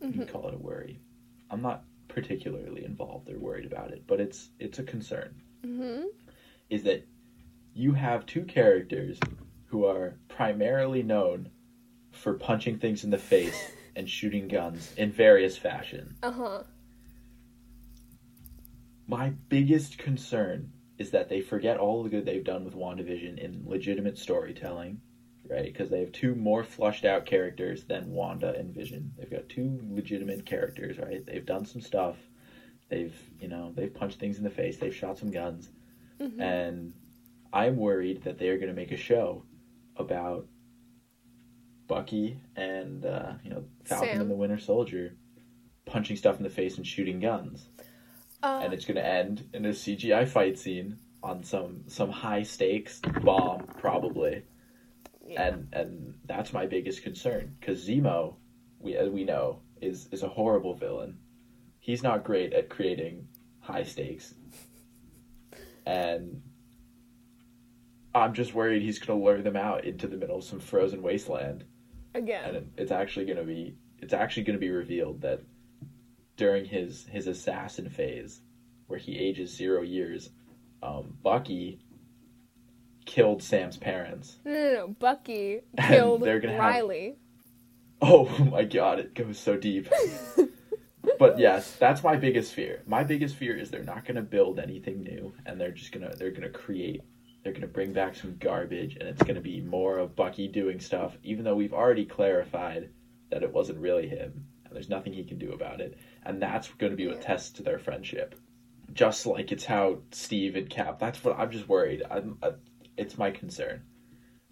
You 0.00 0.08
Mm-hmm. 0.08 0.22
can 0.24 0.28
call 0.28 0.48
it 0.48 0.54
a 0.54 0.58
worry. 0.58 1.00
I'm 1.50 1.62
not 1.62 1.84
particularly 2.08 2.84
involved 2.84 3.30
or 3.30 3.38
worried 3.38 3.64
about 3.64 3.90
it, 3.92 4.04
but 4.06 4.20
it's 4.20 4.50
it's 4.58 4.78
a 4.78 4.82
concern. 4.82 5.34
Mhm. 5.64 6.04
Is 6.70 6.82
that 6.84 7.06
you 7.76 7.92
have 7.92 8.24
two 8.24 8.42
characters 8.44 9.20
who 9.66 9.84
are 9.84 10.16
primarily 10.28 11.02
known 11.02 11.50
for 12.10 12.32
punching 12.32 12.78
things 12.78 13.04
in 13.04 13.10
the 13.10 13.18
face 13.18 13.70
and 13.96 14.08
shooting 14.08 14.48
guns 14.48 14.94
in 14.96 15.12
various 15.12 15.58
fashion. 15.58 16.16
Uh-huh. 16.22 16.62
My 19.06 19.30
biggest 19.50 19.98
concern 19.98 20.72
is 20.98 21.10
that 21.10 21.28
they 21.28 21.42
forget 21.42 21.76
all 21.76 22.02
the 22.02 22.08
good 22.08 22.24
they've 22.24 22.42
done 22.42 22.64
with 22.64 22.74
WandaVision 22.74 23.38
in 23.38 23.62
legitimate 23.66 24.16
storytelling, 24.16 25.02
right? 25.48 25.66
Because 25.66 25.90
they 25.90 26.00
have 26.00 26.12
two 26.12 26.34
more 26.34 26.64
flushed 26.64 27.04
out 27.04 27.26
characters 27.26 27.84
than 27.84 28.10
Wanda 28.10 28.54
and 28.54 28.74
Vision. 28.74 29.12
They've 29.18 29.30
got 29.30 29.50
two 29.50 29.78
legitimate 29.90 30.46
characters, 30.46 30.98
right? 30.98 31.24
They've 31.26 31.44
done 31.44 31.66
some 31.66 31.82
stuff. 31.82 32.16
They've, 32.88 33.14
you 33.38 33.48
know, 33.48 33.72
they've 33.76 33.92
punched 33.92 34.18
things 34.18 34.38
in 34.38 34.44
the 34.44 34.50
face. 34.50 34.78
They've 34.78 34.94
shot 34.94 35.18
some 35.18 35.30
guns. 35.30 35.68
Mhm. 36.18 36.40
And 36.40 36.92
I'm 37.56 37.76
worried 37.76 38.22
that 38.24 38.38
they're 38.38 38.56
going 38.58 38.68
to 38.68 38.74
make 38.74 38.92
a 38.92 38.96
show 38.96 39.44
about 39.96 40.46
Bucky 41.86 42.40
and, 42.56 43.04
uh, 43.04 43.32
you 43.44 43.50
know, 43.50 43.64
Falcon 43.84 44.08
Sam. 44.08 44.20
and 44.22 44.30
the 44.30 44.34
Winter 44.34 44.58
Soldier 44.58 45.16
punching 45.84 46.16
stuff 46.16 46.36
in 46.36 46.42
the 46.42 46.50
face 46.50 46.76
and 46.76 46.86
shooting 46.86 47.20
guns 47.20 47.68
Uh, 48.42 48.60
and 48.62 48.72
it's 48.74 48.84
going 48.84 48.96
to 48.96 49.06
end 49.06 49.48
in 49.54 49.64
a 49.64 49.70
CGI 49.70 50.26
fight 50.28 50.58
scene 50.58 50.98
on 51.22 51.42
some 51.44 51.84
some 51.88 52.10
high 52.10 52.42
stakes 52.42 53.00
bomb, 53.22 53.66
probably. 53.78 54.42
Yeah. 55.26 55.46
and 55.48 55.68
and 55.72 56.14
that's 56.24 56.52
my 56.52 56.66
biggest 56.66 57.02
concern 57.02 57.56
because 57.58 57.88
Zemo, 57.88 58.34
we 58.78 58.96
as 58.96 59.08
we 59.10 59.24
know, 59.24 59.60
is 59.80 60.08
is 60.12 60.22
a 60.22 60.28
horrible 60.28 60.74
villain. 60.74 61.18
He's 61.80 62.02
not 62.02 62.22
great 62.24 62.52
at 62.52 62.68
creating 62.68 63.28
high 63.60 63.84
stakes, 63.84 64.34
and 65.84 66.42
I'm 68.16 68.32
just 68.34 68.54
worried 68.54 68.82
he's 68.82 68.98
going 68.98 69.18
to 69.18 69.24
lure 69.24 69.42
them 69.42 69.56
out 69.56 69.84
into 69.84 70.06
the 70.06 70.16
middle 70.16 70.38
of 70.38 70.44
some 70.44 70.58
frozen 70.60 71.02
wasteland, 71.02 71.64
Again. 72.14 72.54
and 72.56 72.70
it's 72.76 72.90
actually 72.90 73.26
going 73.26 73.38
to 73.38 73.44
be 73.44 73.76
it's 73.98 74.12
actually 74.14 74.44
going 74.44 74.56
to 74.58 74.60
be 74.60 74.70
revealed 74.70 75.20
that 75.22 75.40
during 76.36 76.64
his 76.64 77.06
his 77.10 77.26
assassin 77.26 77.88
phase, 77.90 78.40
where 78.86 78.98
he 78.98 79.18
ages 79.18 79.54
zero 79.54 79.82
years, 79.82 80.30
um, 80.82 81.14
Bucky 81.22 81.80
killed 83.04 83.42
Sam's 83.42 83.76
parents. 83.76 84.38
No, 84.44 84.52
no, 84.52 84.72
no. 84.74 84.88
Bucky 84.88 85.60
killed 85.88 86.22
they're 86.22 86.40
gonna 86.40 86.54
have- 86.54 86.60
Riley. 86.74 87.16
Oh 88.00 88.28
my 88.50 88.64
god, 88.64 88.98
it 88.98 89.14
goes 89.14 89.38
so 89.38 89.56
deep. 89.56 89.88
but 91.18 91.38
yes, 91.38 91.72
that's 91.76 92.02
my 92.02 92.16
biggest 92.16 92.52
fear. 92.52 92.82
My 92.86 93.04
biggest 93.04 93.36
fear 93.36 93.56
is 93.56 93.70
they're 93.70 93.82
not 93.82 94.04
going 94.04 94.16
to 94.16 94.22
build 94.22 94.58
anything 94.58 95.02
new 95.02 95.32
and 95.46 95.58
they're 95.60 95.70
just 95.70 95.92
going 95.92 96.08
to 96.10 96.14
they're 96.16 96.30
going 96.30 96.42
to 96.42 96.50
create 96.50 97.02
they're 97.46 97.52
going 97.52 97.62
to 97.62 97.68
bring 97.68 97.92
back 97.92 98.16
some 98.16 98.36
garbage 98.40 98.96
and 98.96 99.08
it's 99.08 99.22
going 99.22 99.36
to 99.36 99.40
be 99.40 99.60
more 99.60 99.98
of 99.98 100.16
Bucky 100.16 100.48
doing 100.48 100.80
stuff 100.80 101.16
even 101.22 101.44
though 101.44 101.54
we've 101.54 101.72
already 101.72 102.04
clarified 102.04 102.90
that 103.30 103.44
it 103.44 103.52
wasn't 103.52 103.78
really 103.78 104.08
him 104.08 104.44
and 104.64 104.74
there's 104.74 104.88
nothing 104.88 105.12
he 105.12 105.22
can 105.22 105.38
do 105.38 105.52
about 105.52 105.80
it. 105.80 105.96
And 106.24 106.42
that's 106.42 106.68
going 106.70 106.90
to 106.90 106.96
be 106.96 107.06
what 107.06 107.22
tests 107.22 107.50
to 107.52 107.62
their 107.62 107.78
friendship. 107.78 108.34
Just 108.92 109.26
like 109.26 109.52
it's 109.52 109.64
how 109.64 109.98
Steve 110.10 110.56
and 110.56 110.68
Cap. 110.68 110.98
That's 110.98 111.22
what 111.22 111.38
I'm 111.38 111.52
just 111.52 111.68
worried. 111.68 112.02
I'm 112.10 112.36
uh, 112.42 112.52
it's 112.96 113.16
my 113.16 113.30
concern. 113.30 113.82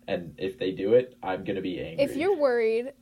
And 0.06 0.34
if 0.38 0.56
they 0.56 0.70
do 0.70 0.94
it, 0.94 1.16
I'm 1.20 1.42
going 1.42 1.56
to 1.56 1.62
be 1.62 1.80
angry. 1.80 2.04
If 2.04 2.14
you're 2.14 2.36
worried, 2.36 2.92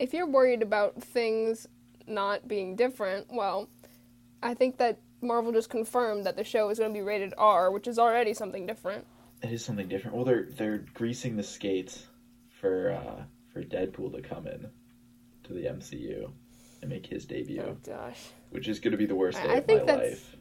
if 0.00 0.14
you're 0.14 0.26
worried 0.26 0.62
about 0.62 1.00
things 1.00 1.68
not 2.08 2.48
being 2.48 2.74
different, 2.74 3.26
well, 3.30 3.68
I 4.42 4.54
think 4.54 4.78
that 4.78 4.98
Marvel 5.20 5.52
just 5.52 5.70
confirmed 5.70 6.24
that 6.24 6.36
the 6.36 6.44
show 6.44 6.70
is 6.70 6.78
going 6.78 6.92
to 6.92 6.98
be 6.98 7.04
rated 7.04 7.34
R, 7.38 7.70
which 7.70 7.86
is 7.86 7.98
already 7.98 8.34
something 8.34 8.66
different. 8.66 9.06
It 9.42 9.52
is 9.52 9.64
something 9.64 9.88
different. 9.88 10.16
Well, 10.16 10.24
they're 10.24 10.48
they're 10.56 10.78
greasing 10.94 11.36
the 11.36 11.42
skates 11.42 12.06
for 12.60 12.92
uh, 12.92 13.22
for 13.52 13.62
Deadpool 13.62 14.12
to 14.14 14.22
come 14.22 14.46
in 14.46 14.68
to 15.44 15.52
the 15.52 15.64
MCU 15.64 16.30
and 16.82 16.90
make 16.90 17.06
his 17.06 17.24
debut, 17.24 17.62
Oh 17.64 17.76
gosh. 17.84 18.18
which 18.50 18.68
is 18.68 18.78
going 18.80 18.92
to 18.92 18.98
be 18.98 19.06
the 19.06 19.14
worst 19.14 19.38
I- 19.38 19.46
day 19.46 19.52
I 19.52 19.56
of 19.58 19.64
think 19.66 19.80
my 19.80 19.86
that's- 19.86 20.10
life. 20.10 20.36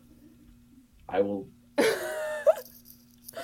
I 1.09 1.21
will. 1.21 1.47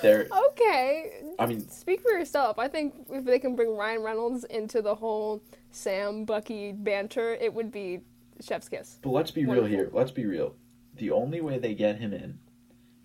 There, 0.01 0.27
okay. 0.49 1.21
I 1.39 1.45
mean, 1.45 1.69
Speak 1.69 2.01
for 2.01 2.11
yourself. 2.11 2.59
I 2.59 2.67
think 2.67 2.93
if 3.09 3.23
they 3.23 3.39
can 3.39 3.55
bring 3.55 3.69
Ryan 3.77 4.01
Reynolds 4.01 4.43
into 4.45 4.81
the 4.81 4.93
whole 4.95 5.41
Sam 5.71 6.25
Bucky 6.25 6.73
banter, 6.73 7.35
it 7.35 7.53
would 7.53 7.71
be 7.71 8.01
Chef's 8.41 8.67
Kiss. 8.67 8.99
but 9.01 9.11
let's 9.11 9.31
be 9.31 9.45
real 9.45 9.63
here. 9.63 9.89
Let's 9.93 10.11
be 10.11 10.25
real. 10.25 10.55
The 10.95 11.11
only 11.11 11.39
way 11.41 11.57
they 11.57 11.73
get 11.73 11.99
him 11.99 12.11
in 12.11 12.37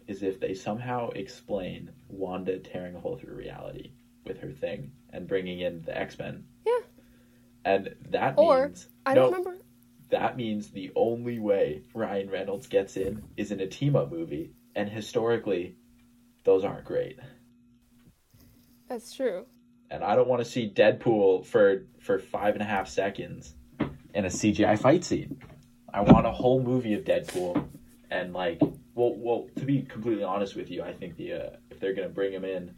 is 0.09 0.23
if 0.23 0.41
they 0.41 0.55
somehow 0.55 1.11
explain 1.11 1.91
Wanda 2.09 2.59
tearing 2.59 2.97
a 2.97 3.01
hole 3.01 3.17
through 3.17 3.35
reality 3.37 3.93
with 4.25 4.41
her 4.41 4.51
thing 4.51 4.91
and 5.13 5.29
bringing 5.29 5.61
in 5.61 5.83
the 5.83 5.97
X 5.97 6.19
Men. 6.19 6.45
Yeah. 6.67 6.81
And 7.65 7.95
that 8.11 8.35
Or, 8.39 8.67
means 8.67 8.89
I 9.07 9.15
no, 9.15 9.23
don't 9.31 9.33
remember. 9.33 9.59
that 10.11 10.37
means 10.37 10.71
the 10.71 10.91
only 10.97 11.39
way 11.39 11.83
Ryan 11.95 12.31
Reynolds 12.31 12.67
gets 12.67 12.97
in 12.97 13.23
is 13.37 13.53
in 13.53 13.61
a 13.61 13.67
team 13.67 13.95
up 13.97 14.11
movie, 14.11 14.53
and 14.75 14.89
historically, 14.89 15.77
those 16.45 16.65
aren't 16.65 16.85
great. 16.87 17.19
That's 18.89 19.15
true. 19.15 19.47
And 19.91 20.03
I 20.05 20.17
don't 20.17 20.29
want 20.29 20.43
to 20.43 20.49
see 20.51 20.71
Deadpool 20.71 21.47
for 21.47 21.87
for 22.01 22.19
five 22.19 22.55
and 22.55 22.63
a 22.63 22.67
half 22.67 22.89
seconds 22.89 23.55
in 24.15 24.25
a 24.25 24.29
CGI 24.29 24.79
fight 24.79 25.05
scene. 25.05 25.41
I 25.93 26.03
want 26.03 26.27
a 26.27 26.33
whole 26.33 26.63
movie 26.63 26.95
of 26.95 27.05
Deadpool, 27.05 27.67
and 28.11 28.33
like, 28.33 28.61
well, 28.99 29.15
well, 29.17 29.49
to 29.57 29.65
be 29.65 29.83
completely 29.83 30.25
honest 30.25 30.57
with 30.57 30.71
you, 30.71 30.83
I 30.83 30.93
think 30.93 31.17
the 31.17 31.33
uh, 31.33 31.51
if 31.71 31.79
they're 31.79 31.95
gonna 31.95 32.09
bring 32.09 32.33
him 32.33 32.45
in, 32.45 32.75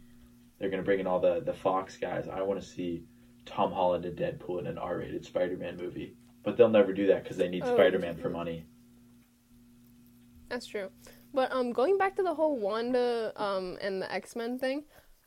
they're 0.59 0.69
gonna 0.69 0.83
bring 0.83 0.99
in 0.99 1.07
all 1.07 1.19
the 1.19 1.41
the 1.43 1.53
Fox 1.53 1.97
guys. 1.97 2.27
I 2.27 2.41
want 2.43 2.61
to 2.61 2.65
see 2.65 3.03
Tom 3.45 3.71
Holland 3.71 4.05
and 4.05 4.15
Deadpool 4.17 4.59
in 4.59 4.67
an 4.67 4.77
R-rated 4.77 5.25
Spider-Man 5.25 5.77
movie, 5.77 6.15
but 6.43 6.57
they'll 6.57 6.69
never 6.69 6.93
do 6.93 7.07
that 7.07 7.23
because 7.23 7.37
they 7.37 7.49
need 7.49 7.63
Oh. 7.65 7.73
Spider-Man 7.75 8.15
for 8.17 8.29
money. 8.29 8.65
That's 10.49 10.67
true. 10.67 10.89
But 11.33 11.51
um, 11.51 11.71
going 11.71 11.97
back 11.97 12.15
to 12.17 12.23
the 12.23 12.35
whole 12.35 12.57
Wanda 12.59 13.33
um 13.35 13.77
and 13.81 14.01
the 14.01 14.11
X 14.11 14.35
Men 14.35 14.59
thing, 14.59 14.83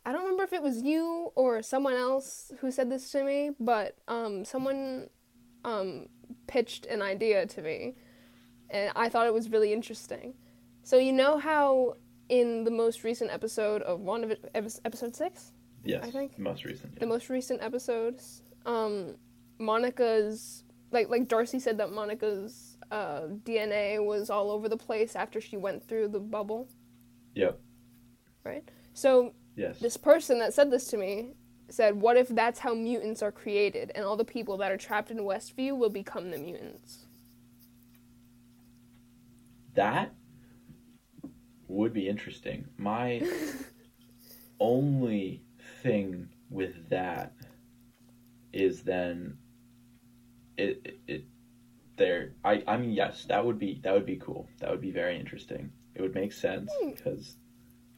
I 0.06 0.12
don't 0.12 0.22
remember 0.22 0.44
if 0.44 0.52
it 0.52 0.62
was 0.62 0.82
you 0.82 1.32
or 1.34 1.60
someone 1.62 1.94
else 1.94 2.52
who 2.60 2.70
said 2.70 2.88
this 2.88 3.10
to 3.10 3.24
me, 3.24 3.50
but 3.58 3.96
um, 4.06 4.44
someone 4.44 5.08
um 5.64 6.06
pitched 6.46 6.86
an 6.86 7.02
idea 7.02 7.46
to 7.46 7.62
me, 7.62 7.96
and 8.70 8.92
I 8.94 9.08
thought 9.08 9.26
it 9.26 9.34
was 9.34 9.48
really 9.50 9.72
interesting. 9.72 10.34
So 10.84 10.98
you 10.98 11.12
know 11.12 11.38
how 11.38 11.96
in 12.28 12.64
the 12.64 12.70
most 12.70 13.04
recent 13.04 13.30
episode 13.30 13.82
of 13.82 14.00
Wanda, 14.00 14.36
episode 14.54 15.16
six, 15.16 15.52
Yes, 15.82 16.04
I 16.04 16.10
think. 16.10 16.38
most 16.38 16.64
recent. 16.64 16.98
the 17.00 17.06
most 17.06 17.28
recent 17.28 17.62
episodes, 17.62 18.42
um, 18.66 19.16
Monica's 19.58 20.64
like 20.92 21.08
like 21.08 21.26
Darcy 21.26 21.58
said 21.58 21.78
that 21.78 21.90
Monica's 21.92 22.76
uh, 22.90 23.22
DNA 23.44 24.04
was 24.04 24.30
all 24.30 24.50
over 24.50 24.68
the 24.68 24.76
place 24.76 25.16
after 25.16 25.40
she 25.40 25.56
went 25.56 25.86
through 25.88 26.08
the 26.08 26.20
bubble. 26.20 26.68
Yep. 27.34 27.58
Right. 28.44 28.68
So 28.92 29.34
Yes. 29.56 29.78
this 29.80 29.96
person 29.96 30.38
that 30.40 30.52
said 30.52 30.70
this 30.70 30.86
to 30.88 30.96
me 30.96 31.34
said, 31.68 32.00
"What 32.00 32.16
if 32.16 32.28
that's 32.28 32.58
how 32.60 32.74
mutants 32.74 33.22
are 33.22 33.32
created, 33.32 33.90
and 33.94 34.04
all 34.04 34.16
the 34.16 34.24
people 34.24 34.56
that 34.58 34.70
are 34.70 34.76
trapped 34.76 35.10
in 35.10 35.18
Westview 35.18 35.76
will 35.78 35.90
become 35.90 36.30
the 36.30 36.38
mutants?" 36.38 37.06
That 39.74 40.12
would 41.74 41.92
be 41.92 42.08
interesting. 42.08 42.66
My 42.78 43.22
only 44.60 45.42
thing 45.82 46.28
with 46.50 46.88
that 46.88 47.32
is 48.52 48.82
then 48.82 49.36
it 50.56 50.80
it, 50.84 50.98
it 51.08 51.24
there 51.96 52.32
I 52.44 52.62
I 52.66 52.76
mean 52.76 52.92
yes, 52.92 53.24
that 53.28 53.44
would 53.44 53.58
be 53.58 53.80
that 53.82 53.92
would 53.92 54.06
be 54.06 54.16
cool. 54.16 54.48
That 54.60 54.70
would 54.70 54.80
be 54.80 54.90
very 54.92 55.18
interesting. 55.18 55.70
It 55.94 56.02
would 56.02 56.14
make 56.14 56.32
sense 56.32 56.70
Hmm. 56.80 56.90
because 56.90 57.36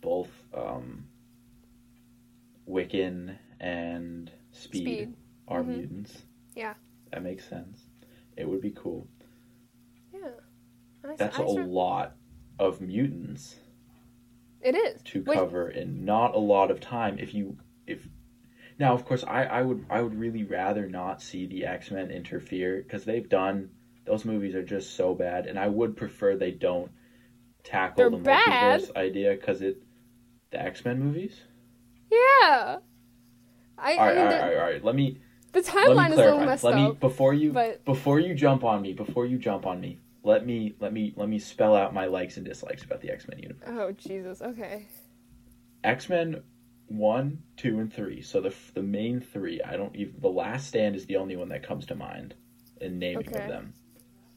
both 0.00 0.30
um 0.54 1.06
Wiccan 2.68 3.36
and 3.60 4.30
Speed, 4.52 4.80
Speed. 4.80 5.14
are 5.48 5.62
Mhm. 5.62 5.66
mutants. 5.68 6.22
Yeah. 6.54 6.74
That 7.12 7.22
makes 7.22 7.44
sense. 7.48 7.88
It 8.36 8.48
would 8.48 8.60
be 8.60 8.70
cool. 8.72 9.06
Yeah. 10.12 10.30
I 11.04 11.14
That's 11.16 11.38
I 11.38 11.42
a 11.42 11.46
sort- 11.46 11.68
lot 11.68 12.16
of 12.58 12.80
mutants 12.80 13.56
It 14.62 14.74
is. 14.74 15.02
to 15.12 15.22
Wait. 15.26 15.36
cover 15.38 15.68
in 15.68 16.04
not 16.04 16.34
a 16.34 16.38
lot 16.38 16.70
of 16.70 16.80
time 16.80 17.18
if 17.18 17.34
you 17.34 17.56
if 17.86 18.06
now 18.78 18.94
of 18.94 19.04
course 19.04 19.22
I, 19.24 19.44
I 19.44 19.62
would 19.62 19.84
I 19.90 20.00
would 20.02 20.14
really 20.18 20.44
rather 20.44 20.88
not 20.88 21.22
see 21.22 21.46
the 21.46 21.66
X-Men 21.66 22.10
interfere 22.10 22.82
because 22.82 23.04
they've 23.04 23.28
done 23.28 23.70
those 24.06 24.24
movies 24.24 24.54
are 24.54 24.64
just 24.64 24.94
so 24.96 25.14
bad 25.14 25.46
and 25.46 25.58
I 25.58 25.68
would 25.68 25.96
prefer 25.96 26.36
they 26.36 26.50
don't 26.52 26.90
tackle 27.64 27.96
They're 27.96 28.10
the 28.18 28.24
bad. 28.24 28.80
multiverse 28.82 28.96
idea 28.96 29.34
because 29.34 29.62
it 29.62 29.82
the 30.50 30.60
X-Men 30.62 30.98
movies 31.00 31.40
Yeah. 32.10 32.78
I, 33.78 33.94
all 33.96 34.00
I 34.00 34.08
mean, 34.08 34.18
all 34.18 34.24
right, 34.24 34.34
all 34.34 34.40
right, 34.48 34.56
all 34.56 34.62
right. 34.62 34.84
let 34.84 34.94
me 34.94 35.20
the 35.52 35.60
let 35.60 35.66
timeline 35.66 36.06
me 36.08 36.12
is 36.14 36.18
a 36.18 36.24
little 36.24 36.40
messed 36.46 36.64
let 36.64 36.74
me 36.74 36.86
up. 36.86 37.00
before 37.00 37.34
you 37.34 37.52
but- 37.52 37.84
before 37.84 38.18
you 38.20 38.34
jump 38.34 38.64
on 38.64 38.82
me 38.82 38.92
before 38.94 39.26
you 39.26 39.38
jump 39.38 39.66
on 39.66 39.80
me 39.80 40.00
let 40.26 40.44
me 40.44 40.74
let 40.80 40.92
me 40.92 41.14
let 41.16 41.28
me 41.28 41.38
spell 41.38 41.74
out 41.76 41.94
my 41.94 42.06
likes 42.06 42.36
and 42.36 42.44
dislikes 42.44 42.82
about 42.82 43.00
the 43.00 43.10
X-Men 43.10 43.38
universe 43.38 43.68
Oh 43.68 43.92
Jesus. 43.92 44.42
Okay. 44.42 44.86
X 45.84 46.08
Men 46.08 46.42
one, 46.88 47.42
two, 47.56 47.78
and 47.78 47.92
three. 47.92 48.22
So 48.22 48.40
the 48.40 48.54
the 48.74 48.82
main 48.82 49.20
three. 49.20 49.62
I 49.62 49.76
don't 49.76 49.94
even. 49.94 50.20
The 50.20 50.28
Last 50.28 50.68
Stand 50.68 50.96
is 50.96 51.06
the 51.06 51.16
only 51.16 51.36
one 51.36 51.48
that 51.50 51.62
comes 51.62 51.86
to 51.86 51.94
mind 51.94 52.34
in 52.80 52.98
naming 52.98 53.28
Okay. 53.28 53.42
of 53.42 53.48
them. 53.48 53.72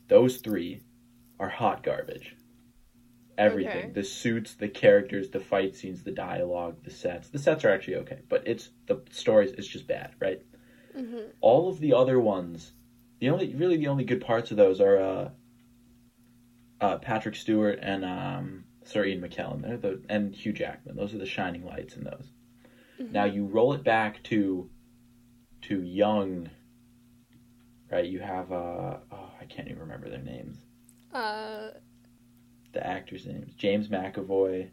Those 0.08 0.38
three 0.38 0.82
are 1.40 1.50
hot 1.50 1.84
garbage. 1.84 2.36
Everything. 3.38 3.72
Okay. 3.72 3.92
The 3.94 4.04
suits, 4.04 4.54
the 4.54 4.68
characters, 4.68 5.30
the 5.30 5.40
fight 5.40 5.76
scenes, 5.76 6.04
the 6.04 6.12
dialogue, 6.12 6.84
the 6.84 6.92
sets. 6.92 7.30
The 7.30 7.40
sets 7.40 7.66
are 7.66 7.70
actually 7.70 7.96
okay, 7.98 8.20
but 8.30 8.48
it's 8.48 8.70
the 8.86 9.02
stories. 9.10 9.54
It's 9.54 9.68
just 9.68 9.88
bad, 9.88 10.14
right? 10.20 10.42
hmm 10.96 11.30
All 11.42 11.70
of 11.70 11.80
the 11.80 11.94
other 11.94 12.20
ones, 12.20 12.74
the 13.20 13.30
only 13.30 13.56
really 13.56 13.78
the 13.78 13.88
only 13.88 14.04
good 14.04 14.22
parts 14.22 14.52
of 14.52 14.58
those 14.58 14.82
are 14.82 14.98
uh, 14.98 15.30
uh, 16.82 16.98
Patrick 16.98 17.36
Stewart 17.36 17.80
and 17.82 18.04
um, 18.06 18.64
Sir 18.86 19.06
Ian 19.06 19.22
McKellen. 19.22 19.62
They're 19.62 19.78
the 19.78 20.02
and 20.10 20.34
Hugh 20.36 20.54
Jackman. 20.54 20.96
Those 20.96 21.14
are 21.14 21.18
the 21.20 21.26
shining 21.26 21.66
lights 21.66 21.96
in 21.96 22.04
those. 22.04 22.32
Now 23.00 23.24
you 23.26 23.46
roll 23.46 23.74
it 23.74 23.84
back 23.84 24.22
to 24.24 24.70
to 25.64 25.82
young, 25.84 26.50
right? 27.92 28.06
You 28.06 28.20
have 28.20 28.52
uh 28.52 28.98
oh 29.12 29.32
I 29.40 29.46
can't 29.46 29.68
even 29.68 29.80
remember 29.80 30.10
their 30.10 30.22
names. 30.22 30.58
Uh. 31.14 31.70
The 32.72 32.86
actors' 32.86 33.26
names: 33.26 33.56
James 33.56 33.88
McAvoy 33.88 34.70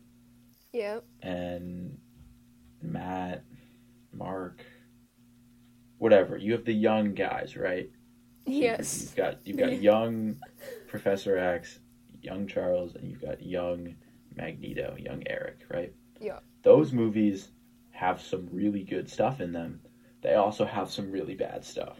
Yep. 0.73 1.05
and 1.23 1.97
Matt, 2.83 3.43
Mark. 4.13 4.63
whatever. 5.99 6.37
You 6.37 6.53
have 6.53 6.65
the 6.67 6.75
young 6.75 7.15
guys, 7.15 7.57
right? 7.57 7.89
Yes. 8.45 9.01
You've 9.03 9.17
got 9.17 9.47
you've 9.47 9.57
got 9.57 9.81
young 9.83 10.37
Professor 10.89 11.39
X, 11.39 11.79
young 12.27 12.47
Charles, 12.47 12.95
and 12.97 13.09
you've 13.09 13.23
got 13.23 13.43
young 13.43 13.95
Magneto, 14.37 14.97
young 14.99 15.23
Eric, 15.27 15.61
right? 15.73 15.95
Yeah. 16.21 16.41
Those 16.63 16.93
movies 16.93 17.49
have 17.91 18.21
some 18.21 18.49
really 18.53 18.83
good 18.83 19.09
stuff 19.09 19.41
in 19.41 19.53
them. 19.53 19.81
They 20.23 20.35
also 20.35 20.65
have 20.67 20.91
some 20.91 21.11
really 21.11 21.35
bad 21.35 21.65
stuff. 21.65 21.99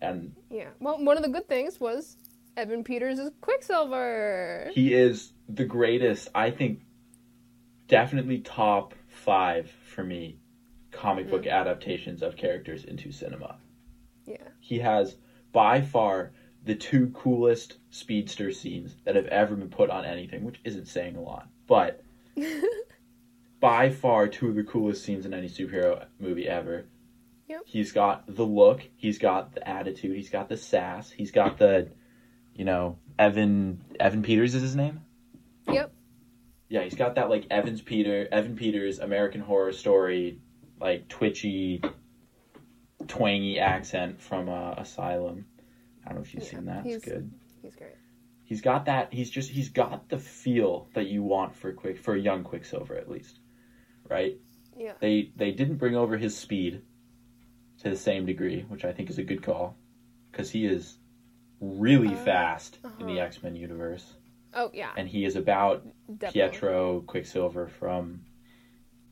And 0.00 0.34
Yeah. 0.50 0.68
Well, 0.78 1.02
one 1.02 1.16
of 1.16 1.22
the 1.22 1.28
good 1.28 1.48
things 1.48 1.80
was 1.80 2.16
Evan 2.56 2.84
Peters 2.84 3.18
is 3.18 3.30
Quicksilver. 3.40 4.70
he 4.72 4.94
is 4.94 5.32
the 5.48 5.64
greatest, 5.64 6.28
I 6.34 6.50
think 6.50 6.82
definitely 7.88 8.38
top 8.40 8.94
5 9.08 9.70
for 9.94 10.04
me 10.04 10.38
comic 10.92 11.30
book 11.30 11.44
mm. 11.44 11.50
adaptations 11.52 12.22
of 12.22 12.36
characters 12.36 12.84
into 12.84 13.10
cinema. 13.10 13.56
Yeah. 14.26 14.48
he 14.60 14.78
has 14.78 15.16
by 15.52 15.80
far 15.80 16.32
the 16.64 16.74
two 16.74 17.08
coolest 17.08 17.78
speedster 17.90 18.52
scenes 18.52 18.96
that 19.04 19.16
have 19.16 19.26
ever 19.26 19.56
been 19.56 19.70
put 19.70 19.90
on 19.90 20.04
anything, 20.04 20.44
which 20.44 20.60
isn't 20.64 20.86
saying 20.86 21.16
a 21.16 21.20
lot, 21.20 21.48
but 21.66 22.02
by 23.60 23.90
far 23.90 24.28
two 24.28 24.48
of 24.48 24.54
the 24.54 24.64
coolest 24.64 25.04
scenes 25.04 25.26
in 25.26 25.34
any 25.34 25.48
superhero 25.48 26.06
movie 26.18 26.48
ever. 26.48 26.86
Yep. 27.48 27.62
He's 27.66 27.92
got 27.92 28.34
the 28.34 28.44
look, 28.44 28.82
he's 28.96 29.18
got 29.18 29.54
the 29.54 29.68
attitude, 29.68 30.16
he's 30.16 30.30
got 30.30 30.48
the 30.48 30.56
sass, 30.56 31.10
he's 31.10 31.32
got 31.32 31.58
the, 31.58 31.88
you 32.54 32.64
know, 32.64 32.98
Evan 33.18 33.82
Evan 33.98 34.22
Peters 34.22 34.54
is 34.54 34.62
his 34.62 34.76
name. 34.76 35.00
Yep. 35.68 35.92
Yeah, 36.68 36.84
he's 36.84 36.94
got 36.94 37.16
that 37.16 37.28
like 37.28 37.46
Evans 37.50 37.82
Peter 37.82 38.28
Evan 38.30 38.54
Peters 38.54 39.00
American 39.00 39.40
Horror 39.40 39.72
Story, 39.72 40.38
like 40.80 41.08
twitchy, 41.08 41.82
twangy 43.08 43.58
accent 43.58 44.20
from 44.20 44.48
uh, 44.48 44.74
Asylum. 44.76 45.46
I 46.10 46.12
don't 46.14 46.22
know 46.22 46.26
if 46.26 46.34
you've 46.34 46.42
Yeah, 46.42 46.50
seen 46.50 46.64
that. 46.64 46.84
he's- 46.84 46.96
It's 46.96 47.04
good. 47.04 47.30
He's 47.62 47.76
great. 47.76 47.94
He's 48.42 48.60
got 48.60 48.86
that. 48.86 49.12
He's 49.12 49.30
just 49.30 49.48
he's 49.50 49.68
got 49.68 50.08
the 50.08 50.18
feel 50.18 50.88
that 50.94 51.06
you 51.06 51.22
want 51.22 51.54
for 51.54 51.72
quick 51.72 51.98
for 51.98 52.14
a 52.14 52.18
young 52.18 52.42
Quicksilver 52.42 52.96
at 52.96 53.08
least, 53.08 53.38
right? 54.08 54.36
Yeah. 54.76 54.94
They 54.98 55.30
they 55.36 55.52
didn't 55.52 55.76
bring 55.76 55.94
over 55.94 56.16
his 56.16 56.36
speed 56.36 56.82
to 57.78 57.90
the 57.90 57.96
same 57.96 58.26
degree, 58.26 58.62
which 58.62 58.84
I 58.84 58.92
think 58.92 59.08
is 59.08 59.18
a 59.18 59.22
good 59.22 59.40
call, 59.42 59.76
because 60.32 60.50
he 60.50 60.66
is 60.66 60.98
really 61.60 62.08
Uh, 62.14 62.24
fast 62.24 62.78
in 62.98 63.06
the 63.06 63.12
uh-huh. 63.20 63.26
X 63.26 63.40
Men 63.42 63.54
universe, 63.54 64.16
Oh 64.52 64.70
yeah. 64.74 64.92
and 64.96 65.06
he 65.08 65.24
is 65.24 65.36
about 65.36 65.84
Definitely. 66.08 66.32
Pietro 66.50 67.00
Quicksilver 67.02 67.68
from 67.68 68.24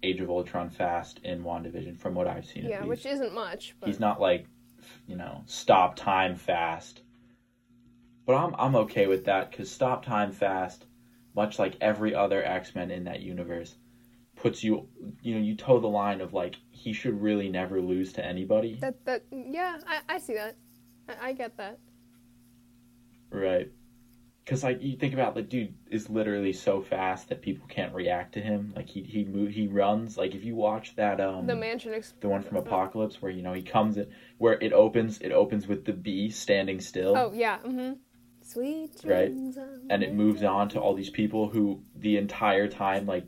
Age 0.02 0.20
of 0.20 0.30
Ultron 0.30 0.68
fast 0.70 1.20
in 1.22 1.44
WandaVision, 1.44 1.96
from 1.96 2.14
what 2.16 2.26
I've 2.26 2.44
seen. 2.46 2.64
Yeah, 2.66 2.84
which 2.84 3.06
isn't 3.06 3.32
much, 3.32 3.76
but 3.78 3.86
he's 3.88 4.00
not 4.00 4.20
like 4.20 4.46
you 5.06 5.16
know 5.16 5.42
stop 5.46 5.96
time 5.96 6.34
fast 6.36 7.02
but 8.26 8.34
i'm 8.34 8.54
i'm 8.58 8.76
okay 8.76 9.06
with 9.06 9.24
that 9.24 9.50
because 9.50 9.70
stop 9.70 10.04
time 10.04 10.32
fast 10.32 10.84
much 11.34 11.58
like 11.58 11.76
every 11.80 12.14
other 12.14 12.44
x-men 12.44 12.90
in 12.90 13.04
that 13.04 13.20
universe 13.20 13.76
puts 14.38 14.62
you 14.62 14.88
you 15.22 15.34
know 15.34 15.40
you 15.40 15.54
toe 15.54 15.80
the 15.80 15.86
line 15.86 16.20
of 16.20 16.32
like 16.32 16.56
he 16.70 16.92
should 16.92 17.20
really 17.20 17.48
never 17.48 17.80
lose 17.80 18.12
to 18.12 18.24
anybody 18.24 18.78
that 18.80 19.04
that 19.04 19.24
yeah, 19.30 19.78
I, 19.86 20.00
I 20.08 20.18
see 20.18 20.34
that. 20.34 20.56
I, 21.08 21.28
I 21.28 21.32
get 21.32 21.56
that. 21.56 21.78
right 23.30 23.70
because 24.48 24.64
like 24.64 24.82
you 24.82 24.96
think 24.96 25.12
about 25.12 25.34
the 25.34 25.42
dude 25.42 25.74
is 25.90 26.08
literally 26.08 26.54
so 26.54 26.80
fast 26.80 27.28
that 27.28 27.42
people 27.42 27.66
can't 27.68 27.92
react 27.92 28.32
to 28.32 28.40
him 28.40 28.72
like 28.74 28.88
he 28.88 29.02
he 29.02 29.22
move 29.26 29.50
he 29.50 29.66
runs 29.66 30.16
like 30.16 30.34
if 30.34 30.42
you 30.42 30.54
watch 30.54 30.96
that 30.96 31.20
um 31.20 31.46
The 31.46 31.54
mansion 31.54 31.92
the 32.20 32.28
one 32.30 32.42
from 32.42 32.56
apocalypse 32.56 33.20
where 33.20 33.30
you 33.30 33.42
know 33.42 33.52
he 33.52 33.60
comes 33.60 33.98
in 33.98 34.06
where 34.38 34.54
it 34.54 34.72
opens 34.72 35.18
it 35.18 35.32
opens 35.32 35.66
with 35.68 35.84
the 35.84 35.92
bee 35.92 36.30
standing 36.30 36.80
still 36.80 37.14
Oh 37.14 37.32
yeah. 37.34 37.58
Mm-hmm. 37.58 37.92
Sweet 38.40 38.92
Right. 39.04 39.30
and 39.90 40.02
it 40.02 40.14
moves 40.14 40.42
on 40.42 40.70
to 40.70 40.80
all 40.80 40.94
these 40.94 41.10
people 41.10 41.50
who 41.50 41.82
the 41.94 42.16
entire 42.16 42.68
time 42.68 43.04
like 43.04 43.26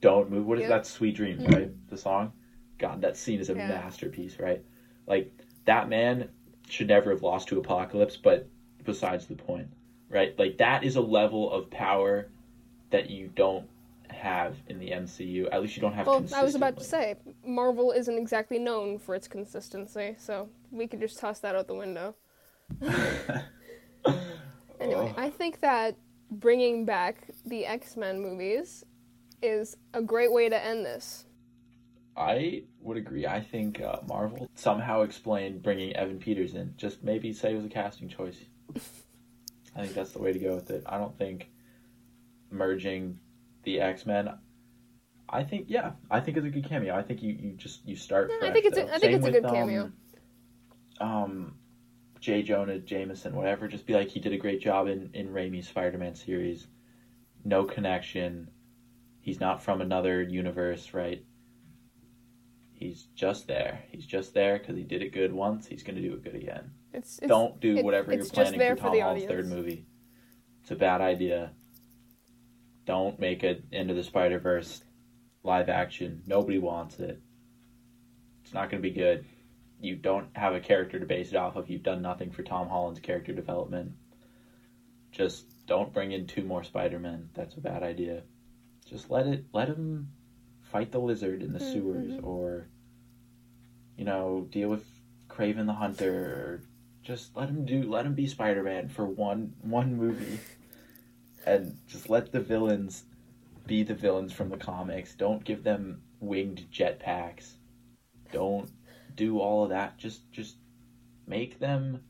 don't 0.00 0.30
move. 0.30 0.46
What 0.46 0.58
is 0.58 0.62
Yep. 0.62 0.70
that? 0.70 0.86
Sweet 0.86 1.16
Dreams, 1.16 1.42
Mhm. 1.42 1.54
right? 1.54 1.88
The 1.88 1.96
song. 1.96 2.32
God, 2.78 3.00
that 3.00 3.16
scene 3.16 3.40
is 3.40 3.50
a 3.50 3.54
Yeah. 3.54 3.66
masterpiece, 3.66 4.38
right? 4.38 4.62
Like 5.08 5.32
that 5.64 5.88
man 5.88 6.28
should 6.68 6.86
never 6.86 7.10
have 7.10 7.22
lost 7.22 7.48
to 7.48 7.58
Apocalypse, 7.58 8.16
but 8.16 8.48
besides 8.84 9.26
the 9.26 9.34
point, 9.34 9.68
right? 10.12 10.38
Like 10.38 10.58
that 10.58 10.84
is 10.84 10.96
a 10.96 11.00
level 11.00 11.50
of 11.50 11.70
power 11.70 12.28
that 12.90 13.10
you 13.10 13.28
don't 13.34 13.66
have 14.08 14.56
in 14.68 14.78
the 14.78 14.90
MCU. 14.90 15.48
At 15.50 15.62
least 15.62 15.76
you 15.76 15.82
don't 15.82 15.94
have. 15.94 16.06
Well, 16.06 16.24
I 16.34 16.44
was 16.44 16.54
about 16.54 16.76
to 16.78 16.84
say, 16.84 17.16
Marvel 17.44 17.90
isn't 17.92 18.16
exactly 18.16 18.58
known 18.58 18.98
for 18.98 19.14
its 19.14 19.26
consistency, 19.26 20.14
so 20.18 20.48
we 20.70 20.86
could 20.86 21.00
just 21.00 21.18
toss 21.18 21.40
that 21.40 21.56
out 21.56 21.66
the 21.66 21.74
window. 21.74 22.14
Anyway, 24.82 25.14
I 25.16 25.30
think 25.30 25.60
that 25.60 25.96
bringing 26.30 26.84
back 26.84 27.28
the 27.46 27.64
X 27.64 27.96
Men 27.96 28.20
movies 28.20 28.84
is 29.40 29.76
a 29.94 30.02
great 30.02 30.32
way 30.32 30.48
to 30.48 30.64
end 30.64 30.84
this. 30.84 31.24
I 32.16 32.64
would 32.80 32.96
agree. 32.96 33.26
I 33.26 33.40
think 33.40 33.80
uh, 33.80 34.00
Marvel 34.06 34.50
somehow 34.54 35.02
explained 35.02 35.62
bringing 35.62 35.94
Evan 35.96 36.18
Peters 36.18 36.54
in. 36.54 36.74
Just 36.76 37.02
maybe 37.02 37.32
say 37.32 37.52
it 37.52 37.56
was 37.56 37.64
a 37.64 37.68
casting 37.68 38.08
choice. 38.08 38.38
I 39.74 39.82
think 39.82 39.94
that's 39.94 40.12
the 40.12 40.18
way 40.18 40.32
to 40.32 40.38
go 40.38 40.54
with 40.54 40.70
it. 40.70 40.84
I 40.86 40.98
don't 40.98 41.16
think 41.16 41.48
merging 42.50 43.18
the 43.64 43.80
X 43.80 44.06
Men. 44.06 44.30
I 45.28 45.44
think 45.44 45.66
yeah, 45.68 45.92
I 46.10 46.20
think 46.20 46.36
it's 46.36 46.46
a 46.46 46.50
good 46.50 46.68
cameo. 46.68 46.94
I 46.94 47.02
think 47.02 47.22
you, 47.22 47.32
you 47.32 47.52
just 47.56 47.86
you 47.86 47.96
start. 47.96 48.30
Yeah, 48.30 48.48
I 48.48 48.52
think 48.52 48.66
it's 48.66 48.76
a-. 48.76 48.86
I 48.86 48.98
think 48.98 49.02
Same 49.02 49.14
it's 49.14 49.26
a 49.26 49.30
with, 49.30 49.42
good 49.42 49.50
cameo. 49.50 49.92
Um, 51.00 51.08
um, 51.08 51.54
J. 52.20 52.42
Jonah 52.42 52.78
Jameson, 52.78 53.34
whatever. 53.34 53.66
Just 53.66 53.86
be 53.86 53.94
like 53.94 54.08
he 54.08 54.20
did 54.20 54.32
a 54.32 54.38
great 54.38 54.60
job 54.60 54.88
in 54.88 55.10
in 55.14 55.28
Raimi's 55.28 55.68
Spider 55.68 55.98
Man 55.98 56.14
series. 56.14 56.66
No 57.44 57.64
connection. 57.64 58.50
He's 59.20 59.40
not 59.40 59.62
from 59.62 59.80
another 59.80 60.22
universe, 60.22 60.92
right? 60.92 61.24
He's 62.72 63.06
just 63.14 63.46
there. 63.46 63.84
He's 63.90 64.04
just 64.04 64.34
there 64.34 64.58
because 64.58 64.76
he 64.76 64.82
did 64.82 65.02
it 65.02 65.12
good 65.12 65.32
once. 65.32 65.66
He's 65.66 65.84
going 65.84 65.94
to 65.94 66.02
do 66.02 66.14
it 66.14 66.24
good 66.24 66.34
again. 66.34 66.72
It's, 66.94 67.18
it's 67.18 67.28
Don't 67.28 67.58
do 67.60 67.76
it- 67.78 67.84
whatever 67.84 68.12
you're 68.12 68.24
planning 68.24 68.58
for 68.60 68.76
Tom 68.76 68.98
Holland's 69.00 69.24
third 69.26 69.46
movie. 69.48 69.86
It's 70.62 70.70
a 70.70 70.76
bad 70.76 71.00
idea. 71.00 71.52
Don't 72.84 73.18
make 73.18 73.42
it 73.44 73.64
into 73.72 73.94
the 73.94 74.02
Spider 74.02 74.38
Verse 74.38 74.82
live 75.42 75.68
action. 75.68 76.22
Nobody 76.26 76.58
wants 76.58 76.98
it. 77.00 77.20
It's 78.44 78.52
not 78.52 78.70
going 78.70 78.82
to 78.82 78.88
be 78.88 78.94
good. 78.94 79.24
You 79.80 79.96
don't 79.96 80.28
have 80.36 80.54
a 80.54 80.60
character 80.60 81.00
to 81.00 81.06
base 81.06 81.30
it 81.30 81.36
off 81.36 81.56
of. 81.56 81.68
You've 81.68 81.82
done 81.82 82.02
nothing 82.02 82.30
for 82.30 82.42
Tom 82.42 82.68
Holland's 82.68 83.00
character 83.00 83.32
development. 83.32 83.92
Just 85.10 85.46
don't 85.66 85.92
bring 85.92 86.12
in 86.12 86.26
two 86.26 86.42
more 86.44 86.62
Spider 86.64 86.98
Men. 86.98 87.30
That's 87.34 87.56
a 87.56 87.60
bad 87.60 87.82
idea. 87.82 88.22
Just 88.86 89.10
let 89.10 89.26
it 89.26 89.46
let 89.52 89.68
him 89.68 90.08
fight 90.70 90.92
the 90.92 90.98
lizard 91.00 91.42
in 91.42 91.52
the 91.52 91.58
Mhm. 91.58 91.72
sewers 91.72 92.12
or 92.22 92.68
you 93.96 94.04
know, 94.04 94.46
deal 94.50 94.68
with 94.70 94.84
Kraven 95.28 95.66
the 95.66 95.72
Hunter 95.74 96.14
or 96.14 96.62
just 97.02 97.36
let 97.36 97.48
him 97.48 97.64
do 97.64 97.82
let 97.82 98.06
him 98.06 98.14
be 98.14 98.26
Spider-Man 98.26 98.88
for 98.88 99.06
one 99.06 99.54
one 99.60 99.96
movie. 99.96 100.38
And 101.44 101.76
just 101.88 102.08
let 102.08 102.30
the 102.30 102.40
villains 102.40 103.04
be 103.66 103.82
the 103.82 103.94
villains 103.94 104.32
from 104.32 104.48
the 104.48 104.56
comics. 104.56 105.14
Don't 105.14 105.42
give 105.44 105.64
them 105.64 106.02
winged 106.20 106.66
jetpacks. 106.72 107.54
Don't 108.32 108.70
do 109.16 109.40
all 109.40 109.64
of 109.64 109.70
that. 109.70 109.98
Just 109.98 110.30
just 110.32 110.56
make 111.26 111.58
them 111.58 112.02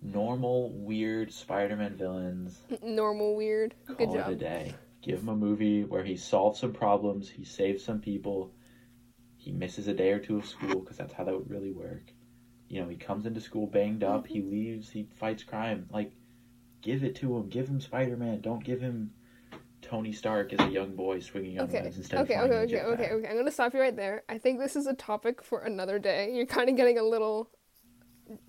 normal 0.00 0.70
weird 0.72 1.32
Spider-Man 1.32 1.96
villains. 1.96 2.58
normal 2.82 3.36
weird. 3.36 3.74
Good 3.86 3.98
Call 3.98 4.14
it 4.16 4.20
a 4.20 4.30
job. 4.30 4.38
day. 4.38 4.74
Give 5.02 5.18
him 5.20 5.28
a 5.28 5.36
movie 5.36 5.84
where 5.84 6.04
he 6.04 6.16
solves 6.16 6.60
some 6.60 6.72
problems, 6.72 7.28
he 7.28 7.44
saves 7.44 7.84
some 7.84 8.00
people, 8.00 8.52
he 9.36 9.50
misses 9.50 9.88
a 9.88 9.94
day 9.94 10.12
or 10.12 10.20
two 10.20 10.38
of 10.38 10.46
school 10.46 10.80
because 10.80 10.96
that's 10.96 11.12
how 11.12 11.24
that 11.24 11.34
would 11.34 11.50
really 11.50 11.72
work. 11.72 12.12
You 12.72 12.80
know, 12.80 12.88
he 12.88 12.96
comes 12.96 13.26
into 13.26 13.38
school 13.38 13.66
banged 13.66 14.02
up, 14.02 14.26
he 14.26 14.40
leaves, 14.40 14.88
he 14.88 15.06
fights 15.20 15.44
crime. 15.44 15.86
Like, 15.92 16.10
give 16.80 17.04
it 17.04 17.14
to 17.16 17.36
him. 17.36 17.50
Give 17.50 17.68
him 17.68 17.82
Spider 17.82 18.16
Man. 18.16 18.40
Don't 18.40 18.64
give 18.64 18.80
him 18.80 19.10
Tony 19.82 20.10
Stark 20.10 20.54
as 20.54 20.66
a 20.66 20.70
young 20.70 20.96
boy 20.96 21.20
swinging 21.20 21.60
on 21.60 21.68
Okay. 21.68 21.84
instead 21.84 22.22
Okay, 22.22 22.32
of 22.34 22.44
okay, 22.50 22.54
a 22.54 22.60
okay, 22.60 22.80
okay, 22.80 23.10
okay. 23.12 23.28
I'm 23.28 23.36
gonna 23.36 23.50
stop 23.50 23.74
you 23.74 23.80
right 23.80 23.94
there. 23.94 24.22
I 24.26 24.38
think 24.38 24.58
this 24.58 24.74
is 24.74 24.86
a 24.86 24.94
topic 24.94 25.42
for 25.42 25.60
another 25.60 25.98
day. 25.98 26.32
You're 26.32 26.46
kind 26.46 26.70
of 26.70 26.76
getting 26.76 26.98
a 26.98 27.02
little 27.02 27.50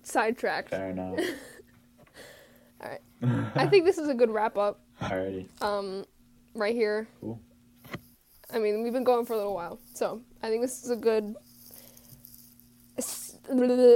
sidetracked. 0.04 0.70
Fair 0.70 0.88
enough. 0.88 1.18
Alright. 2.82 3.00
I 3.56 3.66
think 3.66 3.84
this 3.84 3.98
is 3.98 4.08
a 4.08 4.14
good 4.14 4.30
wrap 4.30 4.56
up. 4.56 4.80
Alrighty. 5.02 5.48
Um, 5.60 6.06
right 6.54 6.74
here. 6.74 7.08
Cool. 7.20 7.38
I 8.50 8.58
mean, 8.58 8.82
we've 8.82 8.92
been 8.94 9.04
going 9.04 9.26
for 9.26 9.34
a 9.34 9.36
little 9.36 9.54
while, 9.54 9.80
so 9.92 10.22
I 10.42 10.48
think 10.48 10.62
this 10.62 10.82
is 10.82 10.88
a 10.88 10.96
good 10.96 11.34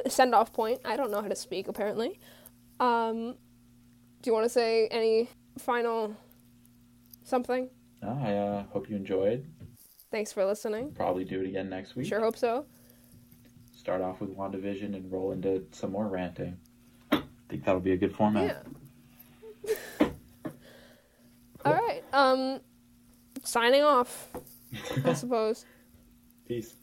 send 0.09 0.35
off 0.35 0.53
point. 0.53 0.81
I 0.85 0.97
don't 0.97 1.11
know 1.11 1.21
how 1.21 1.29
to 1.29 1.37
speak 1.37 1.69
apparently. 1.69 2.19
Um, 2.81 3.35
do 4.23 4.31
you 4.31 4.33
want 4.33 4.45
to 4.45 4.51
say 4.51 4.89
any 4.89 5.29
final 5.59 6.17
something? 7.25 7.69
No, 8.03 8.19
I 8.23 8.33
uh, 8.35 8.63
hope 8.73 8.89
you 8.89 8.97
enjoyed. 8.97 9.47
Thanks 10.11 10.33
for 10.33 10.45
listening. 10.45 10.93
Probably 10.93 11.25
do 11.25 11.41
it 11.41 11.47
again 11.47 11.69
next 11.69 11.97
week. 11.97 12.07
Sure 12.07 12.21
hope 12.21 12.37
so. 12.37 12.65
start 13.77 14.01
off 14.01 14.21
with 14.21 14.37
WandaVision 14.37 14.95
and 14.95 15.11
roll 15.11 15.33
into 15.33 15.65
some 15.73 15.93
more 15.93 16.07
ranting. 16.07 16.57
I 17.13 17.23
think 17.49 17.65
that'll 17.65 17.81
be 17.81 17.93
a 17.93 17.97
good 17.97 18.15
format. 18.15 18.65
Yeah. 19.67 20.09
All 21.65 21.73
right. 21.75 22.03
Um, 22.13 22.61
signing 23.45 23.83
off. 23.83 24.29
I 25.05 25.13
suppose. 25.15 25.65
Peace. 26.47 26.75